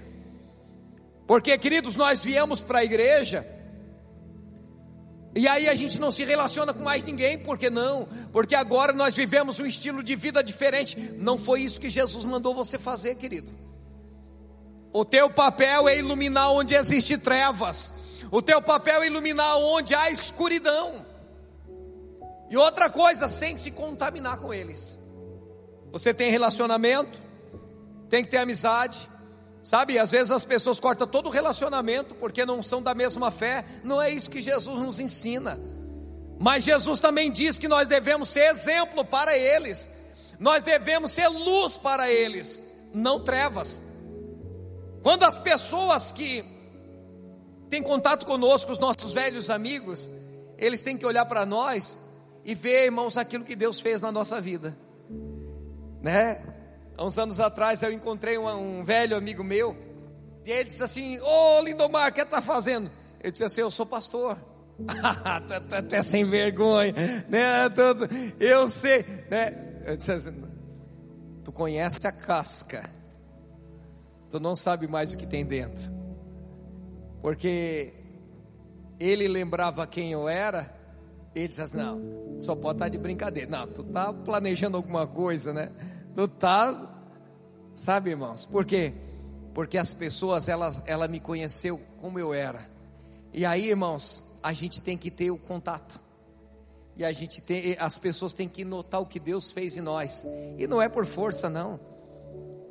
Porque, 1.28 1.58
queridos, 1.58 1.96
nós 1.96 2.24
viemos 2.24 2.62
para 2.62 2.80
a 2.80 2.84
igreja 2.84 3.46
e 5.34 5.48
aí 5.48 5.70
a 5.70 5.76
gente 5.76 6.00
não 6.00 6.12
se 6.12 6.26
relaciona 6.26 6.74
com 6.74 6.84
mais 6.84 7.04
ninguém, 7.04 7.38
por 7.38 7.58
que 7.58 7.70
não? 7.70 8.08
Porque 8.34 8.54
agora 8.54 8.92
nós 8.92 9.16
vivemos 9.16 9.60
um 9.60 9.66
estilo 9.66 10.04
de 10.04 10.16
vida 10.16 10.44
diferente. 10.44 10.98
Não 11.18 11.38
foi 11.38 11.62
isso 11.62 11.80
que 11.80 11.90
Jesus 11.90 12.26
mandou 12.26 12.54
você 12.54 12.78
fazer, 12.78 13.16
querido. 13.16 13.50
O 14.92 15.06
teu 15.06 15.30
papel 15.30 15.88
é 15.88 15.98
iluminar 15.98 16.52
onde 16.52 16.74
existe 16.74 17.18
trevas. 17.18 17.94
O 18.32 18.42
teu 18.42 18.62
papel 18.62 19.04
é 19.04 19.08
iluminar 19.08 19.58
onde 19.58 19.94
há 19.94 20.10
escuridão. 20.10 21.06
E 22.50 22.58
outra 22.58 22.90
coisa, 22.90 23.28
sem 23.28 23.58
se 23.58 23.72
contaminar 23.72 24.40
com 24.40 24.54
eles. 24.54 25.00
Você 25.92 26.14
tem 26.14 26.32
relacionamento, 26.32 27.20
tem 28.10 28.24
que 28.24 28.32
ter 28.32 28.38
amizade, 28.38 29.10
Sabe, 29.64 30.00
às 30.00 30.10
vezes 30.10 30.32
as 30.32 30.44
pessoas 30.44 30.80
cortam 30.80 31.08
todo 31.08 31.28
o 31.28 31.32
relacionamento 31.32 32.16
porque 32.16 32.46
não 32.46 32.64
são 32.64 32.82
da 32.82 32.96
mesma 32.96 33.30
fé. 33.30 33.64
Não 33.84 34.02
é 34.02 34.10
isso 34.10 34.32
que 34.32 34.42
Jesus 34.42 34.80
nos 34.80 35.00
ensina. 35.00 35.60
Mas 36.40 36.64
Jesus 36.64 37.00
também 37.00 37.32
diz 37.32 37.60
que 37.60 37.68
nós 37.68 37.88
devemos 37.88 38.30
ser 38.30 38.50
exemplo 38.52 39.06
para 39.06 39.38
eles. 39.38 39.92
Nós 40.40 40.64
devemos 40.64 41.12
ser 41.12 41.28
luz 41.28 41.78
para 41.78 42.12
eles, 42.12 42.64
não 42.92 43.20
trevas. 43.20 43.84
Quando 45.04 45.24
as 45.24 45.38
pessoas 45.38 46.12
que 46.12 46.44
têm 47.72 47.82
contato 47.82 48.26
conosco, 48.26 48.74
os 48.74 48.78
nossos 48.78 49.14
velhos 49.14 49.50
amigos, 49.50 50.12
eles 50.58 50.82
têm 50.82 50.98
que 50.98 51.06
olhar 51.06 51.26
para 51.26 51.46
nós 51.46 52.00
e 52.44 52.54
ver, 52.54 52.86
irmãos, 52.86 53.16
aquilo 53.18 53.46
que 53.46 53.56
Deus 53.56 53.80
fez 53.80 54.02
na 54.02 54.12
nossa 54.12 54.42
vida, 54.42 54.78
né? 56.02 56.40
Há 56.98 57.06
uns 57.06 57.18
anos 57.18 57.40
atrás 57.40 57.82
eu 57.82 57.92
encontrei 57.92 58.38
um, 58.38 58.80
um 58.80 58.84
velho 58.84 59.16
amigo 59.16 59.44
meu, 59.44 59.76
e 60.46 60.52
ele 60.52 60.66
disse 60.66 60.84
assim: 60.84 61.18
Ô 61.20 61.24
oh, 61.26 61.62
Lindomar, 61.62 62.10
o 62.10 62.14
que 62.14 62.22
está 62.22 62.42
fazendo? 62.42 62.92
Eu 63.24 63.32
disse 63.32 63.44
assim: 63.44 63.62
Eu 63.62 63.72
sou 63.72 63.86
pastor. 63.86 64.38
Até 65.72 66.02
sem 66.02 66.26
vergonha, 66.26 66.94
né? 67.30 67.68
Eu 68.40 68.68
sei, 68.68 69.06
né? 69.30 69.84
Eu 69.86 69.96
disse 69.96 70.12
assim: 70.12 70.44
Tu 71.44 71.52
conhece 71.52 72.00
a 72.06 72.12
casca, 72.12 72.84
tu 74.30 74.40
não 74.40 74.56
sabe 74.56 74.88
mais 74.88 75.14
o 75.14 75.18
que 75.18 75.28
tem 75.28 75.46
dentro, 75.46 75.92
porque 77.22 77.94
ele 79.00 79.28
lembrava 79.28 79.86
quem 79.88 80.12
eu 80.12 80.28
era. 80.28 80.74
Ele 81.34 81.48
disse 81.48 81.62
assim: 81.62 81.78
Não, 81.78 82.42
só 82.42 82.56
pode 82.56 82.76
estar 82.76 82.86
tá 82.86 82.90
de 82.90 82.98
brincadeira. 82.98 83.50
Não, 83.50 83.68
tu 83.68 83.82
está 83.82 84.12
planejando 84.12 84.78
alguma 84.78 85.08
coisa, 85.08 85.54
né? 85.54 85.72
Tu 86.14 86.28
tá, 86.28 86.76
sabe, 87.76 88.12
irmãos? 88.12 88.46
Por 88.46 88.66
quê? 88.66 88.94
Porque 89.54 89.78
as 89.78 89.94
pessoas, 89.94 90.48
elas, 90.48 90.84
ela 90.86 91.08
me 91.08 91.20
conheceu 91.20 91.80
como 92.00 92.20
eu 92.20 92.34
era. 92.34 92.70
E 93.34 93.46
aí, 93.46 93.70
irmãos, 93.70 94.24
a 94.44 94.54
gente 94.54 94.82
tem 94.82 94.98
que 94.98 95.10
ter 95.10 95.32
o 95.32 95.38
contato. 95.38 96.00
E 96.96 97.06
a 97.06 97.12
gente 97.12 97.42
tem, 97.42 97.76
as 97.80 97.98
pessoas 97.98 98.34
têm 98.34 98.48
que 98.48 98.66
notar 98.66 99.02
o 99.02 99.06
que 99.06 99.20
Deus 99.20 99.52
fez 99.52 99.78
em 99.78 99.82
nós. 99.82 100.26
E 100.58 100.68
não 100.68 100.82
é 100.82 100.90
por 100.90 101.06
força, 101.06 101.50
não. 101.50 101.80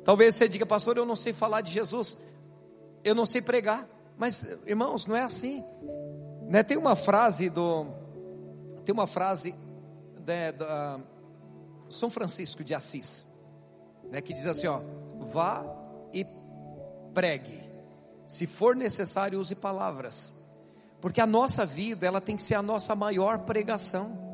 Talvez 0.03 0.35
você 0.35 0.47
diga, 0.47 0.65
pastor, 0.65 0.97
eu 0.97 1.05
não 1.05 1.15
sei 1.15 1.33
falar 1.33 1.61
de 1.61 1.71
Jesus, 1.71 2.17
eu 3.03 3.13
não 3.13 3.25
sei 3.25 3.41
pregar. 3.41 3.87
Mas, 4.21 4.45
irmãos, 4.67 5.07
não 5.07 5.15
é 5.15 5.23
assim. 5.23 5.65
Né? 6.47 6.61
Tem 6.61 6.77
uma 6.77 6.95
frase 6.95 7.49
do, 7.49 7.87
tem 8.85 8.93
uma 8.93 9.07
frase 9.07 9.55
né, 10.27 10.51
da 10.51 10.99
São 11.89 12.07
Francisco 12.11 12.63
de 12.63 12.75
Assis 12.75 13.29
né, 14.11 14.21
que 14.21 14.31
diz 14.31 14.45
assim: 14.45 14.67
ó, 14.67 14.79
vá 15.33 15.65
e 16.13 16.23
pregue. 17.15 17.71
Se 18.27 18.45
for 18.45 18.75
necessário, 18.75 19.39
use 19.39 19.55
palavras. 19.55 20.35
Porque 21.01 21.19
a 21.19 21.25
nossa 21.25 21.65
vida, 21.65 22.05
ela 22.05 22.21
tem 22.21 22.37
que 22.37 22.43
ser 22.43 22.53
a 22.53 22.61
nossa 22.61 22.95
maior 22.95 23.39
pregação. 23.39 24.30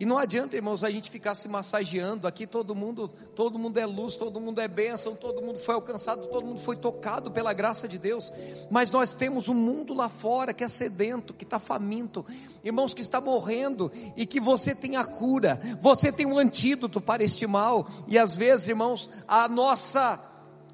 E 0.00 0.06
não 0.06 0.16
adianta, 0.16 0.56
irmãos, 0.56 0.82
a 0.82 0.90
gente 0.90 1.10
ficar 1.10 1.34
se 1.34 1.46
massageando. 1.46 2.26
Aqui 2.26 2.46
todo 2.46 2.74
mundo, 2.74 3.06
todo 3.36 3.58
mundo 3.58 3.76
é 3.76 3.84
luz, 3.84 4.16
todo 4.16 4.40
mundo 4.40 4.58
é 4.58 4.66
bênção, 4.66 5.14
todo 5.14 5.42
mundo 5.42 5.58
foi 5.58 5.74
alcançado, 5.74 6.26
todo 6.28 6.46
mundo 6.46 6.58
foi 6.58 6.74
tocado 6.74 7.30
pela 7.30 7.52
graça 7.52 7.86
de 7.86 7.98
Deus. 7.98 8.32
Mas 8.70 8.90
nós 8.90 9.12
temos 9.12 9.46
um 9.46 9.54
mundo 9.54 9.92
lá 9.92 10.08
fora 10.08 10.54
que 10.54 10.64
é 10.64 10.68
sedento, 10.68 11.34
que 11.34 11.44
está 11.44 11.58
faminto, 11.58 12.24
irmãos, 12.64 12.94
que 12.94 13.02
está 13.02 13.20
morrendo 13.20 13.92
e 14.16 14.24
que 14.24 14.40
você 14.40 14.74
tem 14.74 14.96
a 14.96 15.04
cura, 15.04 15.60
você 15.82 16.10
tem 16.10 16.24
um 16.24 16.38
antídoto 16.38 16.98
para 16.98 17.22
este 17.22 17.46
mal. 17.46 17.86
E 18.08 18.18
às 18.18 18.34
vezes, 18.34 18.68
irmãos, 18.68 19.10
a 19.28 19.48
nossa, 19.48 20.18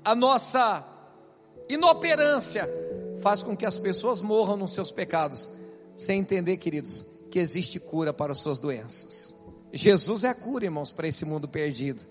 a 0.04 0.14
nossa 0.14 0.86
inoperância 1.68 2.64
faz 3.20 3.42
com 3.42 3.56
que 3.56 3.66
as 3.66 3.76
pessoas 3.76 4.22
morram 4.22 4.56
nos 4.56 4.72
seus 4.72 4.92
pecados, 4.92 5.50
sem 5.96 6.20
entender, 6.20 6.58
queridos 6.58 7.15
que 7.36 7.40
existe 7.40 7.78
cura 7.78 8.14
para 8.14 8.32
as 8.32 8.38
suas 8.38 8.58
doenças. 8.58 9.34
Jesus 9.70 10.24
é 10.24 10.28
a 10.28 10.34
cura, 10.34 10.64
irmãos, 10.64 10.90
para 10.90 11.06
esse 11.06 11.26
mundo 11.26 11.46
perdido. 11.46 12.02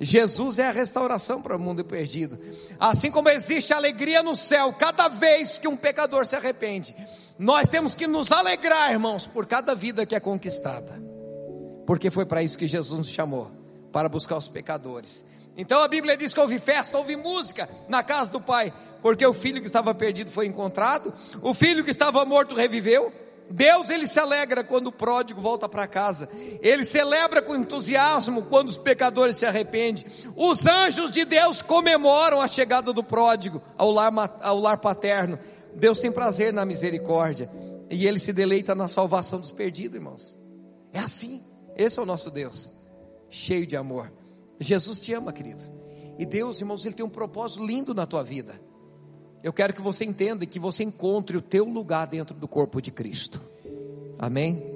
Jesus 0.00 0.58
é 0.58 0.68
a 0.68 0.72
restauração 0.72 1.42
para 1.42 1.54
o 1.54 1.60
mundo 1.60 1.84
perdido. 1.84 2.38
Assim 2.78 3.10
como 3.10 3.28
existe 3.28 3.74
alegria 3.74 4.22
no 4.22 4.34
céu 4.34 4.72
cada 4.72 5.08
vez 5.08 5.58
que 5.58 5.68
um 5.68 5.76
pecador 5.76 6.24
se 6.24 6.34
arrepende, 6.34 6.96
nós 7.38 7.68
temos 7.68 7.94
que 7.94 8.06
nos 8.06 8.32
alegrar, 8.32 8.90
irmãos, 8.90 9.26
por 9.26 9.44
cada 9.44 9.74
vida 9.74 10.06
que 10.06 10.14
é 10.14 10.20
conquistada. 10.20 10.98
Porque 11.86 12.10
foi 12.10 12.24
para 12.24 12.42
isso 12.42 12.56
que 12.56 12.66
Jesus 12.66 13.00
nos 13.00 13.08
chamou 13.10 13.50
para 13.92 14.08
buscar 14.08 14.38
os 14.38 14.48
pecadores. 14.48 15.26
Então 15.58 15.82
a 15.82 15.88
Bíblia 15.88 16.16
diz 16.16 16.32
que 16.32 16.40
houve 16.40 16.58
festa, 16.58 16.96
houve 16.96 17.16
música 17.16 17.68
na 17.86 18.02
casa 18.02 18.30
do 18.30 18.40
Pai, 18.40 18.72
porque 19.02 19.26
o 19.26 19.34
filho 19.34 19.60
que 19.60 19.66
estava 19.66 19.94
perdido 19.94 20.32
foi 20.32 20.46
encontrado, 20.46 21.12
o 21.42 21.52
filho 21.52 21.84
que 21.84 21.90
estava 21.90 22.24
morto 22.24 22.54
reviveu. 22.54 23.12
Deus 23.50 23.90
ele 23.90 24.06
se 24.06 24.20
alegra 24.20 24.62
quando 24.62 24.86
o 24.86 24.92
pródigo 24.92 25.40
volta 25.40 25.68
para 25.68 25.86
casa. 25.86 26.28
Ele 26.62 26.84
celebra 26.84 27.42
com 27.42 27.56
entusiasmo 27.56 28.44
quando 28.44 28.68
os 28.68 28.76
pecadores 28.76 29.36
se 29.36 29.44
arrependem. 29.44 30.04
Os 30.36 30.66
anjos 30.66 31.10
de 31.10 31.24
Deus 31.24 31.60
comemoram 31.60 32.40
a 32.40 32.46
chegada 32.46 32.92
do 32.92 33.02
pródigo 33.02 33.60
ao 33.76 33.90
lar, 33.90 34.12
ao 34.42 34.58
lar 34.58 34.78
paterno. 34.78 35.38
Deus 35.74 35.98
tem 35.98 36.12
prazer 36.12 36.52
na 36.52 36.64
misericórdia 36.64 37.50
e 37.90 38.06
ele 38.06 38.20
se 38.20 38.32
deleita 38.32 38.74
na 38.74 38.86
salvação 38.86 39.40
dos 39.40 39.50
perdidos, 39.50 39.96
irmãos. 39.96 40.38
É 40.92 41.00
assim. 41.00 41.42
Esse 41.76 41.98
é 41.98 42.02
o 42.02 42.06
nosso 42.06 42.30
Deus, 42.30 42.70
cheio 43.28 43.66
de 43.66 43.76
amor. 43.76 44.12
Jesus 44.60 45.00
te 45.00 45.12
ama, 45.14 45.32
querido. 45.32 45.64
E 46.18 46.26
Deus, 46.26 46.60
irmãos, 46.60 46.84
ele 46.84 46.94
tem 46.94 47.04
um 47.04 47.10
propósito 47.10 47.64
lindo 47.64 47.94
na 47.94 48.06
tua 48.06 48.22
vida. 48.22 48.60
Eu 49.42 49.52
quero 49.52 49.72
que 49.72 49.80
você 49.80 50.04
entenda 50.04 50.44
e 50.44 50.46
que 50.46 50.58
você 50.58 50.84
encontre 50.84 51.36
o 51.36 51.42
teu 51.42 51.64
lugar 51.64 52.06
dentro 52.06 52.34
do 52.34 52.46
corpo 52.46 52.80
de 52.80 52.90
Cristo. 52.90 53.40
Amém? 54.18 54.69